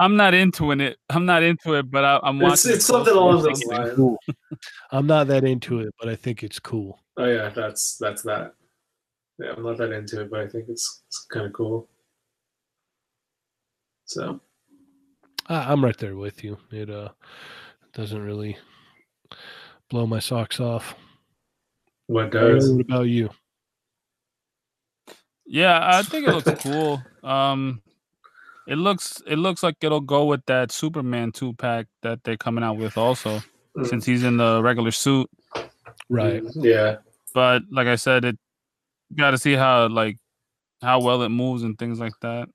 I'm 0.00 0.16
not 0.16 0.34
into 0.34 0.72
it. 0.72 0.98
I'm 1.10 1.26
not 1.26 1.44
into 1.44 1.74
it, 1.74 1.88
but 1.88 2.04
I, 2.04 2.18
I'm 2.24 2.36
It's- 2.42 2.64
watching. 2.64 2.72
it 2.72 2.74
it's 2.76 2.86
something 2.86 3.12
closely 3.14 3.20
or 3.20 3.32
along 3.32 3.42
those 3.44 3.64
lines. 3.66 3.94
Cool. 3.96 4.18
I'm 4.90 5.06
not 5.06 5.28
that 5.28 5.44
into 5.44 5.78
it, 5.78 5.94
but 6.00 6.08
I 6.08 6.16
think 6.16 6.42
it's 6.42 6.58
cool. 6.58 6.98
Oh 7.16 7.24
yeah, 7.26 7.50
that's 7.50 7.96
that's 7.98 8.22
that. 8.22 8.54
Yeah, 9.38 9.52
I'm 9.56 9.62
not 9.62 9.76
that 9.78 9.92
into 9.92 10.20
it, 10.22 10.30
but 10.30 10.40
I 10.40 10.48
think 10.48 10.64
it's, 10.68 11.02
it's 11.06 11.24
kind 11.30 11.46
of 11.46 11.52
cool. 11.52 11.88
So 14.10 14.40
I, 15.48 15.70
I'm 15.72 15.84
right 15.84 15.96
there 15.96 16.16
with 16.16 16.42
you. 16.42 16.58
It 16.72 16.90
uh 16.90 17.10
doesn't 17.94 18.20
really 18.20 18.56
blow 19.88 20.04
my 20.06 20.18
socks 20.18 20.58
off. 20.58 20.94
what 22.08 22.30
does? 22.32 22.72
What 22.72 22.80
about 22.82 23.02
you? 23.08 23.30
Yeah, 25.46 25.80
I 25.82 26.02
think 26.02 26.26
it 26.28 26.32
looks 26.34 26.62
cool. 26.62 27.02
Um, 27.22 27.82
it 28.66 28.76
looks 28.76 29.22
it 29.26 29.36
looks 29.36 29.62
like 29.62 29.76
it'll 29.82 30.00
go 30.00 30.24
with 30.24 30.40
that 30.46 30.72
Superman 30.72 31.32
two 31.32 31.52
pack 31.52 31.86
that 32.02 32.24
they're 32.24 32.38
coming 32.38 32.64
out 32.64 32.78
with 32.78 32.96
also, 32.98 33.40
Mm. 33.76 33.86
since 33.86 34.04
he's 34.06 34.24
in 34.24 34.36
the 34.38 34.60
regular 34.62 34.90
suit. 34.90 35.28
Right. 36.08 36.42
Yeah. 36.56 36.96
But 37.34 37.62
like 37.70 37.86
I 37.86 37.94
said, 37.96 38.24
it 38.24 38.36
got 39.14 39.30
to 39.32 39.38
see 39.38 39.52
how 39.52 39.86
like 39.88 40.16
how 40.82 41.00
well 41.00 41.22
it 41.22 41.28
moves 41.28 41.62
and 41.62 41.78
things 41.78 42.00
like 42.00 42.14
that. 42.22 42.48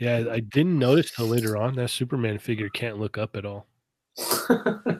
Yeah, 0.00 0.24
I 0.30 0.40
didn't 0.40 0.78
notice 0.78 1.10
till 1.10 1.26
later 1.26 1.58
on 1.58 1.74
that 1.76 1.90
Superman 1.90 2.38
figure 2.38 2.70
can't 2.70 2.98
look 2.98 3.18
up 3.18 3.36
at 3.36 3.44
all. 3.44 3.66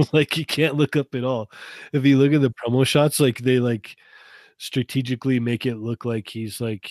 like 0.12 0.32
he 0.32 0.44
can't 0.44 0.74
look 0.74 0.96
up 0.96 1.14
at 1.14 1.22
all. 1.22 1.50
If 1.92 2.04
you 2.04 2.18
look 2.18 2.32
at 2.32 2.40
the 2.40 2.52
promo 2.52 2.86
shots, 2.86 3.20
like 3.20 3.38
they 3.38 3.60
like 3.60 3.94
strategically 4.58 5.38
make 5.38 5.66
it 5.66 5.76
look 5.76 6.04
like 6.04 6.28
he's 6.28 6.60
like 6.60 6.90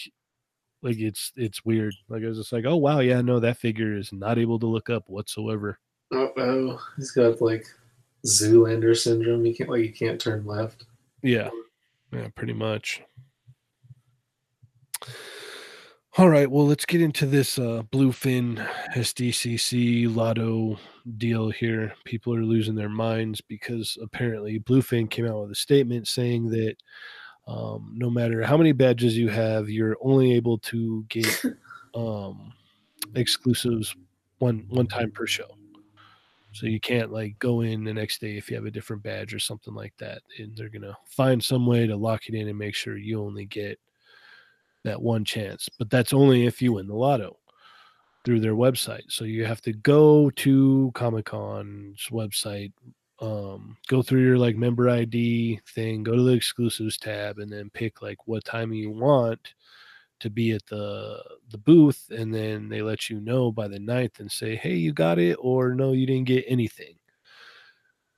like 0.83 0.99
it's 0.99 1.31
it's 1.35 1.65
weird. 1.65 1.95
Like 2.09 2.23
I 2.23 2.27
was 2.27 2.37
just 2.37 2.53
like, 2.53 2.65
oh 2.65 2.77
wow, 2.77 2.99
yeah, 2.99 3.21
no, 3.21 3.39
that 3.39 3.57
figure 3.57 3.97
is 3.97 4.13
not 4.13 4.37
able 4.37 4.59
to 4.59 4.67
look 4.67 4.89
up 4.89 5.09
whatsoever. 5.09 5.79
oh, 6.13 6.31
oh, 6.37 6.79
he's 6.97 7.11
got 7.11 7.41
like 7.41 7.65
Zoolander 8.25 8.95
syndrome. 8.95 9.43
He 9.45 9.53
can't 9.53 9.69
like 9.69 9.81
he 9.81 9.89
can't 9.89 10.21
turn 10.21 10.45
left. 10.45 10.85
Yeah. 11.23 11.49
Yeah, 12.13 12.27
pretty 12.35 12.53
much. 12.53 13.01
All 16.17 16.27
right, 16.27 16.51
well, 16.51 16.67
let's 16.67 16.85
get 16.85 17.01
into 17.01 17.25
this 17.25 17.57
uh, 17.57 17.83
Bluefin 17.89 18.57
SDCC 18.95 20.13
Lotto 20.13 20.77
deal 21.17 21.49
here. 21.49 21.93
People 22.03 22.35
are 22.35 22.43
losing 22.43 22.75
their 22.75 22.89
minds 22.89 23.39
because 23.39 23.97
apparently 24.01 24.59
Bluefin 24.59 25.09
came 25.09 25.25
out 25.25 25.41
with 25.41 25.51
a 25.51 25.55
statement 25.55 26.09
saying 26.09 26.49
that 26.49 26.75
um, 27.47 27.93
no 27.95 28.09
matter 28.09 28.43
how 28.43 28.57
many 28.57 28.73
badges 28.73 29.17
you 29.17 29.29
have, 29.29 29.69
you're 29.69 29.95
only 30.01 30.33
able 30.33 30.57
to 30.57 31.05
get 31.07 31.45
um, 31.95 32.51
exclusives 33.15 33.95
one 34.39 34.65
one 34.67 34.87
time 34.87 35.11
per 35.11 35.25
show. 35.25 35.55
So 36.51 36.65
you 36.65 36.81
can't 36.81 37.13
like 37.13 37.39
go 37.39 37.61
in 37.61 37.85
the 37.85 37.93
next 37.93 38.19
day 38.19 38.35
if 38.35 38.49
you 38.49 38.57
have 38.57 38.65
a 38.65 38.71
different 38.71 39.01
badge 39.01 39.33
or 39.33 39.39
something 39.39 39.73
like 39.73 39.93
that. 39.99 40.23
And 40.39 40.57
they're 40.57 40.67
gonna 40.67 40.97
find 41.05 41.41
some 41.41 41.65
way 41.65 41.87
to 41.87 41.95
lock 41.95 42.27
it 42.27 42.35
in 42.35 42.49
and 42.49 42.59
make 42.59 42.75
sure 42.75 42.97
you 42.97 43.23
only 43.23 43.45
get 43.45 43.79
that 44.83 45.01
one 45.01 45.25
chance. 45.25 45.69
But 45.77 45.89
that's 45.89 46.13
only 46.13 46.45
if 46.45 46.61
you 46.61 46.73
win 46.73 46.87
the 46.87 46.95
lotto 46.95 47.37
through 48.23 48.39
their 48.39 48.55
website. 48.55 49.03
So 49.09 49.25
you 49.25 49.45
have 49.45 49.61
to 49.61 49.73
go 49.73 50.29
to 50.29 50.91
Comic 50.93 51.25
Con's 51.25 52.07
website, 52.11 52.71
um, 53.19 53.77
go 53.87 54.01
through 54.01 54.23
your 54.23 54.37
like 54.37 54.55
member 54.55 54.89
ID 54.89 55.59
thing, 55.73 56.03
go 56.03 56.15
to 56.15 56.23
the 56.23 56.33
exclusives 56.33 56.97
tab, 56.97 57.39
and 57.39 57.51
then 57.51 57.69
pick 57.71 58.01
like 58.01 58.27
what 58.27 58.43
time 58.45 58.73
you 58.73 58.89
want 58.89 59.53
to 60.19 60.29
be 60.29 60.51
at 60.51 60.65
the 60.67 61.21
the 61.49 61.57
booth, 61.57 62.11
and 62.11 62.33
then 62.33 62.69
they 62.69 62.81
let 62.81 63.09
you 63.09 63.19
know 63.19 63.51
by 63.51 63.67
the 63.67 63.79
9th 63.79 64.19
and 64.19 64.31
say, 64.31 64.55
hey, 64.55 64.75
you 64.75 64.93
got 64.93 65.19
it, 65.19 65.35
or 65.39 65.73
no, 65.73 65.93
you 65.93 66.05
didn't 66.05 66.27
get 66.27 66.45
anything. 66.47 66.95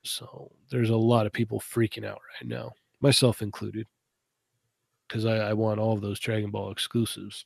So 0.03 0.51
there's 0.69 0.89
a 0.89 0.97
lot 0.97 1.25
of 1.25 1.31
people 1.31 1.61
freaking 1.61 2.05
out 2.05 2.19
right 2.41 2.49
now, 2.49 2.73
myself 2.99 3.41
included, 3.41 3.87
because 5.07 5.25
I, 5.25 5.37
I 5.37 5.53
want 5.53 5.79
all 5.79 5.93
of 5.93 6.01
those 6.01 6.19
Dragon 6.19 6.51
Ball 6.51 6.71
exclusives. 6.71 7.45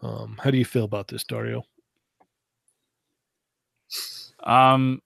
Um, 0.00 0.38
how 0.42 0.50
do 0.50 0.58
you 0.58 0.64
feel 0.64 0.84
about 0.84 1.08
this, 1.08 1.24
Dario? 1.24 1.64
Um, 4.42 5.00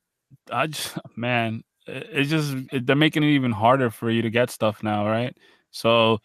I 0.51 0.67
just 0.67 0.99
man, 1.17 1.65
it, 1.87 2.09
it's 2.13 2.31
just 2.31 2.55
it, 2.73 2.87
they're 2.87 2.97
making 2.97 3.23
it 3.23 3.31
even 3.31 3.53
harder 3.53 3.91
for 3.91 4.11
you 4.11 4.23
to 4.23 4.31
get 4.31 4.51
stuff 4.51 4.83
now, 4.83 5.07
right? 5.07 5.37
So, 5.71 6.19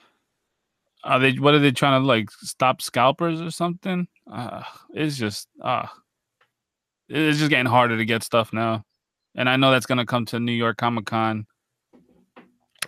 are 1.04 1.20
they? 1.20 1.34
What 1.34 1.54
are 1.54 1.60
they 1.60 1.72
trying 1.72 2.02
to 2.02 2.06
like 2.06 2.30
stop 2.32 2.82
scalpers 2.82 3.42
or 3.42 3.52
something? 3.52 4.08
Uh, 4.32 4.64
it's 4.94 5.18
just 5.18 5.48
ah, 5.62 5.92
it's 7.10 7.40
just 7.40 7.50
getting 7.50 7.66
harder 7.66 7.98
to 7.98 8.06
get 8.06 8.24
stuff 8.24 8.52
now, 8.54 8.84
and 9.36 9.50
I 9.50 9.56
know 9.56 9.72
that's 9.72 9.86
gonna 9.86 10.06
come 10.06 10.26
to 10.28 10.40
New 10.40 10.52
York 10.52 10.78
Comic 10.78 11.06
Con. 11.06 11.48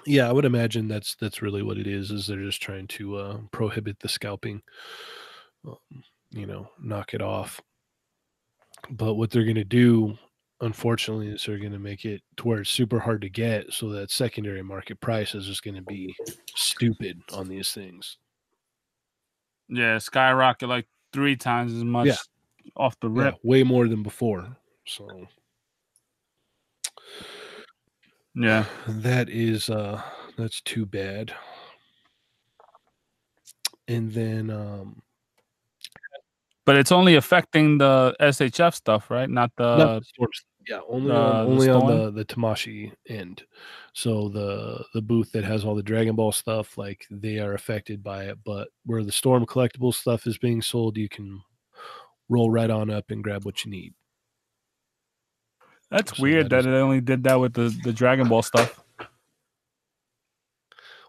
Yeah, 0.06 0.30
I 0.30 0.32
would 0.32 0.46
imagine 0.46 0.88
that's 0.88 1.16
that's 1.16 1.42
really 1.42 1.62
what 1.62 1.78
it 1.78 1.88
is. 1.88 2.12
Is 2.12 2.28
they're 2.28 2.38
just 2.44 2.62
trying 2.62 2.88
to 2.88 3.18
uh, 3.18 3.38
prohibit 3.52 4.00
the 4.00 4.10
scalping, 4.10 4.62
um, 5.68 6.04
you 6.32 6.46
know, 6.46 6.70
knock 6.82 7.14
it 7.14 7.22
off. 7.22 7.62
But 8.90 9.16
what 9.16 9.30
they're 9.30 9.44
going 9.44 9.56
to 9.56 9.64
do, 9.64 10.18
unfortunately, 10.62 11.28
is 11.28 11.44
they're 11.46 11.60
going 11.60 11.74
to 11.74 11.80
make 11.80 12.06
it 12.06 12.22
to 12.38 12.48
where 12.48 12.62
it's 12.62 12.70
super 12.70 13.00
hard 13.00 13.22
to 13.22 13.30
get, 13.30 13.74
so 13.74 13.90
that 13.90 14.12
secondary 14.12 14.62
market 14.62 15.00
price 15.02 15.36
is 15.36 15.46
just 15.46 15.64
going 15.64 15.76
to 15.76 15.82
be 15.82 16.16
stupid 16.56 17.22
on 17.34 17.48
these 17.48 17.72
things. 17.72 18.18
Yeah, 19.68 19.98
skyrocket 19.98 20.70
like 20.70 20.88
three 21.14 21.36
times 21.36 21.74
as 21.74 21.84
much 21.84 22.08
yeah. 22.08 22.16
off 22.76 23.00
the 23.00 23.10
Yeah, 23.44 23.50
way 23.50 23.64
more 23.64 23.88
than 23.88 24.02
before. 24.02 24.58
So 24.88 25.28
Yeah. 28.40 28.66
that 28.88 29.30
is 29.30 29.70
uh 29.70 30.02
that's 30.38 30.62
too 30.62 30.86
bad. 30.86 31.34
And 33.88 34.12
then 34.12 34.50
um 34.50 35.02
But 36.66 36.78
it's 36.78 36.92
only 36.92 37.16
affecting 37.16 37.78
the 37.80 38.16
SHF 38.22 38.74
stuff, 38.76 39.12
right? 39.12 39.30
Not 39.30 39.52
the 39.58 39.76
the 40.18 40.28
yeah, 40.68 40.82
only 40.88 41.08
the- 41.08 41.16
on, 41.16 41.46
the 41.46 41.52
only 41.52 41.70
on 41.70 41.88
the 41.88 42.12
the 42.12 42.26
Tamashii 42.26 42.94
end. 43.08 43.44
So 43.94 44.30
the 44.30 44.86
the 44.94 45.02
booth 45.02 45.32
that 45.34 45.44
has 45.44 45.66
all 45.66 45.76
the 45.76 45.84
Dragon 45.84 46.16
Ball 46.16 46.32
stuff, 46.32 46.78
like 46.78 47.06
they 47.12 47.40
are 47.40 47.56
affected 47.56 48.02
by 48.04 48.26
it. 48.26 48.38
But 48.46 48.70
where 48.86 49.04
the 49.04 49.12
Storm 49.12 49.46
collectible 49.46 49.94
stuff 49.94 50.28
is 50.28 50.38
being 50.38 50.62
sold, 50.62 50.96
you 50.98 51.10
can 51.10 51.42
roll 52.30 52.52
right 52.52 52.70
on 52.70 52.90
up 52.90 53.10
and 53.10 53.24
grab 53.24 53.44
what 53.46 53.66
you 53.66 53.72
need. 53.72 53.94
That's 55.92 56.18
So 56.18 56.24
weird 56.24 56.50
that 56.50 56.64
that 56.64 56.70
it 56.70 56.76
only 56.76 57.02
did 57.02 57.24
that 57.24 57.40
with 57.40 57.54
the, 57.54 57.76
the 57.84 57.94
Dragon 57.94 58.28
Ball 58.28 58.44
stuff. 58.44 58.84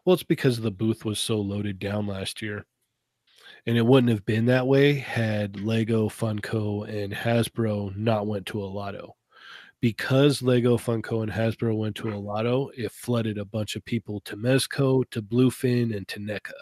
Well, 0.04 0.14
it's 0.14 0.22
because 0.22 0.60
the 0.60 0.70
booth 0.70 1.04
was 1.04 1.18
so 1.18 1.38
loaded 1.38 1.78
down 1.78 2.06
last 2.06 2.40
year. 2.40 2.64
And 3.66 3.76
it 3.76 3.84
wouldn't 3.84 4.10
have 4.10 4.24
been 4.24 4.46
that 4.46 4.66
way 4.66 4.94
had 4.94 5.60
Lego, 5.60 6.08
Funko, 6.08 6.88
and 6.88 7.12
Hasbro 7.12 7.94
not 7.94 8.26
went 8.26 8.46
to 8.46 8.62
a 8.62 8.64
lotto. 8.64 9.16
Because 9.82 10.40
Lego, 10.40 10.78
Funko, 10.78 11.22
and 11.22 11.30
Hasbro 11.30 11.76
went 11.76 11.96
to 11.96 12.08
a 12.10 12.16
lotto, 12.16 12.70
it 12.74 12.90
flooded 12.92 13.36
a 13.36 13.44
bunch 13.44 13.76
of 13.76 13.84
people 13.84 14.20
to 14.20 14.36
Mezco, 14.36 15.04
to 15.10 15.20
Bluefin, 15.20 15.94
and 15.94 16.08
to 16.08 16.20
NECA. 16.20 16.52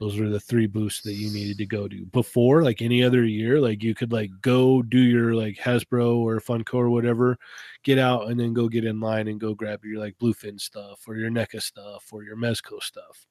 Those 0.00 0.18
were 0.18 0.30
the 0.30 0.40
three 0.40 0.66
booths 0.66 1.02
that 1.02 1.12
you 1.12 1.30
needed 1.30 1.58
to 1.58 1.66
go 1.66 1.86
to. 1.86 2.06
Before, 2.06 2.62
like 2.62 2.80
any 2.80 3.04
other 3.04 3.22
year, 3.22 3.60
like 3.60 3.82
you 3.82 3.94
could 3.94 4.12
like 4.12 4.30
go 4.40 4.80
do 4.80 4.98
your 4.98 5.34
like 5.34 5.56
Hasbro 5.58 6.16
or 6.16 6.40
Funko 6.40 6.74
or 6.74 6.88
whatever, 6.88 7.38
get 7.84 7.98
out 7.98 8.28
and 8.28 8.40
then 8.40 8.54
go 8.54 8.66
get 8.66 8.86
in 8.86 8.98
line 8.98 9.28
and 9.28 9.38
go 9.38 9.54
grab 9.54 9.84
your 9.84 10.00
like 10.00 10.16
Bluefin 10.18 10.58
stuff 10.58 11.02
or 11.06 11.16
your 11.16 11.30
NECA 11.30 11.60
stuff 11.60 12.06
or 12.12 12.24
your 12.24 12.36
Mezco 12.36 12.82
stuff. 12.82 13.26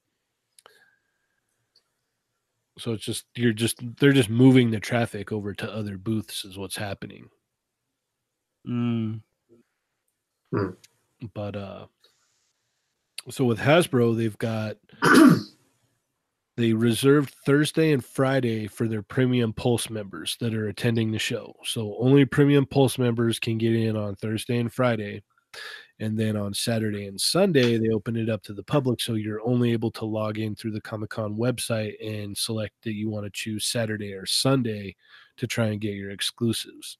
So 2.78 2.92
it's 2.92 3.04
just 3.04 3.26
you're 3.34 3.52
just 3.52 3.80
they're 3.98 4.12
just 4.12 4.30
moving 4.30 4.70
the 4.70 4.78
traffic 4.78 5.32
over 5.32 5.52
to 5.52 5.72
other 5.72 5.98
booths 5.98 6.44
is 6.44 6.56
what's 6.56 6.76
happening. 6.76 7.28
Mm. 8.64 9.22
But 11.34 11.56
uh 11.56 11.86
so 13.28 13.44
with 13.44 13.58
Hasbro 13.58 14.16
they've 14.16 14.38
got 14.38 14.76
they 16.60 16.72
reserved 16.72 17.34
Thursday 17.44 17.92
and 17.92 18.04
Friday 18.04 18.66
for 18.66 18.86
their 18.86 19.02
premium 19.02 19.52
pulse 19.52 19.90
members 19.90 20.36
that 20.40 20.54
are 20.54 20.68
attending 20.68 21.10
the 21.10 21.18
show. 21.18 21.54
So 21.64 21.96
only 21.98 22.24
premium 22.24 22.66
pulse 22.66 22.98
members 22.98 23.38
can 23.38 23.58
get 23.58 23.74
in 23.74 23.96
on 23.96 24.16
Thursday 24.16 24.58
and 24.58 24.72
Friday. 24.72 25.22
And 25.98 26.18
then 26.18 26.36
on 26.36 26.54
Saturday 26.54 27.06
and 27.06 27.20
Sunday, 27.20 27.76
they 27.76 27.88
open 27.88 28.16
it 28.16 28.30
up 28.30 28.42
to 28.44 28.54
the 28.54 28.62
public. 28.62 29.00
So 29.00 29.14
you're 29.14 29.46
only 29.46 29.72
able 29.72 29.90
to 29.92 30.04
log 30.04 30.38
in 30.38 30.54
through 30.54 30.72
the 30.72 30.80
Comic 30.80 31.10
Con 31.10 31.36
website 31.36 31.94
and 32.04 32.36
select 32.36 32.74
that 32.82 32.94
you 32.94 33.10
want 33.10 33.24
to 33.24 33.30
choose 33.30 33.64
Saturday 33.64 34.14
or 34.14 34.26
Sunday 34.26 34.96
to 35.36 35.46
try 35.46 35.66
and 35.66 35.80
get 35.80 35.94
your 35.94 36.10
exclusives. 36.10 36.98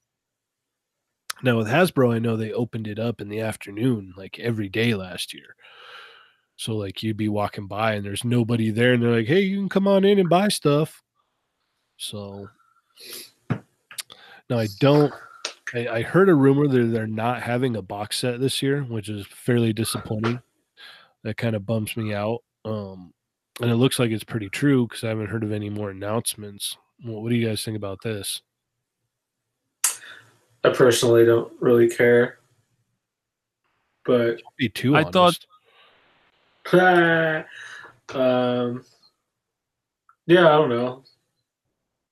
Now, 1.43 1.57
with 1.57 1.67
Hasbro, 1.67 2.13
I 2.13 2.19
know 2.19 2.37
they 2.37 2.51
opened 2.51 2.87
it 2.87 2.99
up 2.99 3.21
in 3.21 3.29
the 3.29 3.39
afternoon, 3.39 4.13
like 4.15 4.37
every 4.39 4.69
day 4.69 4.93
last 4.93 5.33
year. 5.33 5.55
So, 6.61 6.75
like, 6.75 7.01
you'd 7.01 7.17
be 7.17 7.27
walking 7.27 7.65
by 7.65 7.93
and 7.93 8.05
there's 8.05 8.23
nobody 8.23 8.69
there, 8.69 8.93
and 8.93 9.01
they're 9.01 9.09
like, 9.15 9.25
hey, 9.25 9.39
you 9.39 9.57
can 9.57 9.67
come 9.67 9.87
on 9.87 10.05
in 10.05 10.19
and 10.19 10.29
buy 10.29 10.47
stuff. 10.47 11.01
So, 11.97 12.49
now 13.49 14.59
I 14.59 14.67
don't 14.79 15.11
I, 15.73 15.87
I 15.87 16.01
heard 16.03 16.29
a 16.29 16.35
rumor 16.35 16.67
that 16.67 16.91
they're 16.93 17.07
not 17.07 17.41
having 17.41 17.77
a 17.77 17.81
box 17.81 18.19
set 18.19 18.39
this 18.39 18.61
year, 18.61 18.83
which 18.83 19.09
is 19.09 19.25
fairly 19.25 19.73
disappointing. 19.73 20.39
That 21.23 21.35
kind 21.37 21.55
of 21.55 21.65
bumps 21.65 21.97
me 21.97 22.13
out. 22.13 22.43
Um, 22.63 23.11
and 23.59 23.71
it 23.71 23.77
looks 23.77 23.97
like 23.97 24.11
it's 24.11 24.23
pretty 24.23 24.49
true 24.49 24.85
because 24.87 25.03
I 25.03 25.09
haven't 25.09 25.29
heard 25.29 25.43
of 25.43 25.51
any 25.51 25.71
more 25.71 25.89
announcements. 25.89 26.77
What, 27.03 27.23
what 27.23 27.29
do 27.29 27.35
you 27.37 27.47
guys 27.47 27.65
think 27.65 27.75
about 27.77 28.03
this? 28.03 28.39
I 30.63 30.69
personally 30.69 31.25
don't 31.25 31.51
really 31.59 31.89
care, 31.89 32.37
but 34.05 34.39
Be 34.57 34.69
too 34.69 34.95
I 34.95 35.03
thought- 35.05 35.15
honest. 35.15 35.47
Um, 38.13 38.83
yeah, 40.25 40.47
I 40.47 40.51
don't 40.57 40.69
know. 40.69 41.03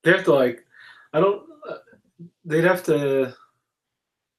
They 0.03 0.11
have 0.11 0.23
to 0.25 0.33
like, 0.33 0.65
I 1.13 1.19
don't. 1.19 1.43
Uh, 1.67 1.75
they'd 2.45 2.63
have 2.63 2.83
to 2.83 3.35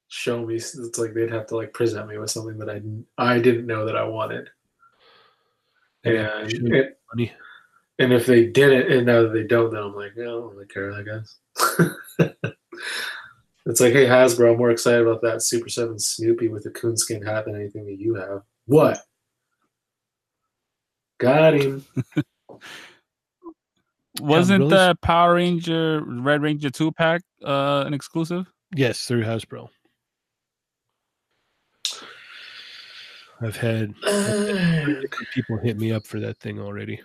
show 0.07 0.45
me. 0.45 0.55
It's 0.55 0.97
like 0.97 1.13
they'd 1.13 1.31
have 1.31 1.47
to 1.47 1.55
like 1.55 1.73
present 1.73 2.07
me 2.07 2.17
with 2.17 2.31
something 2.31 2.57
that 2.59 2.69
I 2.69 2.81
I 3.17 3.39
didn't 3.39 3.67
know 3.67 3.85
that 3.85 3.95
I 3.95 4.03
wanted. 4.03 4.49
Yeah, 6.03 6.39
And 6.39 6.73
it, 6.73 6.99
Funny. 7.11 7.31
and 7.99 8.11
if 8.11 8.25
they 8.25 8.47
didn't, 8.47 8.91
and 8.91 9.05
now 9.05 9.21
that 9.21 9.33
they 9.33 9.43
don't, 9.43 9.71
then 9.71 9.83
I'm 9.83 9.95
like, 9.95 10.17
no, 10.17 10.23
I 10.23 10.41
don't 10.41 10.55
really 10.55 10.65
care. 10.67 10.93
I 10.93 11.03
guess. 11.03 11.37
it's 13.65 13.79
like, 13.79 13.93
hey 13.93 14.05
Hasbro, 14.05 14.51
I'm 14.51 14.57
more 14.57 14.71
excited 14.71 15.05
about 15.05 15.21
that 15.21 15.37
Super7 15.37 16.01
Snoopy 16.01 16.47
with 16.47 16.63
the 16.63 16.71
coonskin 16.71 17.23
hat 17.23 17.45
than 17.45 17.55
anything 17.55 17.85
that 17.85 17.99
you 17.99 18.15
have. 18.15 18.41
What? 18.65 18.99
Got 21.21 21.53
him. 21.53 21.85
Wasn't 24.19 24.59
really 24.59 24.69
the 24.71 24.97
Power 25.01 25.35
Ranger 25.35 26.03
Red 26.05 26.41
Ranger 26.41 26.69
two 26.69 26.91
pack 26.91 27.21
uh, 27.45 27.83
an 27.85 27.93
exclusive? 27.93 28.51
Yes, 28.75 29.05
through 29.05 29.23
Hasbro. 29.23 29.69
I've 33.41 33.55
had 33.55 33.93
Uh, 34.03 34.85
people 35.33 35.57
hit 35.57 35.77
me 35.77 35.91
up 35.91 36.05
for 36.05 36.19
that 36.19 36.37
thing 36.39 36.59
already. 36.59 37.01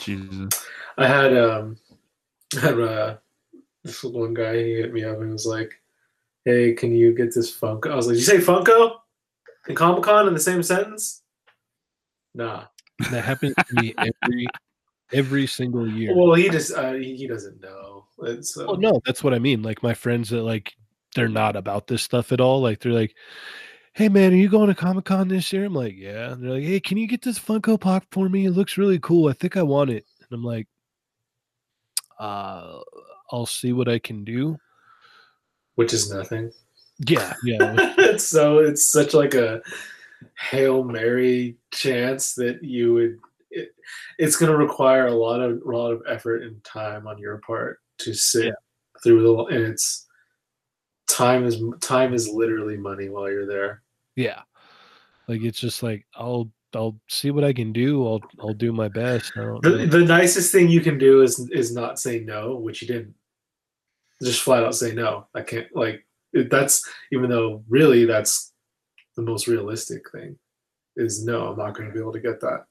Jesus. 0.00 0.48
I 0.96 1.06
had 1.06 1.36
um 1.36 1.76
I 2.56 2.60
had 2.60 2.80
uh 2.80 3.16
this 3.84 4.02
one 4.02 4.34
guy 4.34 4.56
he 4.56 4.74
hit 4.76 4.92
me 4.92 5.04
up 5.04 5.20
and 5.20 5.32
was 5.32 5.46
like, 5.46 5.80
Hey, 6.44 6.72
can 6.72 6.94
you 6.94 7.14
get 7.14 7.34
this 7.34 7.54
Funko? 7.54 7.90
I 7.90 7.96
was 7.96 8.06
like, 8.06 8.16
Did 8.16 8.20
you 8.20 8.26
say 8.26 8.38
Funko? 8.38 8.96
And 9.68 9.76
Comic 9.76 10.04
Con 10.04 10.28
in 10.28 10.34
the 10.34 10.40
same 10.40 10.62
sentence? 10.62 11.22
Nah. 12.36 12.64
That 13.10 13.24
happens 13.24 13.54
to 13.56 13.82
me 13.82 13.92
every 13.98 14.46
every 15.12 15.46
single 15.46 15.86
year. 15.86 16.16
Well, 16.16 16.32
he 16.32 16.48
just 16.48 16.74
uh, 16.74 16.94
he, 16.94 17.26
doesn't 17.26 17.60
know. 17.60 18.06
It's 18.22 18.56
Well, 18.56 18.78
no, 18.78 19.02
that's 19.04 19.22
what 19.22 19.34
I 19.34 19.38
mean. 19.38 19.62
Like 19.62 19.82
my 19.82 19.92
friends 19.92 20.30
that 20.30 20.40
like 20.40 20.72
they're 21.14 21.28
not 21.28 21.56
about 21.56 21.88
this 21.88 22.02
stuff 22.02 22.32
at 22.32 22.40
all. 22.40 22.62
Like 22.62 22.80
they're 22.80 22.92
like, 22.92 23.14
"Hey 23.92 24.08
man, 24.08 24.32
are 24.32 24.36
you 24.36 24.48
going 24.48 24.68
to 24.68 24.74
Comic 24.74 25.04
Con 25.04 25.28
this 25.28 25.52
year?" 25.52 25.66
I'm 25.66 25.74
like, 25.74 25.94
"Yeah." 25.94 26.32
And 26.32 26.42
they're 26.42 26.52
like, 26.52 26.64
"Hey, 26.64 26.80
can 26.80 26.96
you 26.96 27.06
get 27.06 27.20
this 27.20 27.38
Funko 27.38 27.78
Pop 27.78 28.04
for 28.12 28.30
me? 28.30 28.46
It 28.46 28.52
looks 28.52 28.78
really 28.78 28.98
cool. 28.98 29.28
I 29.28 29.34
think 29.34 29.58
I 29.58 29.62
want 29.62 29.90
it." 29.90 30.06
And 30.22 30.28
I'm 30.32 30.42
like, 30.42 30.68
"Uh, 32.18 32.78
I'll 33.30 33.44
see 33.44 33.74
what 33.74 33.88
I 33.88 33.98
can 33.98 34.24
do." 34.24 34.56
which 35.76 35.94
is 35.94 36.10
nothing. 36.10 36.50
Yeah, 37.06 37.34
yeah. 37.44 37.74
it's 37.98 38.24
so 38.28 38.58
it's 38.58 38.84
such 38.84 39.14
like 39.14 39.34
a 39.34 39.62
hail 40.38 40.84
mary 40.84 41.56
chance 41.72 42.34
that 42.34 42.62
you 42.62 42.94
would. 42.94 43.18
It, 43.50 43.70
it's 44.18 44.36
going 44.36 44.50
to 44.50 44.58
require 44.58 45.06
a 45.06 45.14
lot 45.14 45.40
of 45.40 45.62
a 45.62 45.70
lot 45.70 45.92
of 45.92 46.02
effort 46.08 46.42
and 46.42 46.62
time 46.64 47.06
on 47.06 47.18
your 47.18 47.38
part 47.38 47.78
to 47.98 48.12
sit 48.12 48.46
Yeah. 48.46 48.52
through 49.02 49.22
the 49.22 49.44
and 49.56 49.64
it's 49.64 50.06
time 51.08 51.44
is 51.46 51.62
time 51.80 52.12
is 52.12 52.28
literally 52.28 52.76
money 52.76 53.08
while 53.08 53.30
you're 53.30 53.46
there. 53.46 53.82
yeah. 54.16 54.42
Like 55.28 55.42
it's 55.42 55.58
just 55.60 55.82
like 55.82 56.04
I'll 56.14 56.50
I'll 56.74 57.00
see 57.08 57.30
what 57.30 57.44
I 57.44 57.52
can 57.52 57.72
do. 57.72 58.06
I'll 58.06 58.22
I'll 58.40 58.52
do 58.54 58.72
my 58.72 58.88
best. 58.88 59.32
The, 59.34 59.86
the 59.90 60.04
nicest 60.04 60.52
thing 60.52 60.68
you 60.68 60.80
can 60.80 60.98
do 60.98 61.22
is 61.22 61.48
is 61.50 61.72
not 61.72 61.98
say 61.98 62.20
no, 62.20 62.56
which 62.56 62.82
you 62.82 62.88
didn't. 62.88 63.14
Just 64.22 64.42
flat 64.42 64.62
out 64.64 64.74
say 64.74 64.92
no. 64.94 65.26
I 65.34 65.42
can't 65.42 65.68
like 65.74 66.06
that's 66.50 66.86
even 67.12 67.30
though 67.30 67.64
really 67.68 68.04
that's 68.04 68.52
the 69.16 69.22
most 69.22 69.46
realistic 69.48 70.10
thing 70.10 70.38
is 70.96 71.24
no, 71.24 71.48
I'm 71.48 71.58
not 71.58 71.74
going 71.74 71.88
to 71.88 71.94
be 71.94 72.00
able 72.00 72.12
to 72.12 72.20
get 72.20 72.40
that. 72.40 72.64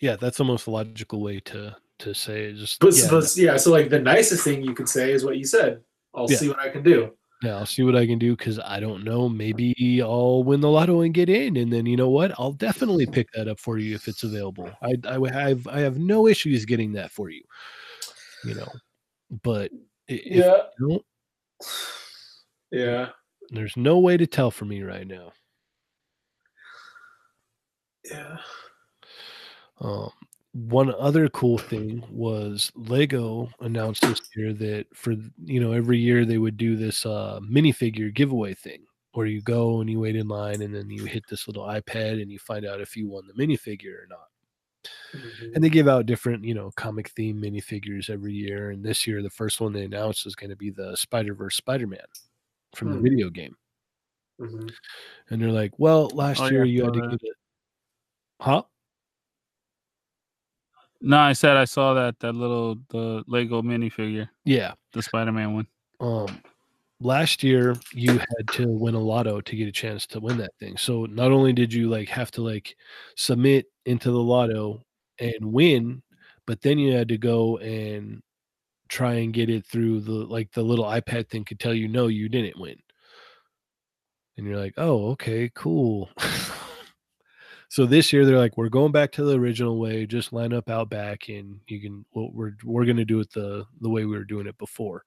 Yeah, 0.00 0.16
that's 0.16 0.38
the 0.38 0.44
most 0.44 0.68
logical 0.68 1.20
way 1.22 1.40
to 1.40 1.76
to 2.00 2.14
say 2.14 2.46
it. 2.46 2.54
Just 2.56 2.80
But 2.80 2.94
yeah, 2.96 3.08
but 3.08 3.32
yeah, 3.36 3.56
so 3.56 3.70
like 3.70 3.88
the 3.90 4.00
nicest 4.00 4.44
thing 4.44 4.62
you 4.62 4.74
could 4.74 4.88
say 4.88 5.12
is 5.12 5.24
what 5.24 5.36
you 5.38 5.44
said. 5.44 5.80
I'll 6.14 6.28
Yeah. 6.28 6.36
see 6.36 6.48
what 6.48 6.58
I 6.60 6.68
can 6.68 6.82
do. 6.82 7.12
Yeah, 7.42 7.56
I'll 7.56 7.66
see 7.66 7.82
what 7.82 7.94
I 7.96 8.06
can 8.06 8.18
do 8.18 8.36
because 8.36 8.58
I 8.58 8.80
don't 8.80 9.04
know. 9.04 9.28
Maybe 9.28 10.00
I'll 10.02 10.42
win 10.44 10.60
the 10.60 10.70
lotto 10.70 11.02
and 11.02 11.12
get 11.12 11.28
in, 11.28 11.56
and 11.56 11.72
then 11.72 11.84
you 11.86 11.96
know 11.96 12.08
what? 12.08 12.32
I'll 12.38 12.52
definitely 12.52 13.06
pick 13.06 13.28
that 13.34 13.48
up 13.48 13.60
for 13.60 13.78
you 13.78 13.94
if 13.94 14.08
it's 14.08 14.22
available. 14.22 14.70
I 14.82 14.94
I 15.06 15.18
have 15.30 15.66
I 15.68 15.80
have 15.80 15.98
no 15.98 16.26
issues 16.26 16.64
getting 16.64 16.92
that 16.92 17.10
for 17.10 17.28
you. 17.30 17.42
You 18.44 18.54
know, 18.54 18.72
but 19.42 19.70
if 20.08 20.24
Yeah. 20.26 20.62
you 20.78 20.88
don't, 20.88 21.04
Yeah. 22.70 23.10
There's 23.50 23.76
no 23.76 23.98
way 23.98 24.16
to 24.16 24.26
tell 24.26 24.50
for 24.50 24.64
me 24.64 24.82
right 24.82 25.06
now. 25.06 25.32
Yeah. 28.04 28.36
Um, 29.80 30.10
one 30.52 30.94
other 30.98 31.28
cool 31.30 31.58
thing 31.58 32.04
was 32.10 32.70
Lego 32.76 33.50
announced 33.60 34.02
this 34.02 34.20
year 34.36 34.52
that 34.54 34.86
for 34.94 35.14
you 35.44 35.60
know 35.60 35.72
every 35.72 35.98
year 35.98 36.24
they 36.24 36.38
would 36.38 36.56
do 36.56 36.76
this 36.76 37.04
uh, 37.04 37.40
minifigure 37.42 38.14
giveaway 38.14 38.54
thing, 38.54 38.82
where 39.12 39.26
you 39.26 39.42
go 39.42 39.80
and 39.80 39.90
you 39.90 40.00
wait 40.00 40.16
in 40.16 40.28
line 40.28 40.62
and 40.62 40.74
then 40.74 40.90
you 40.90 41.04
hit 41.04 41.24
this 41.28 41.48
little 41.48 41.64
iPad 41.64 42.22
and 42.22 42.30
you 42.30 42.38
find 42.38 42.64
out 42.64 42.80
if 42.80 42.96
you 42.96 43.08
won 43.08 43.24
the 43.26 43.34
minifigure 43.34 44.02
or 44.02 44.06
not. 44.08 44.28
Mhm. 45.14 45.54
And 45.54 45.64
they 45.64 45.70
give 45.70 45.88
out 45.88 46.06
different 46.06 46.44
you 46.44 46.54
know 46.54 46.70
comic 46.76 47.08
theme 47.10 47.40
minifigures 47.40 48.08
every 48.08 48.34
year. 48.34 48.70
And 48.70 48.84
this 48.84 49.06
year 49.06 49.22
the 49.22 49.30
first 49.30 49.60
one 49.60 49.72
they 49.72 49.84
announced 49.84 50.26
is 50.26 50.36
going 50.36 50.50
to 50.50 50.56
be 50.56 50.70
the 50.70 50.96
Spider 50.96 51.34
Verse 51.34 51.56
Spider 51.56 51.86
Man 51.86 52.00
from 52.76 52.90
the 52.90 52.96
Hmm. 52.98 53.02
video 53.04 53.30
game. 53.30 53.56
Mhm. 54.40 54.70
And 55.30 55.40
they're 55.42 55.50
like, 55.52 55.78
well, 55.78 56.08
last 56.08 56.40
Oh, 56.40 56.48
year 56.48 56.62
I 56.62 56.66
you 56.66 56.84
had 56.84 56.94
to 56.94 57.00
that. 57.00 57.10
get 57.10 57.22
it, 57.22 57.36
huh? 58.40 58.62
No, 61.00 61.18
I 61.18 61.32
said 61.34 61.56
I 61.56 61.64
saw 61.66 61.94
that 61.94 62.18
that 62.20 62.34
little 62.34 62.76
the 62.88 63.22
Lego 63.26 63.60
minifigure, 63.62 64.28
Yeah. 64.44 64.74
the 64.92 65.02
Spider-Man 65.02 65.54
one. 65.54 65.66
um 66.00 66.42
last 67.00 67.42
year 67.42 67.76
you 67.92 68.18
had 68.18 68.48
to 68.50 68.66
win 68.68 68.94
a 68.94 68.98
lotto 68.98 69.40
to 69.40 69.56
get 69.56 69.68
a 69.68 69.72
chance 69.72 70.06
to 70.06 70.18
win 70.20 70.36
that 70.38 70.54
thing 70.58 70.76
so 70.76 71.06
not 71.06 71.30
only 71.32 71.52
did 71.52 71.72
you 71.72 71.88
like 71.88 72.08
have 72.08 72.30
to 72.30 72.40
like 72.40 72.76
submit 73.16 73.66
into 73.84 74.10
the 74.10 74.18
lotto 74.18 74.82
and 75.18 75.52
win 75.52 76.02
but 76.46 76.60
then 76.62 76.78
you 76.78 76.92
had 76.92 77.08
to 77.08 77.18
go 77.18 77.58
and 77.58 78.22
try 78.94 79.14
and 79.14 79.34
get 79.34 79.50
it 79.50 79.66
through 79.66 80.00
the 80.00 80.12
like 80.12 80.52
the 80.52 80.62
little 80.62 80.84
ipad 80.84 81.28
thing 81.28 81.44
could 81.44 81.58
tell 81.58 81.74
you 81.74 81.88
no 81.88 82.06
you 82.06 82.28
didn't 82.28 82.58
win 82.60 82.76
and 84.36 84.46
you're 84.46 84.56
like 84.56 84.74
oh 84.76 85.10
okay 85.10 85.50
cool 85.54 86.08
so 87.68 87.86
this 87.86 88.12
year 88.12 88.24
they're 88.24 88.38
like 88.38 88.56
we're 88.56 88.68
going 88.68 88.92
back 88.92 89.10
to 89.10 89.24
the 89.24 89.36
original 89.36 89.80
way 89.80 90.06
just 90.06 90.32
line 90.32 90.52
up 90.52 90.70
out 90.70 90.88
back 90.88 91.28
and 91.28 91.58
you 91.66 91.80
can 91.80 92.04
well, 92.14 92.30
we're 92.32 92.52
we're 92.62 92.84
going 92.84 92.96
to 92.96 93.04
do 93.04 93.18
it 93.18 93.32
the 93.32 93.64
the 93.80 93.90
way 93.90 94.04
we 94.04 94.16
were 94.16 94.24
doing 94.24 94.46
it 94.46 94.56
before 94.58 95.02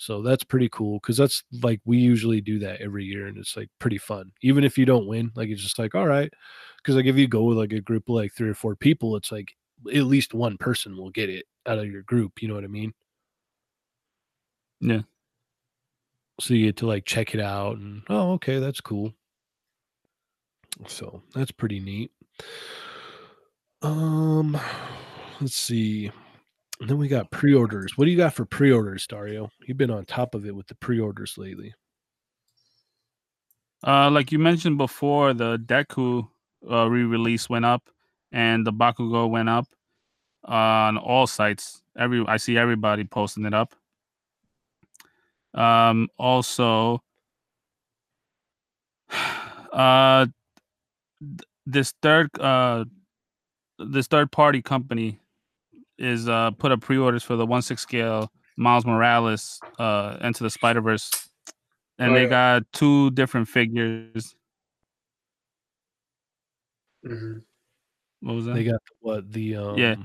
so 0.00 0.22
that's 0.22 0.42
pretty 0.42 0.70
cool 0.70 0.98
because 0.98 1.18
that's 1.18 1.44
like 1.62 1.78
we 1.84 1.98
usually 1.98 2.40
do 2.40 2.58
that 2.60 2.80
every 2.80 3.04
year 3.04 3.26
and 3.26 3.36
it's 3.36 3.54
like 3.54 3.68
pretty 3.78 3.98
fun. 3.98 4.32
Even 4.40 4.64
if 4.64 4.78
you 4.78 4.86
don't 4.86 5.06
win, 5.06 5.30
like 5.36 5.50
it's 5.50 5.60
just 5.60 5.78
like, 5.78 5.94
all 5.94 6.06
right. 6.06 6.32
Because 6.78 6.96
like 6.96 7.04
if 7.04 7.16
you 7.16 7.28
go 7.28 7.42
with 7.42 7.58
like 7.58 7.74
a 7.74 7.82
group 7.82 8.08
of 8.08 8.14
like 8.14 8.32
three 8.32 8.48
or 8.48 8.54
four 8.54 8.74
people, 8.74 9.14
it's 9.14 9.30
like 9.30 9.52
at 9.94 10.04
least 10.04 10.32
one 10.32 10.56
person 10.56 10.96
will 10.96 11.10
get 11.10 11.28
it 11.28 11.44
out 11.66 11.78
of 11.78 11.84
your 11.84 12.00
group. 12.00 12.40
You 12.40 12.48
know 12.48 12.54
what 12.54 12.64
I 12.64 12.68
mean? 12.68 12.94
Yeah. 14.80 15.02
So 16.40 16.54
you 16.54 16.66
get 16.66 16.78
to 16.78 16.86
like 16.86 17.04
check 17.04 17.34
it 17.34 17.40
out 17.40 17.76
and 17.76 18.02
oh, 18.08 18.32
okay, 18.32 18.58
that's 18.58 18.80
cool. 18.80 19.12
So 20.86 21.22
that's 21.34 21.50
pretty 21.50 21.80
neat. 21.80 22.10
Um, 23.82 24.58
let's 25.40 25.54
see. 25.54 26.10
And 26.80 26.88
then 26.88 26.96
we 26.96 27.08
got 27.08 27.30
pre-orders. 27.30 27.98
What 27.98 28.06
do 28.06 28.10
you 28.10 28.16
got 28.16 28.32
for 28.32 28.46
pre-orders, 28.46 29.06
Dario? 29.06 29.50
You've 29.66 29.76
been 29.76 29.90
on 29.90 30.06
top 30.06 30.34
of 30.34 30.46
it 30.46 30.54
with 30.54 30.66
the 30.66 30.74
pre-orders 30.76 31.36
lately. 31.36 31.74
Uh, 33.86 34.10
like 34.10 34.32
you 34.32 34.38
mentioned 34.38 34.78
before, 34.78 35.34
the 35.34 35.58
Deku 35.58 36.26
uh, 36.70 36.88
re-release 36.88 37.48
went 37.48 37.64
up, 37.64 37.88
and 38.32 38.66
the 38.66 38.72
Bakugo 38.72 39.28
went 39.28 39.48
up 39.48 39.66
on 40.44 40.96
all 40.96 41.26
sites. 41.26 41.82
Every 41.98 42.24
I 42.26 42.36
see 42.36 42.56
everybody 42.56 43.04
posting 43.04 43.44
it 43.44 43.54
up. 43.54 43.74
Um, 45.54 46.08
also, 46.18 47.02
uh, 49.72 50.26
th- 51.20 51.40
this 51.66 51.92
third 52.02 52.30
uh, 52.40 52.84
this 53.78 54.06
third 54.06 54.30
party 54.30 54.62
company 54.62 55.18
is 55.98 56.28
uh 56.28 56.50
put 56.52 56.72
up 56.72 56.80
pre-orders 56.80 57.22
for 57.22 57.36
the 57.36 57.44
one 57.46 57.62
six 57.62 57.82
scale 57.82 58.30
Miles 58.56 58.86
Morales 58.86 59.60
uh 59.78 60.16
into 60.22 60.42
the 60.42 60.50
Spider 60.50 60.80
Verse, 60.80 61.10
and 61.98 62.12
Oh, 62.12 62.14
they 62.14 62.22
yeah. 62.22 62.28
got 62.60 62.72
two 62.72 63.10
different 63.10 63.48
figures. 63.48 64.34
Mhm. 67.04 67.42
What 68.20 68.34
was 68.34 68.44
that? 68.46 68.54
They 68.54 68.64
got 68.64 68.80
what 69.00 69.32
the 69.32 69.56
um 69.56 69.78
Yeah. 69.78 69.96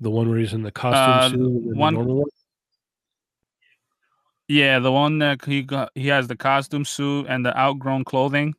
the 0.00 0.10
one 0.10 0.28
where 0.28 0.38
he's 0.38 0.52
in 0.52 0.62
the 0.62 0.72
costume 0.72 1.14
Uh, 1.14 1.28
suit 1.30 1.40
and 1.40 1.66
then 1.66 1.78
the 1.78 1.90
normal 1.92 2.16
one? 2.16 2.28
Yeah, 4.48 4.78
the 4.78 4.92
one 4.92 5.18
that 5.20 5.44
he 5.44 5.62
got 5.62 5.90
he 5.94 6.08
has 6.08 6.28
the 6.28 6.36
costume 6.36 6.84
suit 6.84 7.26
and 7.28 7.44
the 7.44 7.58
outgrown 7.58 8.04
clothing. 8.04 8.54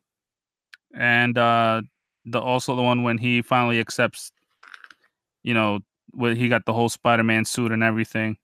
And 0.95 1.37
uh 1.37 1.81
the 2.25 2.39
also 2.39 2.75
the 2.75 2.81
one 2.81 3.03
when 3.03 3.17
he 3.17 3.41
finally 3.41 3.79
accepts 3.79 4.31
you 5.45 5.53
know, 5.53 5.79
when 6.11 6.35
he 6.35 6.49
got 6.49 6.65
the 6.65 6.73
whole 6.73 6.89
Spider-Man 6.89 7.45
suit 7.45 7.71
and 7.71 7.83
everything. 7.83 8.35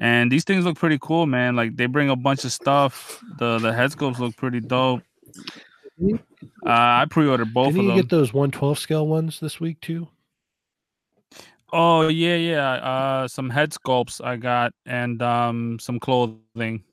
And 0.00 0.32
these 0.32 0.42
things 0.44 0.64
look 0.64 0.76
pretty 0.76 0.98
cool, 1.00 1.26
man. 1.26 1.54
Like 1.54 1.76
they 1.76 1.86
bring 1.86 2.10
a 2.10 2.16
bunch 2.16 2.44
of 2.44 2.52
stuff. 2.52 3.22
The 3.38 3.58
the 3.58 3.72
head 3.72 3.92
sculpts 3.92 4.18
look 4.18 4.36
pretty 4.36 4.60
dope. 4.60 5.02
Uh, 6.02 6.16
I 6.64 7.06
pre-ordered 7.08 7.54
both 7.54 7.74
Didn't 7.74 7.82
you 7.82 7.88
them. 7.88 7.96
get 7.96 8.08
those 8.08 8.32
112 8.32 8.78
scale 8.78 9.06
ones 9.06 9.38
this 9.38 9.60
week 9.60 9.80
too? 9.82 10.08
Oh 11.72 12.08
yeah, 12.08 12.36
yeah. 12.36 12.72
Uh, 12.72 13.28
some 13.28 13.50
head 13.50 13.70
sculpts 13.70 14.24
I 14.24 14.36
got, 14.36 14.72
and 14.86 15.20
um, 15.22 15.78
some 15.78 16.00
clothing 16.00 16.84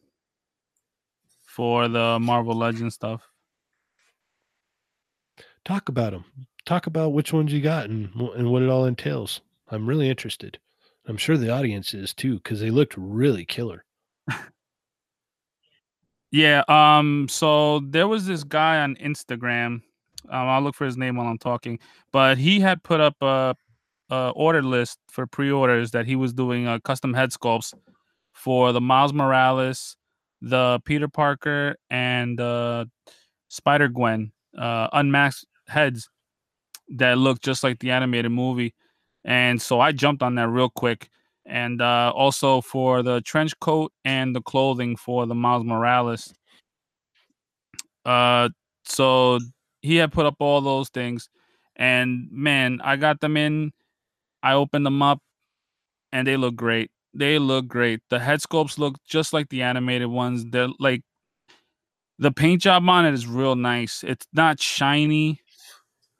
for 1.45 1.87
the 1.87 2.19
Marvel 2.19 2.55
Legends 2.55 2.95
stuff. 2.95 3.27
Talk 5.65 5.89
about 5.89 6.11
them. 6.13 6.25
Talk 6.65 6.87
about 6.87 7.13
which 7.13 7.33
ones 7.33 7.51
you 7.51 7.61
got 7.61 7.89
and 7.89 8.09
and 8.35 8.51
what 8.51 8.61
it 8.61 8.69
all 8.69 8.85
entails. 8.85 9.41
I'm 9.69 9.87
really 9.87 10.09
interested. 10.09 10.59
I'm 11.07 11.17
sure 11.17 11.37
the 11.37 11.49
audience 11.49 11.93
is 11.93 12.13
too 12.13 12.35
because 12.35 12.59
they 12.59 12.69
looked 12.69 12.95
really 12.97 13.45
killer. 13.45 13.83
Yeah. 16.31 16.63
Um. 16.67 17.27
So 17.29 17.79
there 17.79 18.07
was 18.07 18.25
this 18.25 18.43
guy 18.43 18.81
on 18.81 18.95
Instagram. 18.95 19.65
Um, 19.65 19.81
I'll 20.29 20.61
look 20.61 20.75
for 20.75 20.85
his 20.85 20.97
name 20.97 21.15
while 21.15 21.27
I'm 21.27 21.37
talking. 21.37 21.79
But 22.11 22.37
he 22.37 22.59
had 22.59 22.83
put 22.83 22.99
up 22.99 23.15
a, 23.21 23.55
a 24.09 24.31
order 24.35 24.61
list 24.61 24.99
for 25.09 25.27
pre-orders 25.27 25.91
that 25.91 26.05
he 26.05 26.15
was 26.15 26.33
doing 26.33 26.67
uh, 26.67 26.79
custom 26.79 27.13
head 27.13 27.31
sculpts 27.31 27.73
for 28.33 28.71
the 28.71 28.81
Miles 28.81 29.13
Morales, 29.13 29.97
the 30.41 30.79
Peter 30.85 31.07
Parker, 31.07 31.75
and 31.89 32.39
uh, 32.39 32.85
Spider 33.49 33.87
Gwen 33.87 34.31
uh, 34.57 34.87
unmasked 34.93 35.45
heads 35.67 36.09
that 36.89 37.17
look 37.17 37.41
just 37.41 37.63
like 37.63 37.79
the 37.79 37.91
animated 37.91 38.31
movie. 38.31 38.73
And 39.25 39.61
so 39.61 39.79
I 39.79 39.91
jumped 39.91 40.23
on 40.23 40.35
that 40.35 40.49
real 40.49 40.69
quick. 40.69 41.09
And 41.45 41.81
uh, 41.81 42.11
also 42.13 42.59
for 42.61 43.03
the 43.03 43.21
trench 43.21 43.57
coat 43.59 43.93
and 44.03 44.35
the 44.35 44.41
clothing 44.41 44.97
for 44.97 45.25
the 45.25 45.35
Miles 45.35 45.63
Morales. 45.63 46.33
Uh, 48.05 48.49
so 48.83 49.39
he 49.81 49.95
had 49.95 50.11
put 50.11 50.25
up 50.25 50.35
all 50.39 50.61
those 50.61 50.89
things. 50.89 51.29
And 51.75 52.27
man, 52.31 52.81
I 52.83 52.95
got 52.97 53.21
them 53.21 53.37
in. 53.37 53.71
I 54.43 54.53
opened 54.53 54.85
them 54.85 55.01
up 55.01 55.19
and 56.11 56.27
they 56.27 56.37
look 56.37 56.55
great. 56.55 56.91
They 57.13 57.39
look 57.39 57.67
great. 57.67 58.01
The 58.09 58.19
head 58.19 58.41
sculpts 58.41 58.77
look 58.77 58.95
just 59.07 59.33
like 59.33 59.49
the 59.49 59.63
animated 59.63 60.07
ones. 60.09 60.45
They're 60.49 60.69
like 60.79 61.03
the 62.19 62.31
paint 62.31 62.61
job 62.61 62.87
on 62.89 63.05
it 63.05 63.13
is 63.13 63.27
real 63.27 63.55
nice. 63.55 64.03
It's 64.03 64.27
not 64.33 64.59
shiny 64.59 65.39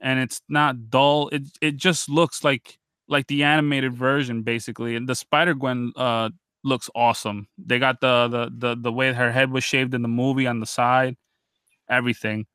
and 0.01 0.19
it's 0.19 0.41
not 0.49 0.89
dull. 0.89 1.29
It 1.29 1.43
it 1.61 1.77
just 1.77 2.09
looks 2.09 2.43
like 2.43 2.79
like 3.07 3.27
the 3.27 3.43
animated 3.43 3.93
version 3.93 4.43
basically. 4.43 4.95
And 4.95 5.09
the 5.09 5.15
Spider 5.15 5.53
Gwen 5.53 5.93
uh 5.95 6.29
looks 6.63 6.89
awesome. 6.95 7.47
They 7.57 7.79
got 7.79 8.01
the 8.01 8.27
the 8.27 8.51
the 8.75 8.81
the 8.81 8.91
way 8.91 9.13
her 9.13 9.31
head 9.31 9.51
was 9.51 9.63
shaved 9.63 9.93
in 9.93 10.01
the 10.01 10.07
movie 10.07 10.47
on 10.47 10.59
the 10.59 10.65
side, 10.67 11.17
everything. 11.89 12.47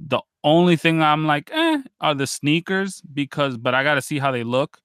The 0.00 0.22
only 0.44 0.76
thing 0.76 1.02
I'm 1.02 1.26
like, 1.26 1.50
eh, 1.52 1.82
are 2.00 2.14
the 2.14 2.26
sneakers 2.28 3.02
because, 3.14 3.58
but 3.58 3.74
I 3.74 3.84
got 3.84 3.96
to 3.96 4.02
see 4.02 4.20
how 4.20 4.32
they 4.32 4.44
look. 4.44 4.81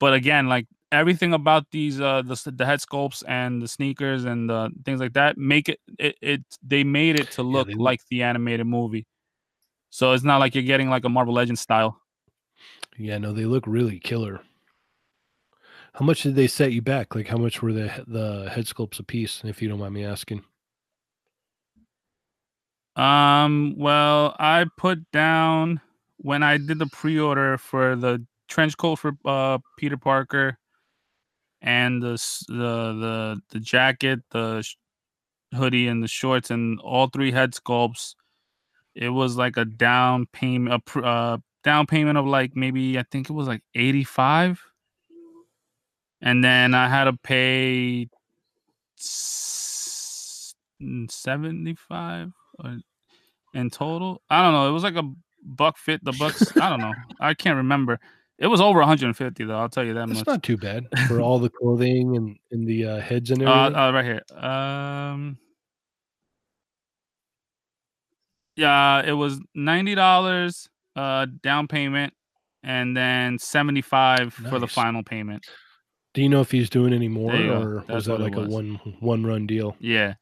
But 0.00 0.14
again, 0.14 0.48
like 0.48 0.66
everything 0.92 1.32
about 1.34 1.70
these 1.72 2.00
uh 2.00 2.22
the, 2.22 2.52
the 2.54 2.64
head 2.64 2.78
sculpts 2.78 3.22
and 3.26 3.60
the 3.60 3.66
sneakers 3.68 4.24
and 4.24 4.48
the 4.48 4.70
things 4.84 5.00
like 5.00 5.12
that 5.14 5.36
make 5.36 5.68
it 5.68 5.80
it, 5.98 6.16
it 6.22 6.44
they 6.62 6.84
made 6.84 7.18
it 7.18 7.30
to 7.32 7.42
look 7.42 7.66
look- 7.68 7.78
like 7.80 8.00
the 8.10 8.22
animated 8.22 8.64
movie 8.66 9.06
so 9.90 10.12
it's 10.12 10.22
not 10.22 10.38
like 10.38 10.54
you're 10.54 10.62
getting 10.62 10.88
like 10.88 11.04
a 11.04 11.08
marvel 11.08 11.34
legends 11.34 11.60
style 11.60 12.00
Yeah, 12.96 13.18
no, 13.18 13.32
they 13.32 13.44
look 13.44 13.64
really 13.66 13.98
killer. 13.98 14.40
How 15.94 16.04
much 16.04 16.22
did 16.22 16.34
they 16.36 16.46
set 16.46 16.72
you 16.72 16.82
back? 16.82 17.14
Like, 17.14 17.28
how 17.28 17.36
much 17.38 17.62
were 17.62 17.72
the 17.72 18.04
the 18.06 18.50
head 18.50 18.66
sculpts 18.66 19.00
a 19.00 19.02
piece, 19.02 19.42
if 19.44 19.60
you 19.62 19.68
don't 19.68 19.78
mind 19.80 19.94
me 19.94 20.04
asking? 20.04 20.44
um 22.96 23.74
well 23.76 24.36
i 24.38 24.64
put 24.76 25.10
down 25.10 25.80
when 26.18 26.42
i 26.44 26.56
did 26.56 26.78
the 26.78 26.86
pre-order 26.86 27.58
for 27.58 27.96
the 27.96 28.24
trench 28.54 28.76
coat 28.76 28.94
for 28.94 29.12
uh 29.24 29.58
peter 29.76 29.96
parker 29.96 30.56
and 31.60 32.00
the 32.00 32.10
the 32.46 32.54
the, 32.54 33.40
the 33.50 33.58
jacket 33.58 34.20
the 34.30 34.64
hoodie 35.52 35.88
and 35.88 36.00
the 36.00 36.08
shorts 36.08 36.52
and 36.52 36.78
all 36.80 37.08
three 37.08 37.32
head 37.32 37.52
sculpts. 37.52 38.14
It 38.94 39.08
was 39.08 39.36
like 39.36 39.56
a 39.56 39.64
down 39.64 40.26
payment 40.32 40.82
a 40.94 41.00
uh, 41.00 41.38
down 41.64 41.86
payment 41.86 42.16
of 42.16 42.26
like 42.26 42.54
maybe 42.54 42.96
i 42.96 43.04
think 43.10 43.28
it 43.28 43.32
was 43.32 43.48
like 43.48 43.62
85 43.74 44.62
and 46.20 46.44
then 46.44 46.74
i 46.74 46.88
had 46.88 47.04
to 47.04 47.14
pay 47.14 48.06
mm, 50.80 51.10
75 51.10 52.32
in 53.54 53.70
total? 53.70 54.20
I 54.28 54.42
don't 54.42 54.52
know. 54.52 54.68
It 54.68 54.72
was 54.72 54.82
like 54.82 54.96
a 54.96 55.10
buck 55.46 55.78
fit 55.78 56.04
the 56.04 56.12
bucks 56.12 56.56
i 56.56 56.68
don't 56.68 56.80
know. 56.80 56.94
I 57.20 57.34
can't 57.34 57.56
remember 57.56 57.98
it 58.44 58.48
was 58.48 58.60
over 58.60 58.78
150 58.78 59.44
though 59.44 59.56
i'll 59.56 59.70
tell 59.70 59.84
you 59.84 59.94
that 59.94 60.06
That's 60.06 60.20
much 60.20 60.26
not 60.26 60.42
too 60.42 60.58
bad 60.58 60.86
for 61.08 61.20
all 61.20 61.38
the 61.38 61.48
clothing 61.48 62.14
and, 62.16 62.36
and 62.52 62.68
the 62.68 62.84
uh, 62.86 63.00
heads 63.00 63.30
and 63.30 63.42
uh, 63.42 63.50
everything. 63.50 63.80
uh, 63.80 63.92
right 63.92 64.04
here. 64.04 64.22
Um, 64.38 65.38
yeah, 68.56 69.02
it 69.04 69.12
was 69.12 69.40
ninety 69.54 69.94
dollars 69.94 70.68
uh 70.94 71.26
down 71.42 71.66
payment, 71.66 72.12
and 72.62 72.96
then 72.96 73.38
seventy 73.38 73.82
five 73.82 74.32
for 74.32 74.58
the 74.58 74.68
final 74.68 75.02
payment. 75.02 75.44
Do 76.12 76.22
you 76.22 76.28
know 76.28 76.40
if 76.40 76.50
he's 76.52 76.70
doing 76.70 76.92
any 76.92 77.08
more, 77.08 77.34
or 77.34 77.84
That's 77.88 77.94
was 77.94 78.04
that 78.06 78.20
like 78.20 78.36
a 78.36 78.42
one 78.42 78.74
one 79.00 79.24
run 79.24 79.46
deal? 79.46 79.76
Yeah. 79.80 80.14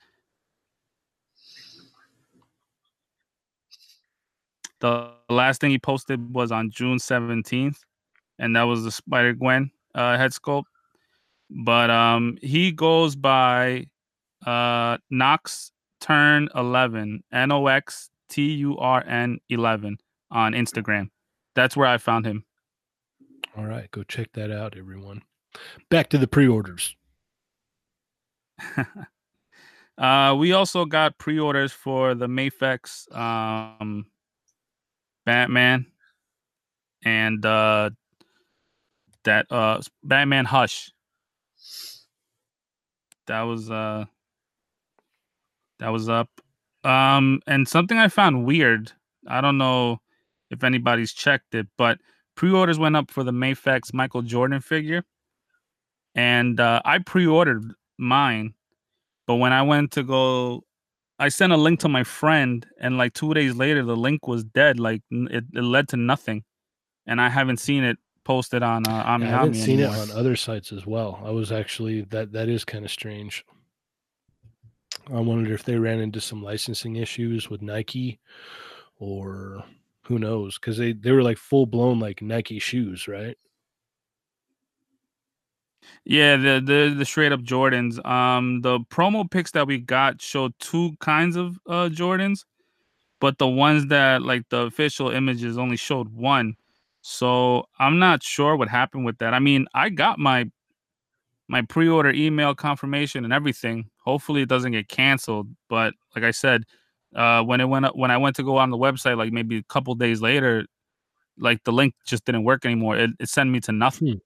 The 4.81 5.11
last 5.29 5.61
thing 5.61 5.71
he 5.71 5.79
posted 5.79 6.35
was 6.35 6.51
on 6.51 6.71
June 6.71 6.99
seventeenth, 6.99 7.85
and 8.43 8.57
that 8.57 8.65
was 8.65 8.83
the 8.83 8.91
Spider 8.91 9.33
Gwen 9.33 9.71
uh, 9.95 10.19
head 10.19 10.33
sculpt. 10.33 10.65
But 11.49 11.91
um, 11.91 12.37
he 12.43 12.73
goes 12.73 13.15
by 13.15 13.87
uh, 14.45 14.99
Nox 15.11 15.71
Turn 16.01 16.49
Eleven, 16.55 17.23
N 17.33 17.53
O 17.53 17.69
X 17.69 18.11
T 18.29 18.53
U 18.53 18.77
R 18.79 19.05
N 19.07 19.39
Eleven 19.49 19.97
on 20.31 20.53
Instagram. 20.53 21.09
That's 21.55 21.77
where 21.77 21.87
I 21.87 21.99
found 21.99 22.27
him. 22.27 22.45
All 23.57 23.65
right, 23.65 23.91
go 23.93 24.03
check 24.03 24.33
that 24.33 24.51
out, 24.51 24.77
everyone. 24.77 25.23
Back 25.91 26.09
to 26.11 26.19
the 26.19 26.27
pre-orders. 26.27 26.97
uh, 29.99 30.35
we 30.39 30.53
also 30.53 30.87
got 30.87 31.19
pre-orders 31.19 31.71
for 31.71 32.15
the 32.15 32.27
Mafex 32.27 33.15
um, 33.15 34.07
Batman 35.27 35.85
and 37.05 37.45
uh, 37.45 37.91
that 39.25 39.51
uh, 39.51 39.81
Batman 40.03 40.45
Hush. 40.45 40.93
That 43.27 43.43
was 43.43 43.71
uh, 43.71 44.07
that 45.79 45.89
was 45.91 46.09
up. 46.09 46.29
Um, 46.85 47.41
and 47.47 47.69
something 47.69 47.99
I 47.99 48.09
found 48.09 48.45
weird. 48.45 48.93
I 49.29 49.41
don't 49.41 49.59
know 49.59 49.99
if 50.51 50.65
anybody's 50.65 51.13
checked 51.13 51.55
it, 51.55 51.69
but 51.79 51.99
pre-orders 52.35 52.79
went 52.79 52.97
up 52.97 53.11
for 53.11 53.23
the 53.23 53.31
Mafex 53.31 53.95
Michael 53.95 54.23
Jordan 54.23 54.61
figure, 54.61 55.05
and 56.15 56.59
uh, 56.59 56.83
I 56.85 56.99
pre-ordered 56.99 57.73
mine. 57.99 58.55
But 59.27 59.37
when 59.37 59.53
I 59.53 59.63
went 59.63 59.93
to 59.93 60.03
go, 60.03 60.65
I 61.21 61.29
sent 61.29 61.53
a 61.53 61.57
link 61.57 61.79
to 61.81 61.89
my 61.89 62.03
friend, 62.03 62.67
and 62.81 62.99
like 62.99 63.15
two 63.15 63.33
days 63.35 63.55
later, 63.55 63.85
the 63.85 63.97
link 63.97 64.27
was 64.27 64.43
dead. 64.43 64.81
Like 64.81 65.03
it, 65.11 65.45
it 65.55 65.63
led 65.63 65.89
to 65.91 65.97
nothing, 65.97 66.43
and 67.07 67.21
I 67.21 67.29
haven't 67.29 67.59
seen 67.59 67.85
it 67.85 67.99
posted 68.25 68.63
on 68.63 68.87
uh, 68.89 69.03
Ami 69.07 69.27
I 69.27 69.31
haven't 69.31 69.55
Ami 69.55 69.59
seen 69.59 69.81
anymore. 69.81 69.97
it 69.97 70.11
on 70.11 70.11
other 70.13 70.37
sites 70.37 70.73
as 70.73 70.87
well. 70.87 71.21
I 71.25 71.31
was 71.31 71.53
actually 71.53 72.03
that 72.11 72.33
that 72.33 72.49
is 72.49 72.65
kind 72.65 72.85
of 72.85 72.91
strange. 72.91 73.45
I 75.13 75.21
wondered 75.21 75.53
if 75.53 75.65
they 75.65 75.77
ran 75.77 76.01
into 76.01 76.21
some 76.21 76.43
licensing 76.43 76.97
issues 76.97 77.51
with 77.51 77.63
Nike, 77.63 78.21
or 78.99 79.65
who 80.05 80.19
knows? 80.19 80.59
Because 80.59 80.77
they 80.77 80.93
they 80.93 81.13
were 81.13 81.23
like 81.23 81.39
full 81.39 81.67
blown 81.67 81.99
like 81.99 82.23
Nike 82.23 82.59
shoes, 82.59 83.09
right? 83.09 83.37
Yeah, 86.05 86.37
the 86.37 86.61
the 86.65 86.95
the 86.97 87.05
straight 87.05 87.33
up 87.33 87.41
Jordans. 87.41 88.05
Um, 88.07 88.61
the 88.61 88.81
promo 88.81 89.29
pics 89.31 89.51
that 89.53 89.67
we 89.67 89.79
got 89.79 90.21
showed 90.23 90.53
two 90.59 90.93
kinds 91.01 91.37
of 91.37 91.59
uh 91.69 91.89
Jordans, 91.89 92.45
but 93.21 93.39
the 93.39 93.49
ones 93.49 93.87
that 93.89 94.23
like 94.23 94.49
the 94.49 94.63
official 94.63 95.11
images 95.11 95.59
only 95.59 95.77
showed 95.77 96.09
one. 96.09 96.57
So 97.03 97.65
I'm 97.79 97.99
not 97.99 98.23
sure 98.23 98.57
what 98.57 98.69
happened 98.69 99.05
with 99.05 99.19
that. 99.19 99.35
I 99.35 99.41
mean, 99.41 99.67
I 99.75 99.91
got 99.91 100.19
my 100.19 100.51
my 101.49 101.63
pre-order 101.63 102.11
email 102.11 102.55
confirmation 102.55 103.25
and 103.25 103.33
everything. 103.33 103.91
Hopefully, 104.05 104.43
it 104.43 104.49
doesn't 104.49 104.73
get 104.73 104.89
canceled. 104.89 105.49
But 105.69 105.95
like 106.15 106.25
I 106.25 106.31
said, 106.31 106.63
uh, 107.15 107.43
when 107.43 107.61
it 107.61 107.69
went 107.69 107.85
up, 107.87 107.97
when 107.97 108.11
I 108.13 108.17
went 108.17 108.37
to 108.37 108.45
go 108.45 108.57
on 108.57 108.71
the 108.71 108.79
website, 108.79 109.19
like 109.19 109.33
maybe 109.33 109.59
a 109.59 109.63
couple 109.65 109.95
days 109.97 110.23
later, 110.23 110.65
like 111.37 111.65
the 111.65 111.73
link 111.73 111.95
just 112.07 112.25
didn't 112.25 112.45
work 112.45 112.65
anymore. 112.65 112.97
It, 112.97 113.11
it 113.19 113.29
sent 113.29 113.51
me 113.51 113.61
to 113.61 113.73
nothing. 113.73 114.09
Hmm. 114.09 114.19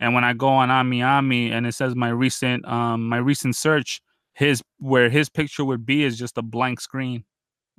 And 0.00 0.14
when 0.14 0.24
I 0.24 0.32
go 0.32 0.48
on 0.48 0.68
AmiAmi 0.68 1.52
and 1.52 1.64
it 1.64 1.74
says 1.74 1.94
my 1.94 2.08
recent 2.08 2.66
um 2.66 3.08
my 3.08 3.18
recent 3.18 3.54
search, 3.54 4.02
his 4.34 4.60
where 4.78 5.08
his 5.08 5.28
picture 5.28 5.64
would 5.64 5.86
be 5.86 6.02
is 6.02 6.18
just 6.18 6.36
a 6.36 6.42
blank 6.42 6.80
screen 6.80 7.24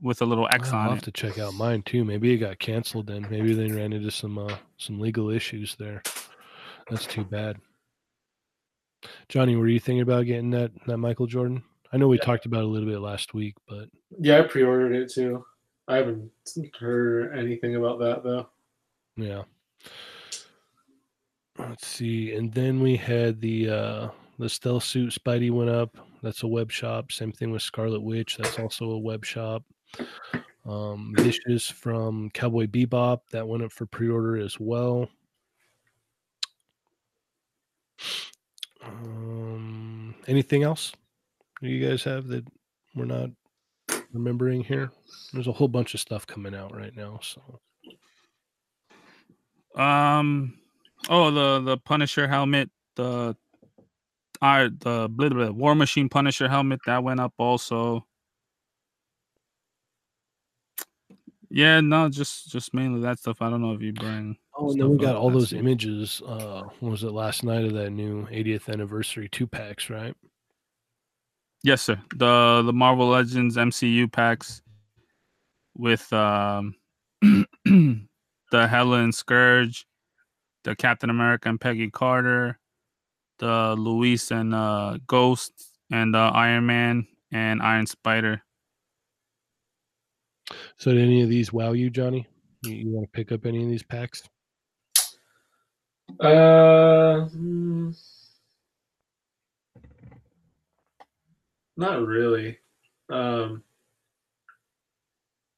with 0.04 0.22
a 0.22 0.26
little 0.26 0.48
X 0.52 0.72
Wow, 0.72 0.80
I'll 0.84 0.90
have 0.90 0.98
it. 1.00 1.04
to 1.06 1.12
check 1.12 1.40
out 1.40 1.54
mine 1.56 1.82
too. 1.84 2.04
Maybe 2.04 2.32
it 2.34 2.38
got 2.38 2.60
canceled 2.60 3.08
then. 3.08 3.26
Maybe 3.32 3.54
they 3.54 3.72
ran 3.72 3.94
into 3.94 4.12
some 4.12 4.38
uh, 4.38 4.56
some 4.78 5.00
legal 5.00 5.30
issues 5.32 5.76
there. 5.76 6.04
That's 6.90 7.08
too 7.08 7.24
bad. 7.24 7.58
Johnny, 9.30 9.56
were 9.56 9.68
you 9.68 9.80
thinking 9.80 10.02
about 10.02 10.26
getting 10.26 10.52
that 10.52 10.72
that 10.86 10.98
Michael 10.98 11.26
Jordan? 11.28 11.64
I 11.92 11.98
know 11.98 12.08
we 12.08 12.18
Yeah. 12.18 12.26
talked 12.26 12.46
about 12.46 12.60
it 12.60 12.66
a 12.66 12.68
little 12.68 12.90
bit 12.90 13.00
last 13.00 13.34
week, 13.34 13.56
but 13.68 13.88
Yeah, 14.20 14.40
I 14.40 14.42
pre-ordered 14.44 14.94
it 14.94 15.12
too. 15.12 15.44
I 15.88 15.98
haven't 15.98 16.32
heard 16.80 17.38
anything 17.38 17.76
about 17.76 18.00
that 18.00 18.24
though. 18.24 18.50
yeah. 19.18 19.44
Let's 21.60 21.86
see. 21.86 22.34
And 22.34 22.52
then 22.54 22.80
we 22.82 22.96
had 22.96 23.40
the 23.42 23.70
uh 23.70 24.10
the 24.40 24.50
stealth 24.50 24.84
suit 24.84 25.12
Spidey 25.14 25.52
went 25.52 25.70
up. 25.70 25.96
That's 26.24 26.44
a 26.44 26.48
web 26.48 26.72
shop. 26.72 27.12
Same 27.12 27.32
thing 27.32 27.52
with 27.52 27.62
Scarlet 27.62 28.02
Witch. 28.02 28.38
That's 28.38 28.58
also 28.58 28.92
a 28.92 28.98
web 28.98 29.24
shop. 29.24 29.64
Um, 30.66 31.14
Vicious 31.18 31.70
from 31.70 32.30
Cowboy 32.32 32.68
Bebop 32.68 33.20
that 33.32 33.48
went 33.48 33.64
up 33.64 33.72
for 33.72 33.86
pre-order 33.86 34.38
as 34.38 34.60
well. 34.60 35.10
Um, 38.84 40.16
anything 40.28 40.64
else 40.64 40.94
do 41.62 41.70
you 41.70 41.86
guys 41.88 42.04
have 42.04 42.28
that 42.28 42.46
we're 42.96 43.06
not 43.06 43.30
remembering 44.12 44.64
here? 44.64 44.92
There's 45.32 45.48
a 45.48 45.52
whole 45.54 45.68
bunch 45.70 45.94
of 45.94 46.00
stuff 46.00 46.28
coming 46.28 46.54
out 46.54 46.76
right 46.76 46.96
now. 46.96 47.20
So 47.22 47.60
Um. 49.82 50.60
Oh, 51.10 51.32
the 51.32 51.60
the 51.62 51.78
Punisher 51.78 52.28
helmet, 52.28 52.70
the 52.96 53.36
I 54.42 54.70
the 54.80 55.08
blah, 55.10 55.30
blah, 55.30 55.50
War 55.50 55.76
Machine 55.76 56.10
Punisher 56.10 56.48
helmet 56.50 56.80
that 56.86 57.04
went 57.04 57.20
up 57.20 57.34
also. 57.38 58.06
Yeah, 61.56 61.82
no, 61.82 62.10
just 62.10 62.50
just 62.50 62.74
mainly 62.74 63.00
that 63.02 63.20
stuff. 63.20 63.40
I 63.40 63.48
don't 63.48 63.62
know 63.62 63.74
if 63.74 63.82
you 63.82 63.94
bring. 63.94 64.36
Oh, 64.58 64.72
and 64.72 64.82
then 64.82 64.90
we 64.90 64.98
got 64.98 65.16
all 65.16 65.30
those 65.30 65.54
images. 65.54 66.20
Uh, 66.26 66.64
what 66.80 66.90
was 66.90 67.04
it 67.04 67.12
last 67.12 67.44
night 67.44 67.64
of 67.64 67.74
that 67.74 67.92
new 67.92 68.26
80th 68.26 68.70
anniversary 68.70 69.30
two 69.30 69.46
packs, 69.46 69.88
right? 69.88 70.16
Yes, 71.62 71.84
sir. 71.84 72.02
The 72.16 72.64
the 72.66 72.74
Marvel 72.74 73.08
Legends 73.08 73.56
MCU 73.56 74.12
packs 74.12 74.64
with 75.78 76.12
um 76.12 76.74
the 77.22 77.48
Hela 78.52 79.04
and 79.04 79.14
Skurge, 79.14 79.86
the 80.64 80.76
Captain 80.76 81.12
America 81.12 81.50
and 81.50 81.62
Peggy 81.62 81.92
Carter, 81.92 82.60
the 83.38 83.76
Luis 83.78 84.32
and 84.32 84.56
uh 84.56 84.98
Ghost 85.06 85.54
and 85.92 86.16
uh, 86.16 86.32
Iron 86.34 86.66
Man 86.66 87.06
and 87.32 87.62
Iron 87.62 87.86
Spider. 87.86 88.42
So, 90.78 90.92
did 90.92 91.02
any 91.02 91.22
of 91.22 91.30
these 91.30 91.52
wow 91.54 91.74
you, 91.74 91.90
Johnny? 91.90 92.28
You, 92.64 92.76
you 92.76 92.90
want 92.90 93.06
to 93.06 93.12
pick 93.12 93.32
up 93.32 93.46
any 93.46 93.64
of 93.64 93.70
these 93.70 93.84
packs? 93.84 94.24
Uh, 96.20 97.28
mm, 97.36 97.96
not 101.78 102.06
really. 102.06 102.60
Um, 103.10 103.64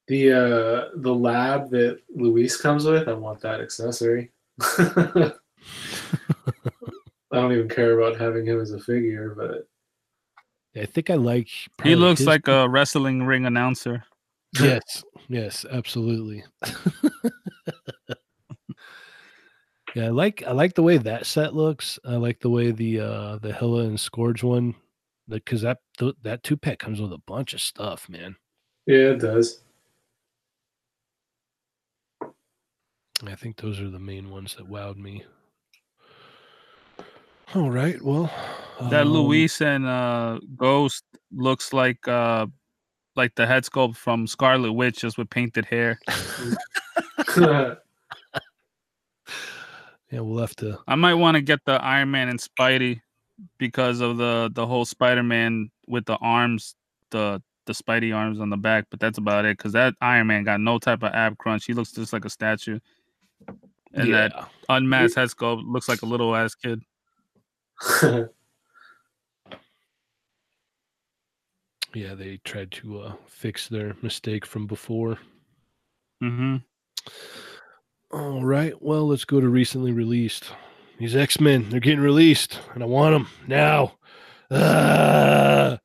the 0.08 0.32
uh, 0.32 0.90
the 0.98 1.14
lab 1.14 1.70
that 1.72 2.00
Luis 2.16 2.58
comes 2.58 2.86
with, 2.86 3.08
I 3.08 3.14
want 3.14 3.42
that 3.42 3.60
accessory. 3.62 4.32
I 4.62 5.32
don't 7.32 7.52
even 7.52 7.68
care 7.68 8.00
about 8.00 8.20
having 8.20 8.46
him 8.46 8.62
as 8.62 8.72
a 8.72 8.80
figure, 8.80 9.34
but 9.36 9.68
I 10.80 10.86
think 10.86 11.10
I 11.10 11.16
like. 11.16 11.50
He 11.84 11.96
looks 11.96 12.20
his- 12.20 12.28
like 12.28 12.48
a 12.48 12.70
wrestling 12.70 13.24
ring 13.24 13.46
announcer. 13.46 14.04
Yes, 14.62 15.04
yes, 15.28 15.66
absolutely. 15.70 16.44
yeah, 19.96 20.06
I 20.06 20.10
like 20.10 20.44
I 20.44 20.52
like 20.52 20.76
the 20.76 20.84
way 20.84 20.98
that 20.98 21.26
set 21.26 21.54
looks. 21.56 22.00
I 22.06 22.16
like 22.16 22.40
the 22.40 22.50
way 22.50 22.72
the 22.72 23.00
uh 23.00 23.38
the 23.38 23.54
Hela 23.54 23.84
and 23.84 23.98
Skurge 23.98 24.44
one, 24.44 24.76
because 25.28 25.62
that 25.62 25.80
th- 25.98 26.16
that 26.24 26.44
two 26.44 26.58
pack 26.58 26.80
comes 26.80 27.02
with 27.02 27.14
a 27.14 27.18
bunch 27.18 27.54
of 27.54 27.62
stuff, 27.62 28.08
man. 28.10 28.36
yeah, 28.86 29.12
it 29.12 29.20
does. 29.20 29.62
I 33.26 33.36
think 33.36 33.58
those 33.58 33.80
are 33.80 33.90
the 33.90 34.00
main 34.00 34.30
ones 34.30 34.56
that 34.56 34.70
wowed 34.70 34.98
me. 34.98 35.24
All 37.54 37.72
right, 37.72 38.02
well, 38.02 38.30
That 38.90 39.04
um, 39.04 39.14
Luis 39.14 39.62
and 39.62 39.86
uh 39.86 40.40
Ghost 40.56 41.04
looks 41.32 41.72
like 41.74 42.06
uh 42.08 42.48
like 43.16 43.36
the 43.36 43.46
head 43.48 43.64
sculpt 43.64 43.96
from 43.96 44.28
Scarlet 44.28 44.74
Witch 44.74 45.00
just 45.00 45.18
with 45.18 45.30
painted 45.30 45.66
hair. 45.66 46.00
Yeah, 50.12 50.22
we'll 50.22 50.40
have 50.40 50.56
to. 50.58 50.80
I 50.88 50.96
might 50.96 51.16
want 51.16 51.36
to 51.36 51.42
get 51.42 51.60
the 51.66 51.74
Iron 51.74 52.12
Man 52.12 52.30
and 52.30 52.40
Spidey 52.40 53.02
because 53.58 54.00
of 54.00 54.16
the 54.18 54.50
the 54.54 54.66
whole 54.66 54.86
Spider-Man 54.86 55.70
with 55.88 56.06
the 56.06 56.16
arms, 56.18 56.76
the 57.10 57.42
the 57.66 57.74
Spidey 57.74 58.16
arms 58.16 58.40
on 58.40 58.50
the 58.50 58.58
back, 58.58 58.86
but 58.90 59.00
that's 59.00 59.18
about 59.18 59.46
it. 59.46 59.58
Cause 59.58 59.74
that 59.74 59.96
Iron 60.02 60.28
Man 60.28 60.44
got 60.44 60.62
no 60.62 60.78
type 60.78 61.04
of 61.04 61.12
ab 61.14 61.38
crunch. 61.38 61.66
He 61.66 61.74
looks 61.74 61.92
just 61.92 62.14
like 62.14 62.24
a 62.24 62.30
statue. 62.30 62.80
And 63.94 64.14
that 64.14 64.50
unmasked 64.70 65.18
head 65.18 65.30
sculpt 65.30 65.64
looks 65.66 65.90
like 65.90 66.02
a 66.02 66.06
little 66.06 66.36
ass 66.36 66.56
kid. 66.56 66.82
yeah, 71.96 72.14
they 72.14 72.38
tried 72.44 72.72
to 72.72 73.00
uh, 73.00 73.14
fix 73.28 73.68
their 73.68 73.96
mistake 74.02 74.46
from 74.46 74.68
before. 74.68 75.18
Mm-hmm. 76.22 76.58
All 78.12 78.44
right. 78.44 78.74
Well, 78.82 79.08
let's 79.08 79.26
go 79.26 79.40
to 79.40 79.48
recently 79.48 79.92
released. 79.92 80.46
These 80.98 81.16
X 81.16 81.40
Men, 81.40 81.70
they're 81.70 81.80
getting 81.80 82.00
released, 82.00 82.60
and 82.74 82.82
I 82.82 82.86
want 82.86 83.14
them 83.14 83.28
now. 83.48 83.98
Ah! 84.50 85.80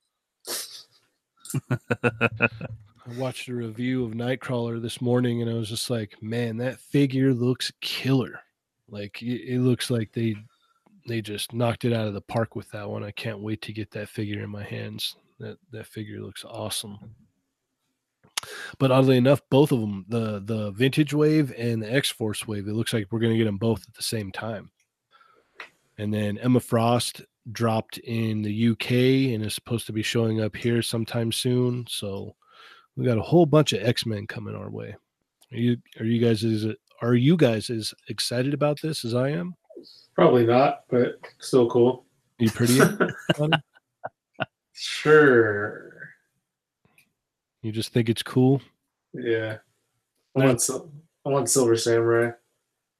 I 1.70 3.18
watched 3.18 3.48
a 3.48 3.54
review 3.54 4.04
of 4.04 4.12
Nightcrawler 4.12 4.80
this 4.80 5.00
morning, 5.00 5.42
and 5.42 5.50
I 5.50 5.54
was 5.54 5.68
just 5.68 5.90
like, 5.90 6.22
"Man, 6.22 6.58
that 6.58 6.78
figure 6.78 7.34
looks 7.34 7.72
killer! 7.80 8.40
Like 8.88 9.20
it, 9.22 9.54
it 9.54 9.60
looks 9.60 9.90
like 9.90 10.12
they 10.12 10.36
they 11.08 11.20
just 11.20 11.52
knocked 11.52 11.84
it 11.84 11.92
out 11.92 12.06
of 12.06 12.14
the 12.14 12.20
park 12.20 12.54
with 12.54 12.70
that 12.70 12.88
one. 12.88 13.02
I 13.02 13.10
can't 13.10 13.40
wait 13.40 13.62
to 13.62 13.72
get 13.72 13.90
that 13.92 14.08
figure 14.08 14.42
in 14.42 14.50
my 14.50 14.62
hands. 14.62 15.16
That 15.40 15.58
that 15.72 15.86
figure 15.86 16.20
looks 16.20 16.44
awesome." 16.44 16.98
But 18.78 18.90
oddly 18.90 19.16
enough, 19.16 19.42
both 19.50 19.72
of 19.72 19.80
them, 19.80 20.04
the 20.08 20.40
the 20.44 20.70
vintage 20.70 21.12
wave 21.12 21.52
and 21.56 21.82
the 21.82 21.92
X 21.92 22.10
Force 22.10 22.46
wave, 22.46 22.68
it 22.68 22.74
looks 22.74 22.92
like 22.92 23.08
we're 23.10 23.18
going 23.18 23.32
to 23.32 23.38
get 23.38 23.44
them 23.44 23.58
both 23.58 23.82
at 23.86 23.94
the 23.94 24.02
same 24.02 24.30
time. 24.32 24.70
And 25.98 26.14
then 26.14 26.38
Emma 26.38 26.60
Frost 26.60 27.22
dropped 27.52 27.98
in 27.98 28.42
the 28.42 28.68
UK 28.70 29.34
and 29.34 29.44
is 29.44 29.54
supposed 29.54 29.86
to 29.86 29.92
be 29.92 30.02
showing 30.02 30.40
up 30.40 30.56
here 30.56 30.82
sometime 30.82 31.32
soon. 31.32 31.84
So 31.88 32.34
we 32.96 33.04
got 33.04 33.18
a 33.18 33.22
whole 33.22 33.46
bunch 33.46 33.72
of 33.72 33.82
X 33.82 34.06
Men 34.06 34.26
coming 34.26 34.54
our 34.54 34.70
way. 34.70 34.94
Are 35.52 35.58
you 35.58 35.76
are 35.98 36.06
you 36.06 36.20
guys 36.20 36.44
as 36.44 36.66
are 37.02 37.14
you 37.14 37.36
guys 37.36 37.70
as 37.70 37.92
excited 38.08 38.54
about 38.54 38.80
this 38.80 39.04
as 39.04 39.14
I 39.14 39.30
am? 39.30 39.54
Probably 40.14 40.46
not, 40.46 40.84
but 40.88 41.18
still 41.38 41.68
cool. 41.68 42.04
Are 42.40 42.44
you 42.44 42.50
pretty? 42.50 42.78
Sure. 44.72 46.10
you 47.62 47.72
just 47.72 47.92
think 47.92 48.08
it's 48.08 48.22
cool? 48.22 48.62
Yeah. 49.12 49.58
I 50.36 50.44
want, 50.46 50.62
Sil- 50.62 50.88
I 51.26 51.28
want 51.28 51.50
Silver 51.50 51.76
Samurai. 51.76 52.30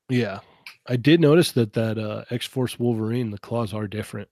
Yeah, 0.09 0.41
I 0.87 0.97
did 0.97 1.21
notice 1.21 1.53
that 1.53 1.73
that 1.75 1.97
uh, 1.99 2.25
X 2.31 2.47
Force 2.47 2.79
Wolverine, 2.79 3.31
the 3.31 3.39
claws 3.39 3.73
are 3.73 3.87
different. 3.87 4.29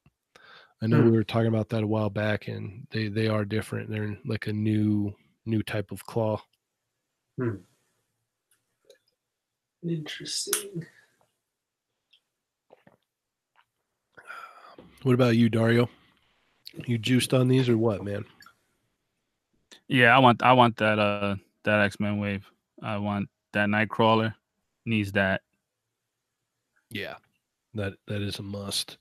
I 0.82 0.86
know 0.88 0.98
Hmm. 1.00 1.06
we 1.06 1.10
were 1.12 1.24
talking 1.24 1.46
about 1.48 1.68
that 1.70 1.84
a 1.84 1.86
while 1.86 2.10
back, 2.10 2.48
and 2.48 2.86
they 2.90 3.08
they 3.08 3.28
are 3.28 3.44
different. 3.44 3.88
They're 3.88 4.18
like 4.26 4.48
a 4.48 4.52
new 4.52 5.14
new 5.46 5.62
type 5.62 5.92
of 5.92 6.04
claw. 6.04 6.42
Hmm. 7.38 7.56
Interesting. 9.88 10.84
What 15.04 15.14
about 15.14 15.36
you, 15.36 15.48
Dario? 15.48 15.88
You 16.86 16.98
juiced 16.98 17.34
on 17.34 17.48
these 17.48 17.68
or 17.68 17.76
what, 17.76 18.04
man? 18.04 18.24
Yeah, 19.88 20.14
I 20.14 20.18
want 20.18 20.42
I 20.42 20.52
want 20.52 20.76
that 20.76 20.98
uh 20.98 21.36
that 21.64 21.80
X 21.80 21.98
Men 21.98 22.18
wave. 22.18 22.46
I 22.82 22.98
want 22.98 23.28
that 23.52 23.68
Nightcrawler. 23.68 24.34
Needs 24.86 25.12
that. 25.12 25.42
Yeah, 26.90 27.16
that 27.74 27.94
that 28.06 28.22
is 28.22 28.38
a 28.38 28.42
must. 28.42 28.98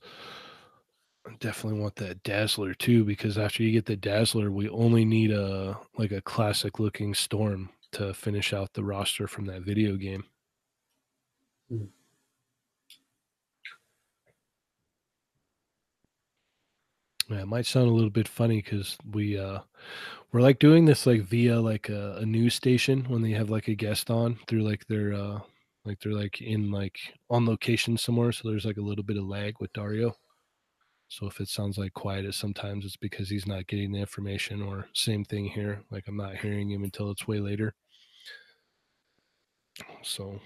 I 1.26 1.32
definitely 1.40 1.80
want 1.80 1.96
that 1.96 2.22
Dazzler 2.22 2.74
too, 2.74 3.04
because 3.04 3.36
after 3.38 3.62
you 3.62 3.72
get 3.72 3.84
the 3.84 3.96
Dazzler, 3.96 4.50
we 4.50 4.68
only 4.70 5.04
need 5.04 5.30
a 5.30 5.78
like 5.96 6.12
a 6.12 6.22
classic 6.22 6.78
looking 6.78 7.14
Storm 7.14 7.70
to 7.92 8.12
finish 8.14 8.52
out 8.52 8.72
the 8.72 8.84
roster 8.84 9.26
from 9.28 9.46
that 9.46 9.62
video 9.62 9.96
game. 9.96 10.24
Hmm. 11.68 11.84
Yeah, 17.28 17.42
it 17.42 17.46
might 17.48 17.66
sound 17.66 17.88
a 17.88 17.92
little 17.92 18.10
bit 18.10 18.28
funny 18.28 18.62
because 18.62 18.96
we 19.12 19.38
uh 19.38 19.60
we're 20.32 20.40
like 20.40 20.58
doing 20.58 20.84
this 20.84 21.06
like 21.06 21.22
via 21.22 21.60
like 21.60 21.88
a, 21.88 22.16
a 22.18 22.26
news 22.26 22.54
station 22.54 23.04
when 23.04 23.22
they 23.22 23.32
have 23.32 23.50
like 23.50 23.68
a 23.68 23.74
guest 23.74 24.10
on 24.10 24.38
through 24.48 24.62
like 24.62 24.86
their 24.86 25.12
uh 25.14 25.40
like 25.84 26.00
they're 26.00 26.12
like 26.12 26.40
in 26.40 26.70
like 26.70 26.98
on 27.30 27.46
location 27.46 27.96
somewhere 27.98 28.32
so 28.32 28.48
there's 28.48 28.64
like 28.64 28.78
a 28.78 28.82
little 28.82 29.04
bit 29.04 29.16
of 29.18 29.24
lag 29.24 29.54
with 29.60 29.72
dario. 29.72 30.14
So 31.08 31.26
if 31.26 31.40
it 31.40 31.48
sounds 31.48 31.78
like 31.78 31.94
quiet 31.94 32.32
sometimes 32.34 32.84
it's 32.84 32.96
because 32.96 33.28
he's 33.30 33.46
not 33.46 33.66
getting 33.66 33.92
the 33.92 34.00
information 34.00 34.62
or 34.62 34.88
same 34.94 35.24
thing 35.24 35.46
here 35.46 35.82
like 35.90 36.04
i'm 36.08 36.16
not 36.16 36.36
hearing 36.36 36.70
him 36.70 36.84
until 36.84 37.10
it's 37.10 37.28
way 37.28 37.40
later. 37.40 37.74
So 40.02 40.40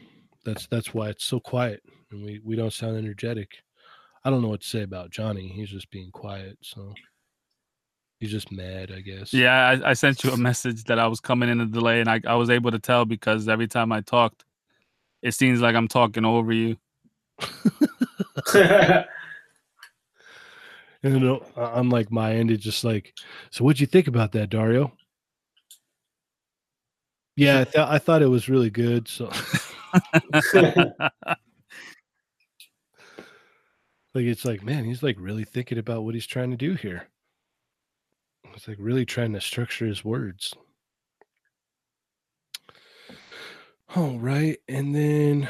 that's 0.44 0.66
that's 0.66 0.92
why 0.92 1.08
it's 1.10 1.24
so 1.24 1.38
quiet 1.40 1.82
and 2.10 2.24
we 2.24 2.40
we 2.44 2.56
don't 2.56 2.72
sound 2.72 2.96
energetic 2.96 3.58
i 4.24 4.30
don't 4.30 4.42
know 4.42 4.48
what 4.48 4.60
to 4.60 4.68
say 4.68 4.82
about 4.82 5.10
johnny 5.10 5.48
he's 5.48 5.70
just 5.70 5.90
being 5.90 6.10
quiet 6.10 6.56
so 6.62 6.94
He's 8.22 8.30
just 8.30 8.52
mad, 8.52 8.92
I 8.96 9.00
guess. 9.00 9.34
Yeah, 9.34 9.52
I, 9.52 9.90
I 9.90 9.92
sent 9.94 10.22
you 10.22 10.30
a 10.30 10.36
message 10.36 10.84
that 10.84 11.00
I 11.00 11.08
was 11.08 11.18
coming 11.18 11.48
in 11.48 11.60
a 11.60 11.66
delay, 11.66 11.98
and 11.98 12.08
I, 12.08 12.20
I 12.24 12.36
was 12.36 12.50
able 12.50 12.70
to 12.70 12.78
tell 12.78 13.04
because 13.04 13.48
every 13.48 13.66
time 13.66 13.90
I 13.90 14.00
talked, 14.00 14.44
it 15.22 15.32
seems 15.32 15.60
like 15.60 15.74
I'm 15.74 15.88
talking 15.88 16.24
over 16.24 16.52
you. 16.52 16.76
And 21.02 21.14
then 21.16 21.28
uh, 21.28 21.38
I'm 21.56 21.90
like 21.90 22.12
my 22.12 22.34
end. 22.34 22.52
is 22.52 22.58
just 22.60 22.84
like, 22.84 23.12
so 23.50 23.64
what'd 23.64 23.80
you 23.80 23.88
think 23.88 24.06
about 24.06 24.30
that, 24.32 24.50
Dario? 24.50 24.92
Yeah, 27.34 27.60
I, 27.60 27.64
th- 27.72 27.86
I 27.88 27.98
thought 27.98 28.22
it 28.22 28.28
was 28.28 28.48
really 28.48 28.70
good. 28.70 29.08
So, 29.08 29.28
like, 34.14 34.24
it's 34.24 34.44
like, 34.44 34.62
man, 34.62 34.84
he's 34.84 35.02
like 35.02 35.16
really 35.18 35.44
thinking 35.44 35.78
about 35.78 36.04
what 36.04 36.14
he's 36.14 36.26
trying 36.26 36.50
to 36.50 36.56
do 36.56 36.74
here. 36.74 37.08
It's 38.54 38.68
like 38.68 38.78
really 38.80 39.06
trying 39.06 39.32
to 39.32 39.40
structure 39.40 39.86
his 39.86 40.04
words. 40.04 40.54
All 43.94 44.18
right, 44.18 44.58
and 44.68 44.94
then 44.94 45.48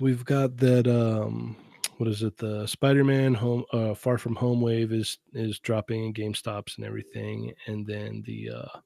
we've 0.00 0.24
got 0.24 0.56
that. 0.58 0.88
Um, 0.88 1.56
what 1.98 2.08
is 2.08 2.22
it? 2.22 2.36
The 2.36 2.66
Spider-Man 2.66 3.34
Home 3.34 3.64
uh, 3.72 3.94
Far 3.94 4.18
From 4.18 4.34
Home 4.34 4.60
wave 4.60 4.92
is 4.92 5.18
is 5.32 5.60
dropping 5.60 6.04
in 6.04 6.12
GameStops 6.12 6.76
and 6.76 6.84
everything, 6.84 7.52
and 7.66 7.86
then 7.86 8.22
the 8.26 8.50
uh, 8.50 8.78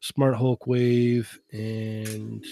Smart 0.00 0.34
Hulk 0.34 0.66
wave 0.66 1.38
and 1.52 2.44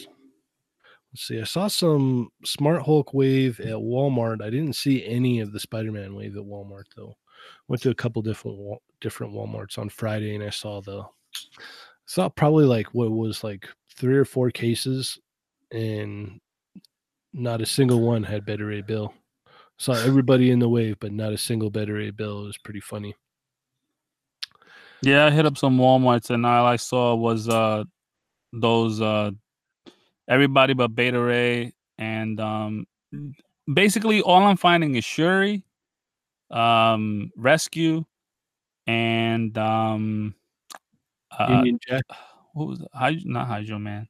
let's 1.13 1.27
see. 1.27 1.41
I 1.41 1.45
saw 1.45 1.69
some 1.69 2.31
Smart 2.45 2.83
Hulk 2.83 3.15
wave 3.15 3.61
at 3.61 3.77
Walmart. 3.77 4.43
I 4.43 4.51
didn't 4.51 4.75
see 4.77 5.05
any 5.05 5.41
of 5.41 5.53
the 5.53 5.61
Spider-Man 5.61 6.15
wave 6.15 6.37
at 6.37 6.45
Walmart 6.45 6.85
though. 6.97 7.17
Went 7.69 7.83
to 7.83 7.91
a 7.91 7.95
couple 7.95 8.21
different 8.23 8.59
different 9.01 9.33
Walmarts 9.33 9.79
on 9.79 9.89
Friday, 9.89 10.35
and 10.35 10.45
I 10.45 10.51
saw 10.51 10.81
the 10.81 11.05
saw 12.07 12.29
probably 12.29 12.65
like 12.65 12.87
what 12.95 13.11
was 13.11 13.45
like 13.45 13.69
three 13.95 14.17
or 14.17 14.25
four 14.25 14.51
cases, 14.51 15.19
and 15.71 16.41
not 17.33 17.61
a 17.61 17.67
single 17.67 18.01
one 18.01 18.23
had 18.23 18.45
Beta 18.45 18.65
Ray 18.65 18.83
Bill. 18.83 19.13
Saw 19.79 19.93
everybody 19.93 20.51
in 20.51 20.59
the 20.59 20.69
wave, 20.69 20.97
but 20.99 21.13
not 21.13 21.33
a 21.33 21.39
single 21.39 21.71
Beta 21.71 21.93
Ray 21.93 22.11
Bill. 22.11 22.43
It 22.43 22.47
was 22.47 22.59
pretty 22.59 22.81
funny. 22.81 23.15
Yeah, 25.03 25.27
I 25.27 25.31
hit 25.31 25.47
up 25.47 25.57
some 25.57 25.79
Walmarts, 25.79 26.31
and 26.31 26.45
all 26.45 26.67
I 26.67 26.77
saw 26.77 27.15
was 27.15 27.49
uh 27.49 27.85
those 28.53 29.01
uh 29.01 29.31
everybody 30.29 30.75
but 30.75 30.95
Beta 30.95 31.19
Ray, 31.19 31.73
and 31.97 32.39
um 32.41 32.87
basically 33.73 34.21
all 34.21 34.43
I'm 34.43 34.57
finding 34.57 34.95
is 34.95 35.05
Shuri, 35.05 35.65
um, 36.51 37.31
Rescue, 37.37 38.05
and 38.87 39.57
um, 39.59 40.35
uh, 41.39 41.47
Union 41.49 41.79
Jack. 41.87 42.05
what 42.55 42.69
was 42.69 42.81
it? 42.81 42.89
Hy- 42.93 43.23
not 43.25 43.47
Hydro 43.47 43.79
Man? 43.79 44.09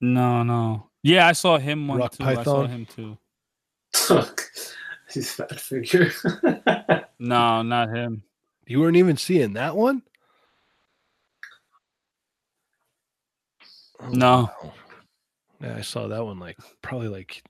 No, 0.00 0.42
no. 0.42 0.90
Yeah, 1.02 1.26
I 1.26 1.32
saw 1.32 1.58
him 1.58 1.88
one 1.88 1.98
Rock 1.98 2.12
too. 2.12 2.24
I 2.24 2.34
saw 2.34 2.66
Python? 2.66 2.70
him 2.70 2.86
too. 2.86 3.18
He's 5.12 5.32
fat 5.32 5.60
figure. 5.60 6.10
No, 7.20 7.62
not 7.62 7.88
him. 7.88 8.22
You 8.66 8.80
weren't 8.80 8.96
even 8.96 9.16
seeing 9.16 9.54
that 9.54 9.76
one? 9.76 10.02
Oh, 14.00 14.08
No. 14.10 14.50
wow. 14.62 14.72
Yeah, 15.60 15.76
I 15.76 15.80
saw 15.82 16.08
that 16.08 16.24
one 16.24 16.38
like 16.38 16.58
probably 16.82 17.08
like 17.08 17.42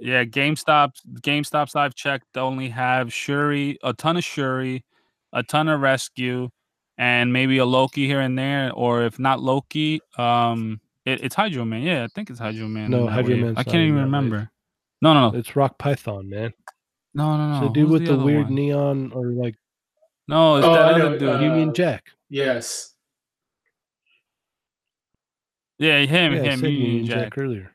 Yeah, 0.00 0.24
GameStop. 0.24 0.92
GameStops 1.20 1.74
I've 1.76 1.94
checked 1.94 2.36
only 2.36 2.68
have 2.70 3.12
Shuri, 3.12 3.76
a 3.82 3.92
ton 3.92 4.16
of 4.16 4.24
Shuri, 4.24 4.84
a 5.32 5.42
ton 5.42 5.68
of 5.68 5.80
Rescue, 5.80 6.48
and 6.96 7.32
maybe 7.32 7.58
a 7.58 7.64
Loki 7.64 8.06
here 8.06 8.20
and 8.20 8.38
there. 8.38 8.72
Or 8.72 9.02
if 9.02 9.18
not 9.18 9.40
Loki, 9.40 10.00
um, 10.16 10.80
it, 11.04 11.20
it's 11.22 11.34
Hydro 11.34 11.64
Man. 11.64 11.82
Yeah, 11.82 12.04
I 12.04 12.08
think 12.14 12.30
it's 12.30 12.38
Hydro 12.38 12.68
Man. 12.68 12.90
No, 12.90 13.06
that 13.06 13.12
Hydro 13.12 13.34
wave. 13.34 13.44
Man's 13.44 13.58
I 13.58 13.64
can't 13.64 13.76
even 13.76 13.88
that 13.96 14.00
wave. 14.02 14.04
remember. 14.06 14.50
No, 15.02 15.12
no, 15.14 15.30
no, 15.30 15.36
it's 15.38 15.54
Rock 15.56 15.76
Python, 15.78 16.28
man. 16.28 16.52
no, 17.14 17.36
no, 17.36 17.52
It's 17.52 17.60
no. 17.62 17.66
the 17.68 17.72
dude 17.74 17.82
Who's 17.88 17.92
with 17.92 18.06
the, 18.06 18.14
other 18.14 18.24
weird 18.24 18.44
one? 18.46 18.54
neon 18.54 19.12
or 19.12 19.26
like 19.26 19.54
No, 20.28 20.56
it's 20.56 20.66
Oh, 20.66 20.72
that 20.72 20.94
other 21.00 21.18
dude. 21.18 21.28
uh, 21.28 21.38
Union 21.40 21.74
Jack. 21.74 22.06
yes. 22.30 22.94
Yeah, 25.78 26.00
him, 26.00 26.34
yeah, 26.34 26.40
I 26.40 26.44
him, 26.44 26.60
said 26.60 26.70
Union 26.70 26.90
Union 26.90 27.06
Jack. 27.06 27.22
Jack. 27.22 27.38
earlier. 27.38 27.74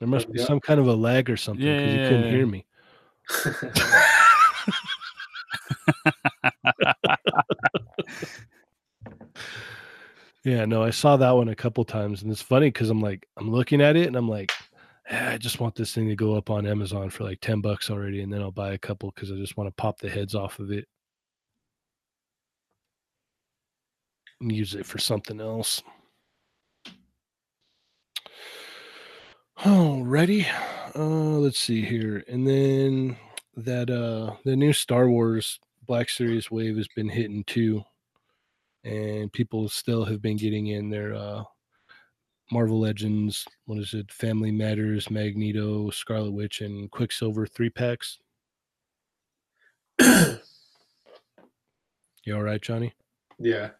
There 0.00 0.08
must 0.08 0.30
be 0.30 0.38
some 0.38 0.60
kind 0.60 0.78
of 0.78 0.88
a 0.88 0.94
lag 0.94 1.30
or 1.30 1.36
something 1.36 1.64
because 1.64 1.86
Yeah, 1.86 1.92
you 1.92 2.08
couldn't 2.08 2.24
yeah, 2.24 2.30
hear 2.30 2.46
me. 2.46 2.66
Yeah, 10.46 10.64
no, 10.64 10.84
I 10.84 10.90
saw 10.90 11.16
that 11.16 11.32
one 11.32 11.48
a 11.48 11.56
couple 11.56 11.84
times, 11.84 12.22
and 12.22 12.30
it's 12.30 12.40
funny 12.40 12.68
because 12.68 12.88
I'm 12.88 13.00
like, 13.00 13.26
I'm 13.36 13.50
looking 13.50 13.80
at 13.80 13.96
it, 13.96 14.06
and 14.06 14.14
I'm 14.14 14.28
like, 14.28 14.52
"Ah, 15.10 15.30
I 15.30 15.38
just 15.38 15.58
want 15.58 15.74
this 15.74 15.92
thing 15.92 16.08
to 16.08 16.14
go 16.14 16.36
up 16.36 16.50
on 16.50 16.68
Amazon 16.68 17.10
for 17.10 17.24
like 17.24 17.40
ten 17.40 17.60
bucks 17.60 17.90
already, 17.90 18.22
and 18.22 18.32
then 18.32 18.42
I'll 18.42 18.52
buy 18.52 18.74
a 18.74 18.78
couple 18.78 19.10
because 19.12 19.32
I 19.32 19.34
just 19.34 19.56
want 19.56 19.66
to 19.66 19.74
pop 19.74 19.98
the 19.98 20.08
heads 20.08 20.36
off 20.36 20.60
of 20.60 20.70
it 20.70 20.86
and 24.40 24.52
use 24.52 24.74
it 24.74 24.86
for 24.86 24.98
something 24.98 25.40
else. 25.40 25.82
Alrighty, 29.58 30.46
uh, 30.94 31.38
let's 31.38 31.58
see 31.58 31.82
here, 31.82 32.22
and 32.28 32.46
then 32.46 33.16
that 33.56 33.88
uh 33.88 34.36
the 34.44 34.54
new 34.54 34.72
Star 34.72 35.08
Wars 35.08 35.58
Black 35.86 36.10
Series 36.10 36.50
wave 36.50 36.76
has 36.76 36.88
been 36.94 37.08
hitting 37.08 37.42
too 37.44 37.82
and 38.84 39.32
people 39.32 39.66
still 39.68 40.04
have 40.04 40.20
been 40.20 40.36
getting 40.36 40.66
in 40.68 40.90
their 40.90 41.14
uh 41.14 41.42
Marvel 42.52 42.78
Legends, 42.78 43.44
what 43.64 43.78
is 43.78 43.92
it? 43.94 44.12
Family 44.12 44.52
Matters, 44.52 45.10
Magneto, 45.10 45.90
Scarlet 45.90 46.30
Witch, 46.32 46.60
and 46.60 46.88
Quicksilver 46.92 47.46
three 47.46 47.70
packs. 47.70 48.18
You 52.24 52.34
all 52.34 52.42
right, 52.42 52.60
Johnny? 52.60 52.92
yeah. 53.38 53.70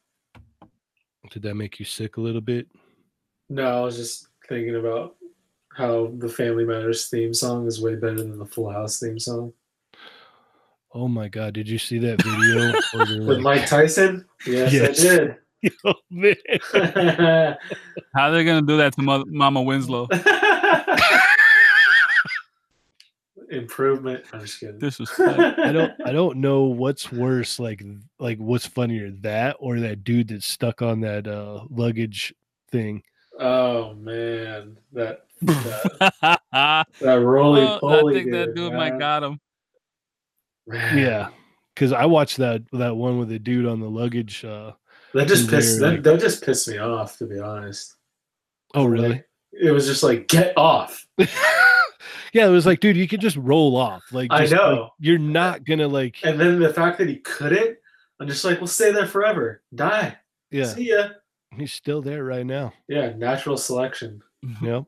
Did 1.31 1.43
that 1.43 1.55
make 1.55 1.79
you 1.79 1.85
sick 1.85 2.17
a 2.17 2.21
little 2.21 2.41
bit? 2.41 2.67
No, 3.49 3.65
I 3.67 3.81
was 3.81 3.97
just 3.97 4.29
thinking 4.49 4.77
about 4.77 5.17
how 5.75 6.13
the 6.19 6.29
Family 6.29 6.65
Matters 6.65 7.09
theme 7.09 7.35
song 7.35 7.67
is 7.67 7.81
way 7.81 7.95
better 7.97 8.17
than 8.17 8.39
the 8.39 8.47
Full 8.47 8.71
House 8.71 8.99
theme 8.99 9.19
song. 9.19 9.53
Oh 10.95 11.09
my 11.09 11.29
god, 11.29 11.53
did 11.55 11.69
you 11.69 11.79
see 11.79 11.99
that 11.99 12.23
video? 12.23 12.73
With 13.27 13.39
like- 13.39 13.61
Mike 13.61 13.67
Tyson? 13.69 14.25
Yes, 14.47 14.73
Yes. 14.73 15.01
I 15.05 15.09
did. 15.09 15.37
oh 15.85 15.95
man. 16.11 16.35
How 18.15 18.31
they 18.31 18.45
gonna 18.45 18.63
do 18.63 18.77
that 18.79 18.95
to 18.95 19.03
Mo- 19.03 19.25
Mama 19.27 19.61
Winslow? 19.63 20.07
Improvement. 23.51 24.25
I'm 24.33 24.41
just 24.41 24.59
kidding. 24.61 24.79
Disrespect. 24.79 25.39
I 25.59 25.73
don't 25.73 25.93
I 26.05 26.13
don't 26.13 26.39
know 26.39 26.65
what's 26.65 27.13
worse, 27.13 27.59
like 27.59 27.83
like 28.19 28.39
what's 28.39 28.67
funnier, 28.67 29.11
that 29.23 29.57
or 29.61 29.79
that 29.81 30.05
dude 30.05 30.29
that's 30.29 30.47
stuck 30.47 30.83
on 30.83 31.01
that 31.03 31.27
uh 31.29 31.65
luggage 31.71 32.35
thing. 32.71 33.03
Oh 33.39 33.95
man, 33.95 34.79
that 34.93 35.21
that, 35.43 36.41
that 37.01 37.15
roly 37.21 37.63
Well, 37.63 37.77
I 37.77 37.79
poly. 38.01 38.15
think 38.15 38.33
that 38.33 38.55
dude 38.55 38.73
might 38.73 38.99
got 38.99 39.23
him. 39.23 39.39
Yeah. 40.73 41.29
Cause 41.77 41.93
I 41.93 42.07
watched 42.07 42.39
that 42.39 42.63
that 42.73 42.97
one 42.97 43.19
with 43.19 43.29
the 43.29 43.39
dude 43.39 43.67
on 43.67 43.81
the 43.81 43.89
luggage. 43.91 44.45
Uh 44.45 44.73
that 45.15 45.29
just 45.29 45.45
Is 45.45 45.49
pissed. 45.51 45.81
there, 45.81 45.91
That, 45.91 45.95
like- 45.97 46.03
that 46.05 46.21
just 46.21 46.45
pissed 46.45 46.69
me 46.69 46.79
off, 46.79 47.19
to 47.19 47.27
be 47.27 47.39
honest. 47.39 47.95
oh 48.75 48.87
really? 48.87 49.09
Like, 49.11 49.29
it 49.53 49.71
was 49.71 49.87
just 49.87 50.03
like 50.03 50.27
get 50.29 50.53
off. 50.57 51.07
yeah, 52.37 52.47
it 52.47 52.51
was 52.51 52.67
like, 52.67 52.81
dude, 52.81 52.99
you 52.99 53.09
could 53.09 53.23
just 53.23 53.39
roll 53.39 53.79
off. 53.79 54.03
Like, 54.13 54.31
I 54.31 54.41
just, 54.41 54.53
like, 54.53 54.61
know. 54.61 54.91
you're 55.01 55.19
not 55.19 55.65
gonna 55.65 55.89
like, 55.89 56.19
And 56.23 56.39
then 56.39 56.61
the 56.61 56.73
fact 56.73 56.99
that 56.99 57.09
he 57.09 57.17
couldn't, 57.17 57.79
I'm 58.21 58.29
just 58.29 58.45
like, 58.45 58.61
we'll 58.61 58.67
stay 58.67 58.93
there 58.93 59.07
forever. 59.07 59.63
Die. 59.75 60.15
yeah, 60.51 60.65
See 60.67 60.91
ya. 60.91 61.09
he's 61.57 61.73
still 61.73 62.03
there 62.03 62.25
right 62.25 62.45
now. 62.45 62.75
Yeah, 62.89 63.15
natural 63.17 63.57
selection. 63.57 64.23
Yep. 64.63 64.85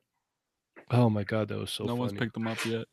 Oh 0.90 1.08
my 1.08 1.24
god, 1.24 1.48
that 1.48 1.58
was 1.58 1.70
so 1.70 1.84
no 1.84 1.94
one's 1.94 2.12
picked 2.12 2.36
him 2.36 2.46
up 2.46 2.62
yet. 2.66 2.86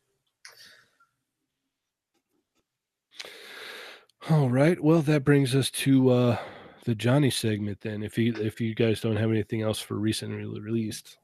All 4.30 4.48
right, 4.48 4.82
well, 4.82 5.02
that 5.02 5.22
brings 5.24 5.54
us 5.54 5.70
to 5.72 6.10
uh 6.10 6.38
the 6.84 6.94
Johnny 6.94 7.30
segment. 7.30 7.82
Then, 7.82 8.02
if 8.02 8.16
you 8.18 8.34
if 8.36 8.58
you 8.60 8.74
guys 8.74 9.00
don't 9.02 9.16
have 9.16 9.30
anything 9.30 9.60
else 9.62 9.78
for 9.80 9.94
recently 9.94 10.44
released, 10.60 11.18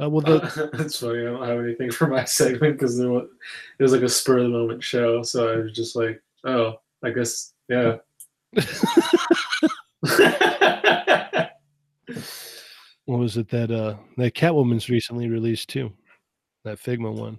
uh, 0.00 0.08
well, 0.08 0.22
the 0.22 0.70
It's 0.84 1.00
funny. 1.00 1.20
I 1.20 1.24
don't 1.24 1.46
have 1.46 1.58
anything 1.58 1.90
for 1.90 2.06
my 2.06 2.24
segment 2.40 2.78
because 2.78 2.96
there 2.96 3.10
was 3.10 3.28
it 3.78 3.82
was 3.82 3.92
like 3.92 4.02
a 4.02 4.08
spur 4.08 4.38
of 4.38 4.44
the 4.44 4.50
moment 4.50 4.82
show. 4.82 5.22
So 5.22 5.52
I 5.52 5.56
was 5.56 5.72
just 5.72 5.96
like, 5.96 6.22
oh, 6.44 6.76
I 7.02 7.10
guess 7.10 7.52
yeah. 7.68 7.96
what 13.04 13.18
was 13.18 13.36
it 13.36 13.48
that 13.48 13.70
uh 13.70 13.96
that 14.16 14.34
Catwoman's 14.34 14.88
recently 14.88 15.28
released 15.28 15.68
too? 15.68 15.92
That 16.64 16.78
Figma 16.78 17.12
one. 17.12 17.38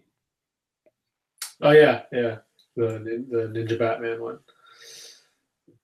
oh 1.61 1.71
yeah, 1.71 2.03
yeah. 2.11 2.37
The 2.75 3.25
the 3.29 3.51
Ninja 3.53 3.79
Batman 3.79 4.21
one. 4.21 4.39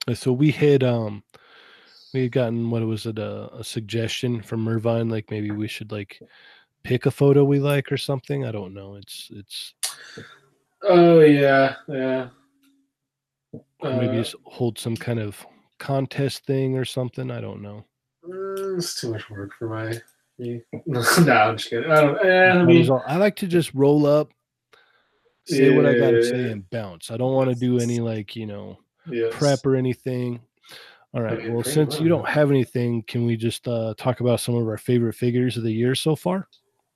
Uh, 0.07 0.13
So 0.13 0.33
we 0.33 0.51
had 0.51 0.83
um 0.83 1.23
we 2.13 2.23
had 2.23 2.31
gotten 2.31 2.69
what 2.71 2.85
was 2.85 3.05
it 3.05 3.19
a, 3.19 3.53
a 3.55 3.63
suggestion 3.63 4.41
from 4.41 4.63
Mervine 4.63 5.09
like 5.09 5.29
maybe 5.29 5.51
we 5.51 5.67
should 5.67 5.91
like 5.91 6.19
pick 6.83 7.05
a 7.05 7.11
photo 7.11 7.43
we 7.43 7.59
like 7.59 7.91
or 7.91 7.97
something. 7.97 8.45
I 8.45 8.51
don't 8.51 8.73
know. 8.73 8.95
It's 8.95 9.29
it's 9.33 9.73
Oh 10.83 11.19
yeah, 11.19 11.75
yeah. 11.87 12.29
or 13.81 13.93
maybe 13.93 14.17
Uh, 14.17 14.21
just 14.23 14.35
hold 14.45 14.79
some 14.79 14.95
kind 14.95 15.19
of 15.19 15.45
contest 15.77 16.45
thing 16.45 16.77
or 16.77 16.85
something. 16.85 17.29
I 17.31 17.41
don't 17.41 17.61
know. 17.61 17.85
mm, 18.25 18.77
it's 18.77 18.99
too 18.99 19.11
much 19.11 19.29
work 19.29 19.51
for 19.57 19.69
my 19.69 19.99
me. 20.37 20.61
no, 20.85 20.99
I'm 21.01 21.57
just 21.57 21.69
kidding. 21.69 21.91
I 21.91 22.01
don't. 22.01 22.25
Eh, 22.25 22.49
I 22.51 22.63
mean, 22.63 22.89
I 23.07 23.17
like 23.17 23.35
to 23.37 23.47
just 23.47 23.73
roll 23.73 24.05
up, 24.05 24.31
say 25.45 25.69
what 25.69 25.85
I 25.85 25.93
gotta 25.97 26.23
say, 26.23 26.43
Yeah. 26.45 26.51
and 26.51 26.69
bounce. 26.69 27.11
I 27.11 27.17
don't 27.17 27.33
want 27.33 27.49
to 27.49 27.55
do 27.55 27.79
any 27.79 27.99
like 27.99 28.35
you 28.35 28.45
know 28.45 28.77
yes. 29.09 29.33
prep 29.35 29.65
or 29.65 29.75
anything. 29.75 30.39
All 31.13 31.21
right. 31.23 31.39
Okay, 31.39 31.49
Well, 31.49 31.63
since 31.63 31.99
you 31.99 32.07
don't 32.07 32.27
have 32.27 32.51
anything, 32.51 33.01
can 33.03 33.25
we 33.25 33.35
just 33.35 33.67
uh, 33.67 33.95
talk 33.97 34.19
about 34.19 34.39
some 34.39 34.53
of 34.55 34.67
our 34.67 34.77
favorite 34.77 35.15
figures 35.15 35.57
of 35.57 35.63
the 35.63 35.71
year 35.73 35.95
so 35.95 36.15
far? 36.15 36.47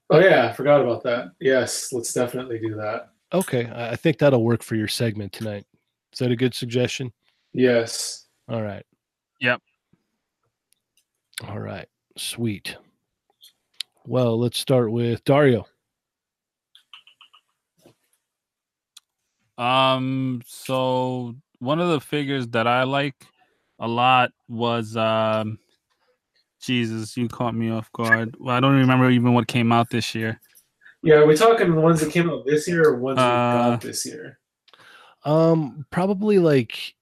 Oh 0.10 0.20
yeah, 0.20 0.48
I 0.48 0.54
forgot 0.54 0.82
about 0.82 1.04
that. 1.04 1.32
Yes, 1.40 1.92
let's 1.92 2.14
definitely 2.14 2.60
do 2.60 2.76
that. 2.76 3.10
Okay, 3.34 3.66
I 3.68 3.92
I 3.92 3.96
think 3.96 4.18
that'll 4.18 4.44
work 4.44 4.64
for 4.64 4.76
your 4.76 4.88
segment 4.88 5.32
tonight. 5.34 5.66
Is 6.12 6.20
that 6.20 6.32
a 6.32 6.36
good 6.36 6.54
suggestion? 6.54 7.12
Yes. 7.54 8.28
All 8.48 8.62
right. 8.62 8.86
Yep. 9.42 9.62
All 11.48 11.60
right. 11.60 11.88
Sweet. 12.18 12.76
Well, 14.06 14.38
let's 14.40 14.60
start 14.60 14.92
with 14.92 15.24
Dario. 15.24 15.66
Um, 19.58 20.42
so 20.46 21.36
one 21.60 21.80
of 21.80 21.90
the 21.90 22.02
figures 22.02 22.48
that 22.50 22.68
I 22.68 22.84
like 22.84 23.16
a 23.80 23.88
lot 23.88 24.32
was 24.48 24.98
um 24.98 25.58
Jesus, 26.64 27.16
you 27.18 27.28
caught 27.28 27.54
me 27.56 27.70
off 27.70 27.92
guard. 27.92 28.36
Well, 28.40 28.56
I 28.56 28.60
don't 28.60 28.78
remember 28.78 29.10
even 29.10 29.34
what 29.34 29.48
came 29.48 29.72
out 29.72 29.90
this 29.90 30.16
year. 30.16 30.40
Yeah, 31.02 31.16
are 31.16 31.28
we 31.28 31.36
talking 31.36 31.74
the 31.76 31.82
ones 31.82 32.00
that 32.00 32.12
came 32.12 32.30
out 32.30 32.46
this 32.46 32.68
year 32.68 32.86
or 32.86 32.98
ones 33.00 33.18
we 33.18 33.24
Uh, 33.24 33.72
got 33.72 33.82
this 33.82 34.06
year? 34.06 34.40
Um, 35.26 35.86
probably 35.92 36.40
like 36.40 36.96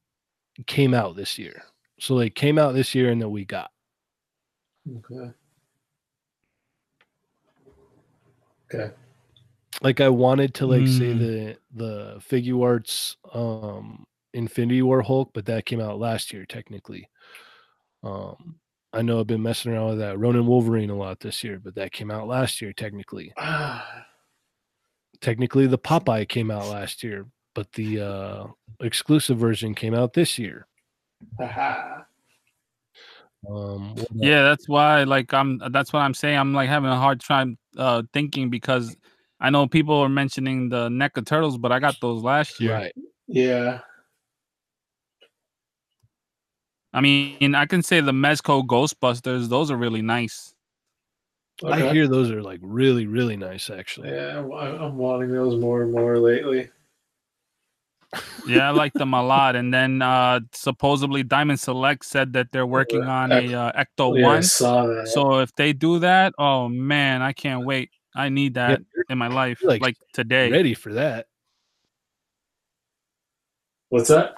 came 0.66 0.94
out 0.96 1.16
this 1.16 1.38
year. 1.38 1.64
So 2.00 2.16
like 2.16 2.34
came 2.34 2.58
out 2.58 2.74
this 2.74 2.96
year 2.96 3.12
and 3.12 3.22
then 3.22 3.30
we 3.30 3.46
got. 3.46 3.70
Okay. 4.98 5.32
Okay. 8.74 8.92
Like 9.84 10.02
I 10.02 10.10
wanted 10.10 10.56
to 10.56 10.66
like 10.66 10.88
say 10.88 11.14
Mm. 11.14 11.20
the 11.20 11.58
the 11.76 12.16
Figuarts 12.28 13.16
um 13.36 14.06
Infinity 14.34 14.82
War 14.82 15.02
Hulk, 15.02 15.32
but 15.34 15.46
that 15.46 15.66
came 15.66 15.80
out 15.82 16.00
last 16.00 16.34
year 16.34 16.46
technically. 16.46 17.08
Um 18.04 18.56
I 18.94 19.02
know 19.02 19.20
I've 19.20 19.28
been 19.28 19.42
messing 19.42 19.72
around 19.72 19.90
with 19.90 20.00
that 20.00 20.20
Ronin 20.20 20.46
Wolverine 20.46 20.90
a 20.90 20.96
lot 20.96 21.20
this 21.20 21.44
year, 21.44 21.60
but 21.64 21.76
that 21.76 21.92
came 21.92 22.12
out 22.12 22.28
last 22.28 22.62
year 22.62 22.74
technically. 22.74 23.34
Technically 25.22 25.68
the 25.68 25.78
Popeye 25.78 26.28
came 26.28 26.50
out 26.50 26.66
last 26.68 27.04
year, 27.04 27.28
but 27.54 27.72
the 27.74 28.02
uh 28.02 28.48
exclusive 28.80 29.38
version 29.38 29.76
came 29.76 29.94
out 29.94 30.14
this 30.14 30.40
year. 30.40 30.68
haha. 31.40 32.02
Um 33.50 33.96
what? 33.96 34.08
Yeah, 34.14 34.44
that's 34.44 34.70
why 34.70 35.04
like 35.04 35.34
I'm 35.34 35.60
that's 35.72 35.92
what 35.92 36.02
I'm 36.02 36.14
saying. 36.14 36.38
I'm 36.38 36.54
like 36.54 36.70
having 36.70 36.92
a 36.92 36.96
hard 36.96 37.22
time 37.22 37.58
uh 37.76 38.04
thinking 38.14 38.52
because 38.52 38.96
I 39.40 39.50
know 39.50 39.68
people 39.68 39.96
are 39.96 40.10
mentioning 40.10 40.70
the 40.70 40.90
NECA 40.90 41.26
turtles, 41.26 41.58
but 41.58 41.72
I 41.72 41.80
got 41.80 41.96
those 42.02 42.22
last 42.22 42.60
year. 42.60 42.74
right. 42.74 42.94
Yeah. 43.28 43.80
I 46.94 47.02
mean, 47.02 47.56
I 47.56 47.66
can 47.66 47.82
say 47.82 48.02
the 48.02 48.12
Mezco 48.12 48.66
Ghostbusters; 48.66 49.48
those 49.48 49.72
are 49.72 49.78
really 49.78 50.02
nice. 50.02 50.54
Okay. 51.64 51.90
I 51.90 51.94
hear 51.94 52.08
those 52.08 52.32
are 52.32 52.42
like 52.42 52.60
really, 52.64 53.06
really 53.06 53.38
nice 53.38 53.70
actually. 53.70 54.10
Yeah, 54.10 54.40
I'm, 54.40 54.52
I'm 54.52 54.98
wanting 54.98 55.32
those 55.32 55.60
more 55.60 55.84
and 55.84 55.92
more 55.92 56.18
lately. 56.18 56.70
Yeah, 58.48 58.68
I 58.68 58.72
like 58.72 58.94
them 58.94 59.14
a 59.14 59.24
lot. 59.24 59.56
And 59.56 59.74
then 59.74 60.02
uh 60.02 60.40
supposedly 60.54 61.24
Diamond 61.24 61.60
Select 61.60 62.04
said 62.06 62.34
that 62.34 62.52
they're 62.52 62.66
working 62.66 63.04
on 63.04 63.32
Ec- 63.32 63.52
a 63.52 63.54
uh, 63.54 63.84
Ecto 63.84 64.18
Yeah, 64.18 64.26
One. 64.26 64.44
saw. 64.44 65.06
So 65.06 65.40
if 65.40 65.54
they 65.56 65.74
do 65.74 66.00
that, 66.00 66.34
oh 66.40 66.68
man, 66.68 67.22
I 67.22 67.34
can't 67.34 67.64
wait. 67.66 67.92
I 68.16 68.30
need 68.30 68.56
that 68.56 68.82
you're 68.94 69.06
in 69.10 69.18
my 69.18 69.28
life, 69.28 69.60
like, 69.64 69.82
like 69.82 69.98
today. 70.14 70.52
ready 70.52 70.74
for 70.74 70.94
that. 70.94 71.28
What's 73.90 74.10
that? 74.10 74.36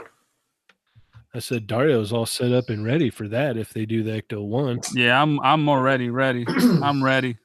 I 1.35 1.39
said 1.39 1.65
Dario's 1.67 2.13
all 2.13 2.27
set 2.27 2.51
up 2.51 2.69
and 2.69 2.85
ready 2.85 3.09
for 3.09 3.27
that 3.29 3.57
if 3.57 3.73
they 3.73 3.85
do 3.85 4.03
the 4.03 4.21
Ecto 4.21 4.45
One. 4.45 4.79
Yeah, 4.93 5.19
I'm 5.21 5.39
I'm 5.39 5.67
already 5.67 6.09
ready. 6.09 6.45
I'm 6.81 7.03
ready. 7.03 7.37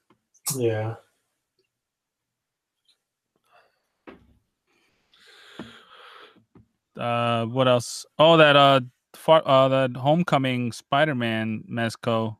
yeah. 0.57 0.95
Uh, 6.97 7.47
what 7.47 7.69
else? 7.69 8.05
Oh, 8.19 8.37
that 8.37 8.57
uh, 8.57 8.81
far, 9.15 9.43
uh, 9.47 9.69
that 9.69 9.97
Homecoming 9.97 10.73
Spider-Man 10.73 11.65
Mezco, 11.71 12.37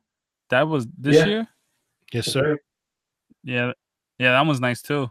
that 0.49 0.67
was 0.67 0.85
this 0.97 1.15
Yeah. 1.15 1.25
year. 1.25 1.47
Yes, 2.11 2.25
sir. 2.27 2.57
Yeah, 3.43 3.71
yeah, 4.17 4.31
that 4.31 4.45
was 4.45 4.59
nice 4.59 4.81
too. 4.81 5.09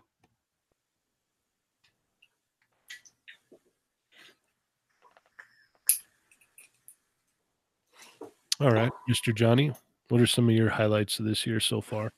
All 8.60 8.70
right, 8.70 8.90
Mr. 9.08 9.34
Johnny. 9.34 9.72
What 10.08 10.20
are 10.20 10.26
some 10.26 10.48
of 10.48 10.54
your 10.54 10.70
highlights 10.70 11.18
of 11.18 11.26
this 11.26 11.46
year 11.46 11.60
so 11.60 11.80
far? 11.80 12.10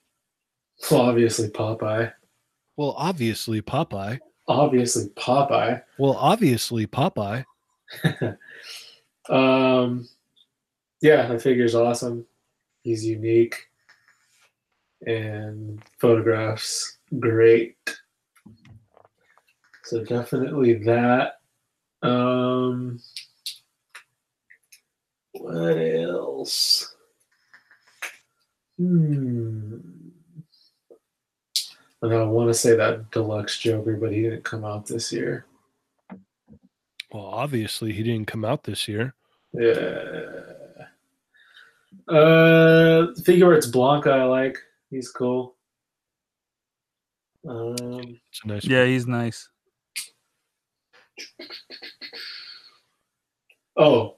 Well, 0.90 1.02
obviously 1.02 1.48
Popeye. 1.48 2.12
Well, 2.76 2.94
obviously 2.96 3.60
Popeye. 3.60 4.18
Obviously 4.48 5.08
Popeye. 5.10 5.82
Well, 5.98 6.16
obviously 6.16 6.86
Popeye. 6.86 7.44
Um, 9.28 10.08
yeah, 11.00 11.26
that 11.28 11.42
figure's 11.42 11.74
awesome. 11.74 12.26
He's 12.82 13.04
unique, 13.04 13.56
and 15.06 15.82
photographs 15.98 16.98
great. 17.18 17.76
So 19.84 20.04
definitely 20.04 20.74
that. 20.84 21.34
Um, 22.02 22.98
what 25.32 25.76
else? 25.76 26.94
Hmm. 28.78 29.78
I 32.02 32.08
know 32.08 32.22
I 32.22 32.26
want 32.26 32.48
to 32.48 32.54
say 32.54 32.76
that 32.76 33.10
deluxe 33.10 33.58
Joker, 33.58 33.96
but 33.96 34.12
he 34.12 34.22
didn't 34.22 34.44
come 34.44 34.64
out 34.64 34.86
this 34.86 35.12
year. 35.12 35.44
Well, 37.12 37.26
obviously 37.26 37.92
he 37.92 38.02
didn't 38.02 38.26
come 38.26 38.44
out 38.44 38.64
this 38.64 38.88
year. 38.88 39.14
Yeah. 39.52 40.30
Uh, 42.08 43.12
figure 43.24 43.52
it's 43.52 43.66
Blanka. 43.66 44.12
I 44.12 44.24
like. 44.24 44.58
He's 44.90 45.10
cool. 45.10 45.56
Um, 47.46 47.76
It's 48.30 48.40
a 48.44 48.48
nice. 48.48 48.64
Yeah, 48.64 48.84
he's 48.86 49.06
nice. 49.06 49.48
oh, 53.76 54.16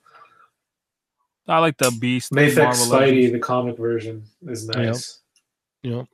I 1.48 1.58
like 1.58 1.76
the 1.76 1.90
Beast. 2.00 2.32
Mafex 2.32 2.56
Marvel 2.56 2.86
Spidey, 2.86 2.90
Legends. 2.90 3.32
the 3.32 3.38
comic 3.38 3.76
version, 3.76 4.22
is 4.46 4.68
nice. 4.68 5.20
You 5.82 5.90
know. 5.90 6.08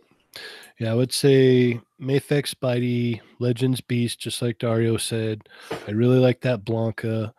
Yeah, 0.78 0.92
I 0.92 0.94
would 0.94 1.12
say 1.12 1.80
Mafex 2.00 2.55
Spidey, 2.55 3.20
Legends 3.40 3.80
Beast, 3.80 4.20
just 4.20 4.40
like 4.40 4.59
Dario 4.59 4.96
said. 4.96 5.42
I 5.86 5.90
really 5.90 6.18
like 6.18 6.40
that 6.42 6.64
Blanka, 6.64 7.32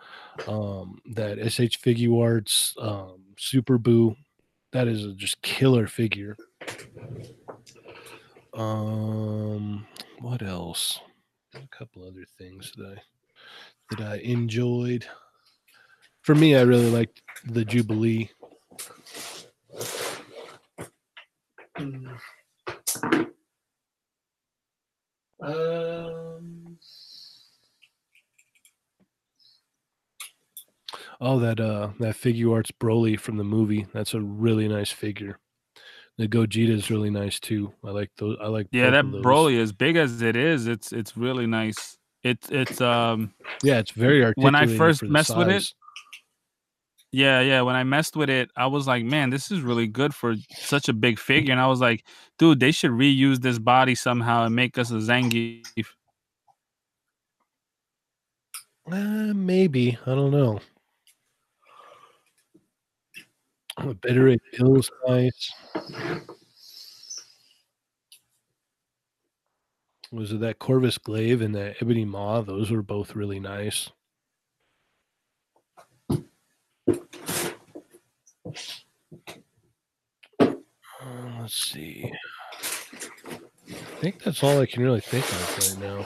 um, 0.47 0.99
that 1.13 1.37
SH 1.37 1.81
Figuarts, 1.81 2.73
um, 2.83 3.21
Super 3.37 3.79
Buu. 3.79 4.15
That 4.71 4.87
is 4.87 5.05
a 5.05 5.13
just 5.13 5.41
killer 5.41 5.87
figure. 5.87 6.35
Um, 8.53 9.87
what 10.19 10.41
else? 10.41 10.99
A 11.55 11.67
couple 11.75 12.05
other 12.05 12.25
things 12.37 12.71
that 12.75 12.97
I 12.97 13.95
that 13.95 14.05
I 14.05 14.17
enjoyed. 14.17 15.07
For 16.29 16.35
me, 16.35 16.55
I 16.55 16.61
really 16.61 16.91
liked 16.91 17.23
the 17.43 17.65
Jubilee. 17.65 18.29
Um, 25.41 26.77
Oh, 31.19 31.39
that 31.39 31.59
uh 31.59 31.89
that 31.99 32.13
Figuarts 32.13 32.69
Broly 32.79 33.19
from 33.19 33.37
the 33.37 33.43
movie. 33.43 33.87
That's 33.91 34.13
a 34.13 34.21
really 34.21 34.67
nice 34.67 34.91
figure. 34.91 35.39
The 36.19 36.27
Gogeta 36.27 36.69
is 36.69 36.91
really 36.91 37.09
nice 37.09 37.39
too. 37.39 37.73
I 37.83 37.89
like 37.89 38.11
those. 38.17 38.37
I 38.39 38.49
like. 38.49 38.67
Yeah, 38.71 38.91
that. 38.91 39.05
Broly, 39.05 39.59
as 39.59 39.71
big 39.71 39.95
as 39.95 40.21
it 40.21 40.35
is, 40.35 40.67
it's 40.67 40.93
it's 40.93 41.17
really 41.17 41.47
nice. 41.47 41.97
It's 42.23 42.51
it's 42.51 42.81
um 42.81 43.33
Yeah, 43.63 43.79
it's 43.79 43.89
very 43.89 44.23
articulate. 44.23 44.43
When 44.43 44.53
I 44.53 44.77
first 44.77 45.01
messed 45.01 45.35
with 45.35 45.49
it, 45.49 45.73
Yeah, 47.11 47.41
yeah. 47.41 47.61
When 47.61 47.75
I 47.75 47.83
messed 47.83 48.15
with 48.15 48.29
it, 48.29 48.51
I 48.55 48.67
was 48.67 48.85
like, 48.85 49.03
man, 49.03 49.31
this 49.31 49.49
is 49.51 49.61
really 49.61 49.87
good 49.87 50.13
for 50.13 50.35
such 50.57 50.89
a 50.89 50.93
big 50.93 51.17
figure. 51.19 51.51
And 51.51 51.59
I 51.59 51.67
was 51.67 51.81
like, 51.81 52.03
dude, 52.37 52.59
they 52.59 52.71
should 52.71 52.91
reuse 52.91 53.39
this 53.41 53.57
body 53.57 53.95
somehow 53.95 54.45
and 54.45 54.55
make 54.55 54.77
us 54.77 54.91
a 54.91 54.95
Zangief. 54.95 55.63
Uh, 58.91 59.33
maybe 59.35 59.97
I 60.05 60.15
don't 60.15 60.31
know. 60.31 60.59
It 64.03 64.41
feels 64.53 64.91
nice. 65.07 65.51
Was 70.11 70.31
it 70.31 70.39
that 70.41 70.59
Corvus 70.59 70.97
Glaive 70.97 71.41
and 71.41 71.55
that 71.55 71.77
Ebony 71.81 72.03
Maw? 72.05 72.41
Those 72.41 72.71
were 72.71 72.81
both 72.81 73.15
really 73.15 73.39
nice. 73.39 73.89
Uh, 81.01 81.41
let's 81.41 81.55
see. 81.55 82.11
I 83.69 84.01
think 84.01 84.23
that's 84.23 84.43
all 84.43 84.59
I 84.59 84.65
can 84.65 84.83
really 84.83 85.01
think 85.01 85.25
of 85.25 85.57
right 85.57 85.77
now. 85.79 86.05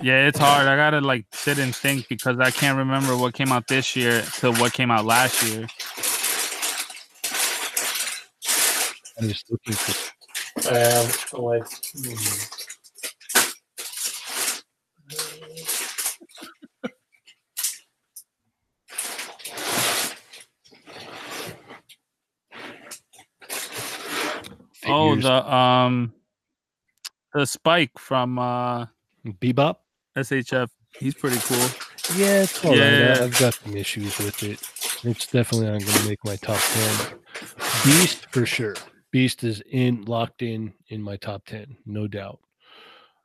Yeah, 0.00 0.26
it's 0.26 0.38
hard. 0.38 0.66
I 0.66 0.76
gotta 0.76 1.00
like 1.00 1.26
sit 1.32 1.58
and 1.58 1.74
think 1.74 2.08
because 2.08 2.38
I 2.38 2.50
can't 2.50 2.76
remember 2.78 3.16
what 3.16 3.34
came 3.34 3.50
out 3.50 3.66
this 3.66 3.96
year 3.96 4.22
to 4.40 4.52
what 4.52 4.72
came 4.72 4.90
out 4.90 5.04
last 5.04 5.42
year. 5.42 5.66
I'm 9.18 9.28
just 9.28 9.50
looking 9.50 9.74
for 9.74 10.12
Um, 10.68 11.08
I'm 11.34 11.42
like, 11.42 11.66
hmm. 11.94 12.55
Oh, 24.96 25.10
figures. 25.10 25.24
the 25.24 25.54
um, 25.54 26.12
the 27.34 27.46
Spike 27.46 27.98
from 27.98 28.38
uh 28.38 28.86
Bebop. 29.26 29.76
SHF. 30.16 30.68
He's 30.98 31.14
pretty 31.14 31.36
cool. 31.40 31.58
Yeah, 32.16 32.42
it's 32.44 32.64
all 32.64 32.70
right. 32.70 32.78
Yeah. 32.78 33.16
I- 33.20 33.24
I've 33.24 33.38
got 33.38 33.54
some 33.54 33.76
issues 33.76 34.16
with 34.18 34.42
it. 34.42 34.60
It's 35.04 35.26
definitely 35.26 35.66
not 35.70 35.80
going 35.82 35.98
to 36.02 36.08
make 36.08 36.24
my 36.24 36.36
top 36.36 36.58
ten. 36.72 37.18
Beast 37.84 38.26
for 38.32 38.46
sure. 38.46 38.74
Beast 39.10 39.44
is 39.44 39.62
in 39.70 40.04
locked 40.06 40.40
in 40.42 40.72
in 40.88 41.02
my 41.02 41.16
top 41.16 41.44
ten, 41.44 41.76
no 41.84 42.06
doubt. 42.08 42.38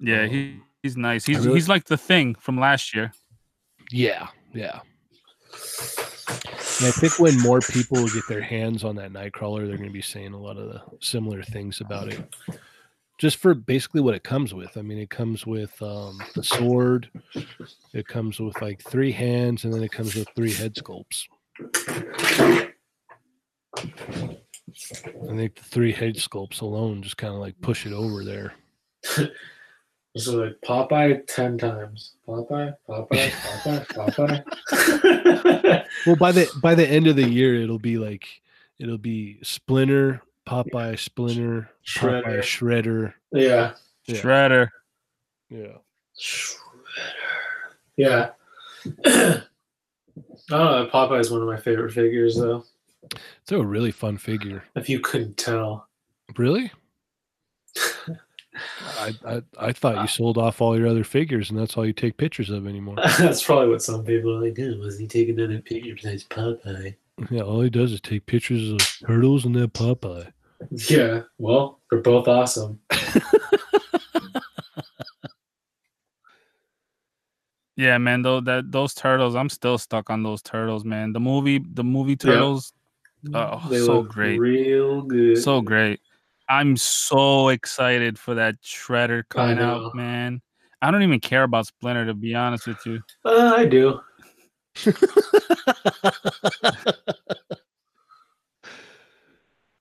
Yeah, 0.02 0.24
Um, 0.24 0.30
he, 0.30 0.60
he's 0.84 0.98
nice. 0.98 1.26
He's 1.26 1.40
really- 1.40 1.54
he's 1.56 1.70
like 1.70 1.86
the 1.86 1.98
thing 1.98 2.36
from 2.36 2.60
last 2.60 2.94
year. 2.94 3.14
Yeah, 3.92 4.28
yeah. 4.54 4.80
And 6.82 6.88
I 6.88 6.92
think 6.94 7.20
when 7.20 7.40
more 7.42 7.60
people 7.60 8.08
get 8.08 8.28
their 8.28 8.42
hands 8.42 8.84
on 8.84 8.96
that 8.96 9.14
Nightcrawler, 9.14 9.68
they're 9.68 9.78
going 9.78 9.88
to 9.88 9.94
be 9.94 10.02
saying 10.02 10.34
a 10.34 10.40
lot 10.40 10.58
of 10.58 10.70
the 10.70 10.82
similar 11.00 11.44
things 11.44 11.80
about 11.80 12.08
it. 12.08 12.20
Just 13.20 13.38
for 13.38 13.54
basically 13.54 14.02
what 14.02 14.16
it 14.16 14.24
comes 14.24 14.52
with. 14.52 14.76
I 14.76 14.82
mean, 14.82 14.98
it 14.98 15.12
comes 15.12 15.46
with 15.46 15.80
um, 15.84 16.20
the 16.34 16.42
sword. 16.42 17.08
It 17.94 18.08
comes 18.08 18.40
with 18.40 18.60
like 18.64 18.82
three 18.82 19.12
hands, 19.12 19.64
and 19.64 19.72
then 19.72 19.84
it 19.84 19.92
comes 19.92 20.16
with 20.16 20.28
three 20.36 20.52
head 20.54 20.74
sculpts. 20.74 21.26
I 21.60 22.72
think 25.36 25.54
the 25.54 25.64
three 25.64 25.92
head 25.92 26.16
sculpts 26.16 26.62
alone 26.62 27.04
just 27.04 27.18
kind 27.18 27.36
of 27.36 27.42
like 27.42 27.62
push 27.62 27.86
it 27.86 27.94
over 27.94 28.24
there. 28.24 28.54
So 30.18 30.38
like 30.38 30.58
Popeye 30.66 31.26
ten 31.28 31.58
times. 31.58 32.16
Popeye, 32.28 32.76
Popeye, 32.88 33.30
Popeye, 33.32 34.44
Popeye. 34.74 35.86
Well, 36.08 36.16
by 36.16 36.32
the 36.32 36.50
by 36.62 36.74
the 36.74 36.88
end 36.88 37.08
of 37.08 37.16
the 37.16 37.30
year, 37.30 37.62
it'll 37.62 37.78
be 37.80 37.98
like 37.98 38.42
it'll 38.80 38.98
be 38.98 39.38
Splinter, 39.44 40.22
Popeye, 40.48 40.98
Splinter, 40.98 41.70
Popeye, 41.86 42.40
Shredder. 42.40 43.14
yeah. 43.32 43.74
Yeah. 44.08 44.16
Shredder. 44.16 44.70
Yeah. 45.50 45.78
Shredder. 46.20 46.58
Yeah. 47.98 48.30
I 49.06 49.42
don't 50.50 50.72
know. 50.72 50.90
Popeye 50.92 51.20
is 51.20 51.30
one 51.32 51.42
of 51.42 51.48
my 51.48 51.58
favorite 51.58 51.94
figures, 51.94 52.36
though. 52.36 52.64
It's 53.42 53.52
a 53.52 53.62
really 53.62 53.92
fun 53.92 54.18
figure. 54.18 54.64
If 54.76 54.90
you 54.90 55.00
couldn't 55.00 55.38
tell. 55.38 55.88
Really? 56.38 56.72
I, 59.00 59.14
I 59.26 59.42
I 59.60 59.72
thought 59.72 60.02
you 60.02 60.08
sold 60.08 60.38
off 60.38 60.62
all 60.62 60.78
your 60.78 60.88
other 60.88 61.04
figures 61.04 61.50
and 61.50 61.60
that's 61.60 61.78
all 61.78 61.86
you 61.86 61.94
take 61.94 62.18
pictures 62.18 62.50
of 62.50 62.68
anymore. 62.68 62.96
That's 63.20 63.44
probably 63.44 63.70
what 63.70 63.82
some 63.82 64.04
people 64.04 64.36
are 64.38 64.42
like. 64.44 64.54
"Dude, 64.56 64.80
Was 64.80 64.98
he 65.00 65.08
taking 65.08 65.40
another 65.40 65.60
picture 65.62 65.94
besides 65.96 66.24
Popeye? 66.26 66.96
Yeah, 67.30 67.42
all 67.42 67.62
he 67.62 67.70
does 67.70 67.92
is 67.92 68.02
take 68.02 68.26
pictures 68.26 68.70
of 68.72 68.80
turtles 69.08 69.46
and 69.46 69.56
that 69.56 69.74
Popeye. 69.74 70.32
Yeah. 70.90 71.22
Well, 71.38 71.80
they're 71.90 72.00
both 72.02 72.28
awesome. 72.28 72.80
Yeah, 77.78 77.98
man. 77.98 78.22
Though 78.22 78.42
that 78.42 78.72
those 78.72 78.94
turtles, 78.94 79.36
I'm 79.36 79.50
still 79.50 79.78
stuck 79.78 80.10
on 80.10 80.24
those 80.24 80.42
turtles, 80.42 80.84
man. 80.84 81.14
The 81.14 81.20
movie, 81.20 81.60
the 81.74 81.84
movie 81.84 82.16
turtles, 82.16 82.74
Oh, 83.34 83.62
so 83.70 84.00
look 84.02 84.10
great. 84.10 84.40
Real 84.40 85.02
good. 85.04 85.38
so 85.38 85.62
great. 85.62 86.00
I'm 86.52 86.76
so 86.76 87.48
excited 87.48 88.20
for 88.20 88.36
that 88.36 88.62
Shredder 88.62 89.24
coming 89.30 89.58
out, 89.58 89.96
man. 89.96 90.42
I 90.82 90.92
don't 90.92 91.02
even 91.02 91.22
care 91.22 91.44
about 91.44 91.68
Splinter 91.68 92.06
to 92.08 92.14
be 92.14 92.36
honest 92.36 92.68
with 92.68 92.86
you. 92.86 93.00
Uh, 93.24 93.54
I 93.56 93.64
do. 93.64 94.02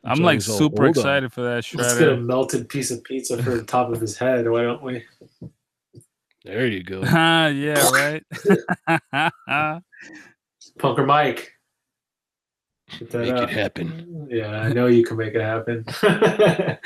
I'm 0.05 0.17
So 0.19 0.23
like 0.23 0.41
super 0.43 0.85
"Hold 0.85 0.99
on." 0.99 1.03
excited 1.03 1.33
for 1.33 1.43
that 1.43 1.67
Let's 1.75 1.99
get 1.99 2.09
a 2.09 2.13
Shredder. 2.13 2.25
melted 2.25 2.69
piece 2.69 2.93
of 2.93 3.03
pizza 3.03 3.43
for 3.43 3.51
the 3.57 3.65
top 3.65 3.93
of 3.93 4.01
his 4.01 4.17
head. 4.17 4.49
Why 4.49 4.63
don't 4.63 4.81
we? 4.83 5.05
There 6.45 6.69
you 6.69 6.85
go. 6.85 7.03
Ah, 7.05 7.47
yeah, 7.49 7.91
right. 7.91 8.23
Punker 10.79 11.05
Mike. 11.05 11.53
Get 12.99 13.11
that 13.11 13.19
Make 13.21 13.33
up. 13.33 13.49
it 13.49 13.53
happen. 13.53 14.27
Yeah, 14.31 14.61
I 14.61 14.73
know 14.73 14.87
you 14.87 15.05
can 15.05 15.17
make 15.17 15.35
it 15.35 15.41
happen. 15.41 15.85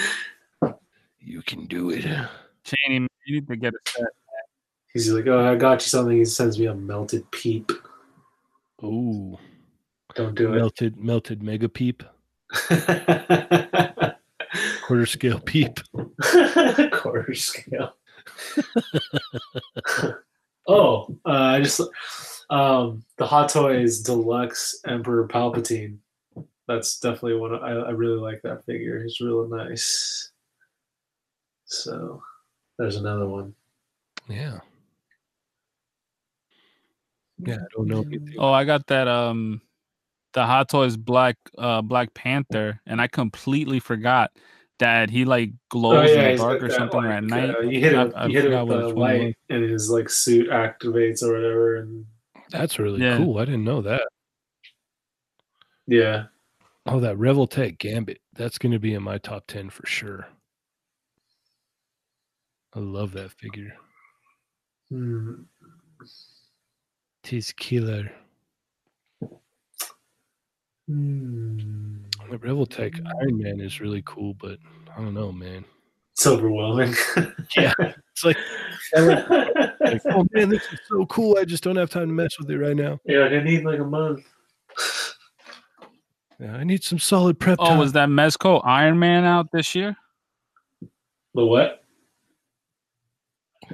You 1.27 1.41
can 1.41 1.65
do 1.65 1.89
it. 1.91 2.05
Cheney, 2.65 3.09
you 3.27 3.37
need 3.37 3.49
to 3.49 3.57
get 3.57 3.73
a 3.73 3.79
set. 3.87 4.05
He's 4.93 5.11
like, 5.11 5.27
oh, 5.27 5.43
I 5.53 5.55
got 5.57 5.81
you 5.81 5.89
something. 5.89 6.19
He 6.19 6.25
sends 6.27 6.59
me 6.59 6.67
a 6.67 6.75
melted 6.75 7.29
peep. 7.31 7.73
Ooh. 8.83 9.39
Don't 10.15 10.35
do 10.35 10.53
it. 10.53 10.59
Melted 10.59 10.99
melted 10.99 11.43
mega 11.43 11.69
peep. 11.71 12.03
Quarter 14.87 15.07
scale 15.07 15.41
peep. 15.41 15.81
Quarter 16.93 17.35
scale. 17.35 17.95
oh, 20.69 21.07
uh, 21.25 21.31
I 21.31 21.61
just 21.63 21.81
um, 22.51 23.05
the 23.19 23.27
Hot 23.27 23.49
Toys 23.49 24.01
Deluxe 24.01 24.81
Emperor 24.87 25.27
Palpatine. 25.29 25.99
That's 26.67 26.99
definitely 27.01 27.37
one. 27.37 27.53
Of, 27.55 27.63
I 27.63 27.71
I 27.73 27.91
really 27.91 28.19
like 28.19 28.41
that 28.43 28.65
figure. 28.65 29.03
He's 29.03 29.21
really 29.21 29.49
nice. 29.49 30.31
So 31.67 32.23
there's 32.79 32.97
another 32.97 33.29
one. 33.29 33.55
Yeah. 34.29 34.61
Yeah, 37.39 37.57
I 37.57 37.67
don't 37.77 37.89
know 37.89 38.01
anything. 38.03 38.35
Oh, 38.39 38.53
I 38.53 38.65
got 38.65 38.87
that 38.87 39.09
um 39.09 39.61
the 40.33 40.45
Hot 40.47 40.69
Toys 40.69 40.97
Black 40.97 41.37
uh 41.59 41.83
Black 41.83 42.15
Panther, 42.15 42.81
and 42.87 43.01
I 43.01 43.07
completely 43.09 43.81
forgot 43.81 44.31
that 44.79 45.11
he 45.11 45.25
like 45.25 45.51
glows 45.69 46.11
in 46.11 46.17
the 46.19 46.33
Oh, 46.33 46.37
dark 46.37 46.61
got 46.61 46.67
or 46.67 46.71
something 46.71 47.01
like, 47.05 47.11
at 47.13 47.25
night. 47.25 47.51
uh, 47.57 47.61
you 47.61 47.81
hit 47.81 47.93
it, 47.93 47.97
I- 47.97 48.05
with- 48.05 48.15
I 48.17 48.27
you 48.27 48.33
hit 48.41 48.45
it 48.53 48.65
with 48.67 48.69
which 48.69 48.69
the 48.89 48.95
one 48.95 49.11
it 49.11 49.15
was. 49.19 49.25
light, 49.25 49.37
and 49.51 49.65
his 49.65 49.91
like 49.91 50.09
suit 50.09 50.49
activates 50.51 51.23
or 51.23 51.33
whatever. 51.35 51.77
And 51.77 52.07
That's 52.51 52.79
really 52.79 53.01
Yeah. 53.03 53.17
cool. 53.19 53.39
I 53.39 53.45
didn't 53.45 53.65
know 53.65 53.83
that. 53.83 54.07
yeah, 55.87 56.27
Oh, 56.87 57.01
that 57.01 57.17
Revoltech 57.17 57.79
Gambit. 57.79 58.21
That's 58.35 58.59
going 58.59 58.73
to 58.73 58.79
be 58.79 58.93
in 58.95 59.03
my 59.03 59.17
top 59.19 59.47
10 59.47 59.71
for 59.71 59.87
sure. 59.87 60.29
I 62.75 62.79
love 62.81 63.13
that 63.13 63.31
figure. 63.33 63.75
Hmm. 64.91 65.43
Tis 67.23 67.53
killer. 67.53 68.11
Hmm. 70.89 72.03
The 72.31 72.39
Revoltech 72.39 73.01
Iron 73.21 73.39
Man 73.39 73.61
is 73.61 73.81
really 73.81 74.03
cool, 74.05 74.35
but 74.35 74.59
I 74.95 75.01
don't 75.01 75.15
know, 75.15 75.33
man. 75.33 75.65
It's 76.13 76.27
overwhelming. 76.27 76.95
Yeah. 77.57 77.73
It's 78.17 78.25
like, 78.25 78.37
like, 79.85 80.03
oh 80.07 80.27
man, 80.33 80.49
this 80.49 80.63
is 80.73 80.81
so 80.89 81.07
cool. 81.07 81.37
I 81.41 81.45
just 81.45 81.63
don't 81.63 81.77
have 81.77 81.91
time 81.91 82.09
to 82.09 82.13
mess 82.15 82.39
with 82.39 82.51
it 82.51 82.59
right 82.59 82.77
now. 82.77 82.99
yeah, 83.05 83.21
I 83.25 83.43
need 83.43 83.65
like 83.65 83.79
a 83.81 83.85
month. 83.85 84.25
Yeah, 86.41 86.57
I 86.57 86.65
need 86.65 86.83
some 86.83 86.99
solid 86.99 87.39
prep 87.39 87.59
Oh, 87.61 87.69
time. 87.69 87.79
was 87.79 87.93
that 87.93 88.09
Mezco 88.09 88.61
Iron 88.65 88.99
Man 88.99 89.25
out 89.25 89.51
this 89.53 89.75
year? 89.75 89.97
The 91.35 91.45
what? 91.47 91.83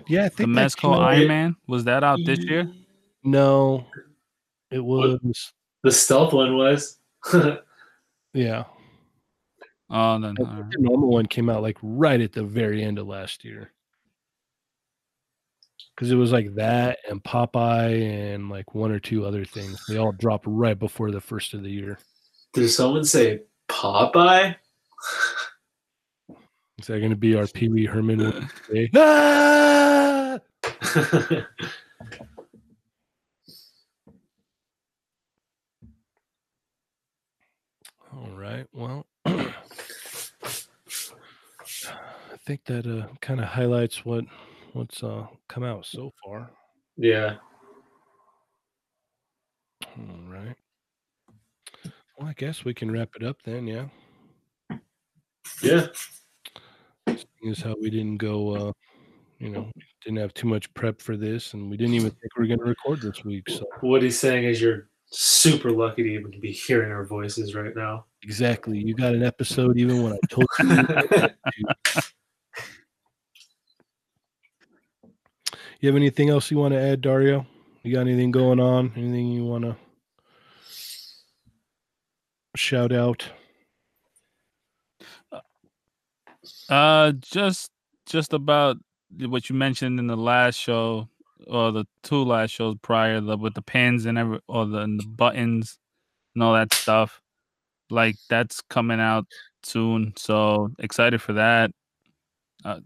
yeah, 0.06 0.24
I 0.24 0.28
The 0.28 0.30
think 0.30 0.54
that 0.54 0.66
Mezco 0.70 0.76
came 0.80 0.90
out- 0.92 1.00
Iron 1.00 1.28
Man 1.28 1.56
was 1.66 1.84
that 1.84 2.04
out 2.04 2.18
this 2.24 2.38
year? 2.40 2.70
No, 3.24 3.86
It 4.70 4.78
was 4.84 5.18
The 5.82 5.90
stealth 5.90 6.32
one 6.32 6.56
was. 6.56 6.98
yeah. 8.34 8.64
Oh, 9.92 10.18
then 10.20 10.24
I 10.38 10.42
all 10.42 10.46
think 10.46 10.48
right. 10.60 10.70
the 10.70 10.78
normal 10.80 11.08
one 11.10 11.26
came 11.26 11.50
out 11.50 11.62
like 11.62 11.76
right 11.82 12.20
at 12.20 12.32
the 12.32 12.44
very 12.44 12.82
end 12.84 12.98
of 12.98 13.06
last 13.08 13.44
year. 13.44 13.72
Because 16.00 16.12
it 16.12 16.16
was 16.16 16.32
like 16.32 16.54
that 16.54 16.98
and 17.10 17.22
Popeye 17.22 18.32
and 18.32 18.48
like 18.48 18.74
one 18.74 18.90
or 18.90 18.98
two 18.98 19.26
other 19.26 19.44
things. 19.44 19.84
They 19.86 19.98
all 19.98 20.12
dropped 20.12 20.46
right 20.48 20.78
before 20.78 21.10
the 21.10 21.20
first 21.20 21.52
of 21.52 21.62
the 21.62 21.68
year. 21.68 21.98
Did 22.54 22.70
someone 22.70 23.04
say 23.04 23.42
Popeye? 23.68 24.56
Is 26.78 26.86
that 26.86 27.00
going 27.00 27.10
to 27.10 27.16
be 27.16 27.34
our 27.36 27.46
Pee 27.48 27.68
Wee 27.68 27.84
Herman? 27.84 28.48
Ah! 28.96 30.38
All 38.16 38.30
right. 38.34 38.64
Well, 38.72 39.04
I 39.26 39.52
think 42.46 42.64
that 42.64 42.86
uh, 42.86 43.08
kind 43.20 43.40
of 43.40 43.48
highlights 43.48 44.06
what 44.06 44.24
what's 44.72 45.02
uh, 45.02 45.26
come 45.48 45.62
out 45.64 45.86
so 45.86 46.12
far. 46.24 46.50
yeah. 46.96 47.36
All 49.98 50.32
right. 50.32 50.54
Well, 52.18 52.28
I 52.28 52.32
guess 52.34 52.64
we 52.64 52.74
can 52.74 52.90
wrap 52.90 53.10
it 53.16 53.24
up 53.24 53.38
then. 53.44 53.66
Yeah. 53.66 53.86
Yeah. 55.62 55.86
Seeing 57.06 57.50
as 57.50 57.60
how 57.60 57.74
we 57.80 57.90
didn't 57.90 58.18
go, 58.18 58.54
uh, 58.54 58.72
you 59.38 59.48
know, 59.48 59.70
didn't 60.04 60.18
have 60.18 60.34
too 60.34 60.46
much 60.46 60.72
prep 60.74 61.00
for 61.00 61.16
this, 61.16 61.54
and 61.54 61.70
we 61.70 61.76
didn't 61.76 61.94
even 61.94 62.10
think 62.10 62.36
we 62.36 62.42
were 62.42 62.46
going 62.46 62.58
to 62.60 62.64
record 62.66 63.00
this 63.00 63.24
week. 63.24 63.48
So 63.48 63.64
What 63.80 64.02
he's 64.02 64.18
saying 64.18 64.44
is 64.44 64.60
you're 64.60 64.88
super 65.06 65.70
lucky 65.70 66.02
to 66.04 66.08
even 66.10 66.38
be 66.40 66.52
hearing 66.52 66.92
our 66.92 67.04
voices 67.04 67.54
right 67.54 67.74
now. 67.74 68.04
exactly, 68.22 68.78
you 68.78 68.94
got 68.94 69.14
an 69.14 69.22
episode 69.24 69.78
even 69.78 70.02
when 70.02 70.12
I 70.12 70.18
told 70.30 70.46
you. 70.60 71.28
You 75.80 75.88
have 75.88 75.96
anything 75.96 76.28
else 76.28 76.50
you 76.50 76.58
want 76.58 76.74
to 76.74 76.80
add, 76.80 77.00
Dario? 77.00 77.46
You 77.82 77.94
got 77.94 78.02
anything 78.02 78.30
going 78.30 78.60
on? 78.60 78.92
Anything 78.96 79.28
you 79.28 79.46
want 79.46 79.64
to 79.64 79.76
shout 82.54 82.92
out? 82.92 83.26
Uh, 86.68 87.12
just 87.20 87.70
just 88.04 88.34
about 88.34 88.76
what 89.18 89.48
you 89.48 89.56
mentioned 89.56 89.98
in 89.98 90.06
the 90.06 90.16
last 90.16 90.56
show 90.56 91.08
or 91.46 91.72
the 91.72 91.86
two 92.02 92.24
last 92.24 92.50
shows 92.50 92.76
prior, 92.82 93.20
the 93.22 93.38
with 93.38 93.54
the 93.54 93.62
pins 93.62 94.04
and 94.04 94.18
every 94.18 94.38
or 94.48 94.66
the, 94.66 94.78
and 94.78 95.00
the 95.00 95.06
buttons 95.06 95.78
and 96.34 96.44
all 96.44 96.52
that 96.52 96.74
stuff. 96.74 97.22
Like 97.88 98.16
that's 98.28 98.60
coming 98.68 99.00
out 99.00 99.26
soon, 99.62 100.12
so 100.16 100.68
excited 100.78 101.22
for 101.22 101.32
that. 101.32 101.70
Uh, 102.64 102.80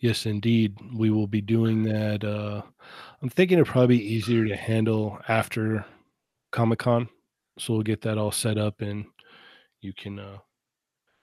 Yes, 0.00 0.24
indeed. 0.26 0.76
We 0.94 1.10
will 1.10 1.26
be 1.26 1.42
doing 1.42 1.82
that. 1.84 2.24
Uh, 2.24 2.62
I'm 3.22 3.28
thinking 3.28 3.58
it'll 3.58 3.70
probably 3.70 3.98
be 3.98 4.14
easier 4.14 4.46
to 4.46 4.56
handle 4.56 5.18
after 5.28 5.84
Comic 6.52 6.78
Con. 6.78 7.08
So 7.58 7.74
we'll 7.74 7.82
get 7.82 8.00
that 8.02 8.16
all 8.16 8.32
set 8.32 8.56
up 8.56 8.80
and 8.80 9.04
you 9.82 9.92
can 9.92 10.18
uh, 10.18 10.38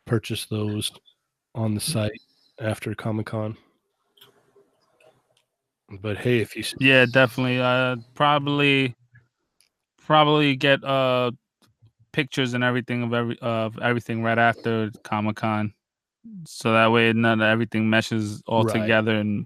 purchase 0.06 0.46
those 0.46 0.92
on 1.56 1.74
the 1.74 1.80
site 1.82 2.12
after 2.62 2.94
Comic 2.94 3.26
Con. 3.26 3.58
But 6.02 6.18
hey, 6.18 6.40
if 6.40 6.56
you 6.56 6.64
yeah, 6.80 7.06
definitely. 7.06 7.60
Uh, 7.60 7.96
probably 8.14 8.94
probably 10.06 10.56
get 10.56 10.84
uh 10.84 11.32
pictures 12.12 12.54
and 12.54 12.64
everything 12.64 13.04
of 13.04 13.14
every 13.14 13.40
of 13.40 13.80
everything 13.80 14.22
right 14.22 14.38
after 14.38 14.92
Comic 15.04 15.38
Con, 15.38 15.74
so 16.46 16.74
that 16.74 16.92
way 16.92 17.14
none 17.14 17.42
everything 17.42 17.90
meshes 17.90 18.42
all 18.48 18.64
Right. 18.64 18.74
together 18.82 19.16
and 19.16 19.46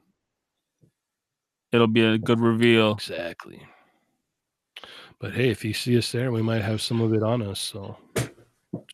it'll 1.72 1.88
be 1.88 2.04
a 2.04 2.18
good 2.18 2.40
reveal. 2.40 2.94
exactly. 2.94 3.62
But 5.20 5.34
hey, 5.34 5.50
if 5.50 5.64
you 5.64 5.74
see 5.74 5.98
us 5.98 6.12
there, 6.12 6.32
we 6.32 6.42
might 6.42 6.64
have 6.64 6.82
some 6.82 7.00
of 7.02 7.14
it 7.14 7.24
on 7.24 7.42
us. 7.44 7.60
So 7.60 7.98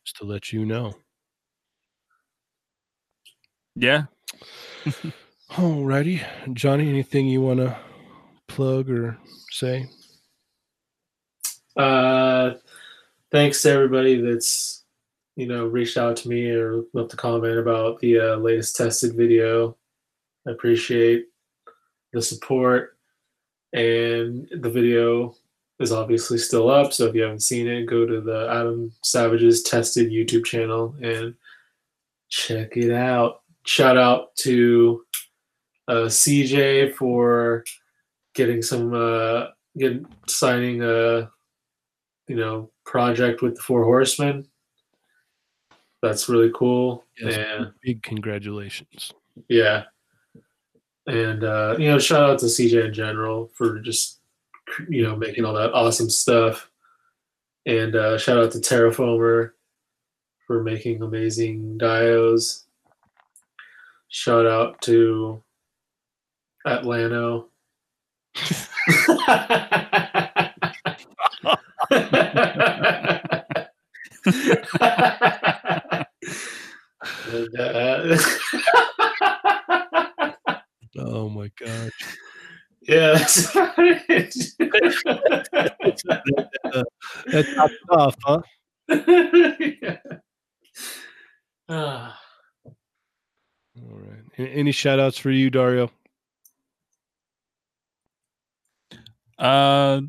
just 0.04 0.18
to 0.18 0.26
let 0.26 0.52
you 0.52 0.66
know. 0.66 0.94
Yeah. 3.76 4.06
Alrighty, 5.52 6.24
Johnny, 6.54 6.90
anything 6.90 7.28
you 7.28 7.42
want 7.42 7.60
to 7.60 7.78
plug 8.48 8.90
or 8.90 9.18
say? 9.52 9.88
Uh, 11.78 12.56
thanks 13.32 13.62
to 13.62 13.70
everybody 13.72 14.20
that's 14.20 14.77
you 15.38 15.46
know 15.46 15.68
reached 15.68 15.98
out 15.98 16.18
to 16.18 16.30
me 16.30 16.50
or 16.50 16.84
left 16.94 17.14
a 17.14 17.16
comment 17.16 17.60
about 17.60 18.00
the 18.00 18.20
uh, 18.20 18.36
latest 18.38 18.76
tested 18.76 19.16
video. 19.16 19.78
I 20.48 20.52
appreciate 20.52 21.28
the 22.12 22.22
support, 22.22 22.98
and 23.72 24.50
the 24.52 24.70
video 24.70 25.36
is 25.80 25.92
obviously 25.92 26.40
still 26.40 26.72
up. 26.72 26.92
So 26.92 27.06
if 27.06 27.14
you 27.14 27.22
haven't 27.22 27.42
seen 27.42 27.68
it, 27.68 27.86
go 27.86 28.06
to 28.06 28.20
the 28.20 28.50
Adam 28.50 28.92
Savage's 29.04 29.62
Tested 29.62 30.12
YouTube 30.12 30.44
channel 30.44 30.96
and 31.04 31.36
check 32.30 32.76
it 32.76 32.92
out. 32.92 33.42
Shout 33.64 33.96
out 33.96 34.36
to 34.38 35.06
uh, 35.88 36.08
CJ 36.08 36.96
for 36.96 37.64
getting 38.34 38.64
some 38.64 38.92
uh, 38.92 39.48
getting 39.78 40.08
signing 40.28 40.82
a 40.82 41.30
you 42.28 42.38
know 42.38 42.72
project 42.86 43.44
with 43.44 43.56
the 43.56 43.62
Four 43.62 43.84
Horsemen. 43.84 44.48
That's 46.02 46.30
really 46.30 46.52
cool. 46.54 47.04
Yes, 47.20 47.36
And 47.38 47.72
big 47.82 48.04
congratulations. 48.04 49.14
yeah. 49.50 49.84
And 51.08 51.44
uh, 51.44 51.76
you 51.80 51.90
know, 51.90 52.00
shout 52.00 52.30
out 52.30 52.40
to 52.40 52.46
CJ 52.48 52.86
in 52.86 52.94
general 52.94 53.50
for 53.54 53.80
just 53.80 54.20
you 54.90 55.04
know 55.04 55.16
making 55.16 55.46
all 55.46 55.54
that 55.54 55.74
awesome 55.74 56.10
stuff. 56.10 56.70
And 57.66 57.96
uh, 57.96 58.18
shout 58.18 58.38
out 58.38 58.52
to 58.52 58.60
Terraformer 58.60 59.52
for 60.46 60.64
making 60.64 61.02
amazing 61.02 61.78
dios. 61.78 62.66
Shout 64.10 64.46
out 64.46 64.82
to 64.82 65.42
Atlano. 66.66 67.46
And, 77.28 77.60
uh, 77.60 78.18
Oh 81.00 81.30
my 81.30 81.52
gosh. 81.60 81.92
yeah, 82.82 83.12
that's 83.14 83.52
about 83.56 83.74
it. 83.78 84.36
That's 87.32 87.50
not 87.56 87.72
tough, 87.92 88.16
huh? 88.24 88.42
yeah. 89.82 89.98
Ah. 91.70 92.20
All 92.66 94.00
right. 94.00 94.24
Any 94.38 94.72
shout 94.72 95.00
outs 95.00 95.18
for 95.20 95.30
you, 95.30 95.50
Dario? 95.52 95.92
Uh, 99.38 100.02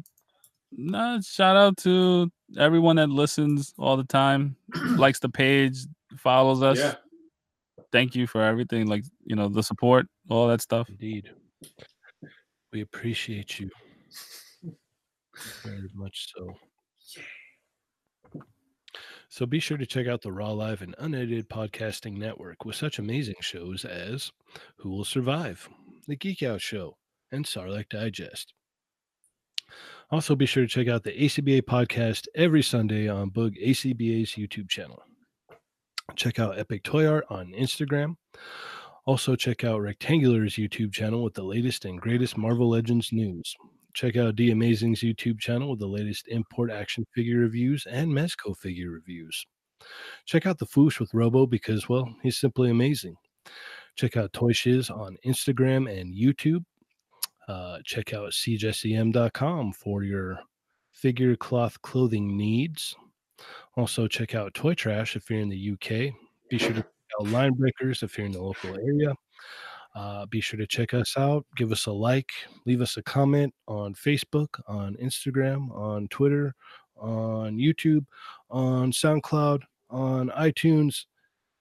no, 0.72 1.20
shout 1.20 1.56
out 1.56 1.76
to 1.78 2.30
everyone 2.56 2.96
that 2.96 3.10
listens 3.10 3.74
all 3.78 3.98
the 3.98 4.04
time, 4.04 4.56
likes 4.96 5.18
the 5.18 5.28
page, 5.28 5.80
follows 6.16 6.62
us. 6.62 6.78
yeah. 6.78 6.94
Thank 7.92 8.14
you 8.14 8.26
for 8.26 8.42
everything, 8.42 8.86
like 8.86 9.04
you 9.24 9.36
know, 9.36 9.48
the 9.48 9.62
support, 9.62 10.06
all 10.28 10.48
that 10.48 10.60
stuff. 10.60 10.88
Indeed. 10.88 11.30
We 12.72 12.82
appreciate 12.82 13.58
you 13.58 13.70
very 15.64 15.88
much 15.94 16.28
so. 16.34 16.54
So 19.30 19.46
be 19.46 19.60
sure 19.60 19.76
to 19.76 19.86
check 19.86 20.06
out 20.06 20.22
the 20.22 20.32
Raw 20.32 20.52
Live 20.52 20.82
and 20.82 20.94
Unedited 20.98 21.48
Podcasting 21.48 22.16
Network 22.16 22.64
with 22.64 22.76
such 22.76 22.98
amazing 22.98 23.36
shows 23.40 23.84
as 23.84 24.32
Who 24.78 24.90
Will 24.90 25.04
Survive, 25.04 25.68
The 26.06 26.16
Geek 26.16 26.42
Out 26.42 26.60
Show, 26.60 26.96
and 27.30 27.44
Sarlacc 27.44 27.88
Digest. 27.90 28.54
Also, 30.10 30.34
be 30.34 30.46
sure 30.46 30.64
to 30.64 30.68
check 30.68 30.88
out 30.88 31.04
the 31.04 31.12
ACBA 31.12 31.62
podcast 31.62 32.26
every 32.34 32.62
Sunday 32.62 33.08
on 33.08 33.30
Boog 33.30 33.62
ACBA's 33.62 34.30
YouTube 34.30 34.68
channel. 34.68 35.02
Check 36.16 36.38
out 36.38 36.58
Epic 36.58 36.82
Toy 36.82 37.06
Art 37.06 37.24
on 37.30 37.52
Instagram. 37.52 38.16
Also, 39.04 39.36
check 39.36 39.64
out 39.64 39.80
Rectangular's 39.80 40.54
YouTube 40.56 40.92
channel 40.92 41.22
with 41.22 41.34
the 41.34 41.42
latest 41.42 41.84
and 41.84 42.00
greatest 42.00 42.36
Marvel 42.36 42.68
Legends 42.68 43.12
news. 43.12 43.56
Check 43.94 44.16
out 44.16 44.36
D 44.36 44.50
Amazing's 44.50 45.00
YouTube 45.00 45.38
channel 45.38 45.70
with 45.70 45.78
the 45.78 45.86
latest 45.86 46.28
import 46.28 46.70
action 46.70 47.06
figure 47.14 47.38
reviews 47.38 47.86
and 47.90 48.10
Mezco 48.10 48.56
figure 48.56 48.90
reviews. 48.90 49.46
Check 50.26 50.46
out 50.46 50.58
the 50.58 50.66
Foosh 50.66 51.00
with 51.00 51.14
Robo 51.14 51.46
because, 51.46 51.88
well, 51.88 52.14
he's 52.22 52.38
simply 52.38 52.70
amazing. 52.70 53.16
Check 53.96 54.16
out 54.16 54.32
Toy 54.32 54.52
Shiz 54.52 54.90
on 54.90 55.16
Instagram 55.26 55.90
and 55.90 56.14
YouTube. 56.14 56.64
Uh, 57.48 57.78
check 57.84 58.12
out 58.12 58.30
cjsem.com 58.30 59.72
for 59.72 60.02
your 60.02 60.38
figure 60.92 61.34
cloth 61.34 61.80
clothing 61.80 62.36
needs. 62.36 62.94
Also, 63.78 64.08
check 64.08 64.34
out 64.34 64.52
Toy 64.54 64.74
Trash 64.74 65.14
if 65.14 65.30
you're 65.30 65.38
in 65.38 65.48
the 65.48 65.70
UK. 65.72 66.12
Be 66.50 66.58
sure 66.58 66.70
to 66.70 66.82
check 66.82 66.86
out 67.20 67.28
Line 67.28 67.52
Breakers 67.52 68.02
if 68.02 68.18
you're 68.18 68.26
in 68.26 68.32
the 68.32 68.42
local 68.42 68.76
area. 68.76 69.14
Uh, 69.94 70.26
be 70.26 70.40
sure 70.40 70.58
to 70.58 70.66
check 70.66 70.94
us 70.94 71.16
out. 71.16 71.46
Give 71.56 71.70
us 71.70 71.86
a 71.86 71.92
like. 71.92 72.32
Leave 72.66 72.80
us 72.80 72.96
a 72.96 73.02
comment 73.04 73.54
on 73.68 73.94
Facebook, 73.94 74.48
on 74.66 74.96
Instagram, 74.96 75.70
on 75.70 76.08
Twitter, 76.08 76.56
on 76.96 77.56
YouTube, 77.56 78.04
on 78.50 78.90
SoundCloud, 78.90 79.62
on 79.90 80.30
iTunes, 80.30 81.04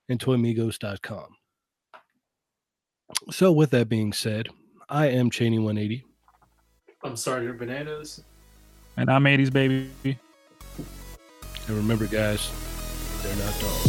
and 0.09 0.19
toymigos.com. 0.19 1.27
So, 3.29 3.51
with 3.51 3.69
that 3.69 3.89
being 3.89 4.11
said, 4.11 4.47
I 4.89 5.05
am 5.05 5.29
Cheney 5.29 5.59
180. 5.59 6.03
I'm 7.03 7.15
Sergeant 7.15 7.59
Bananas. 7.59 8.23
And 8.97 9.07
I'm 9.07 9.25
80s 9.25 9.53
baby. 9.53 10.17
And 11.67 11.75
remember, 11.75 12.07
guys, 12.07 12.49
they're 13.23 13.35
not 13.35 13.59
dogs. 13.59 13.86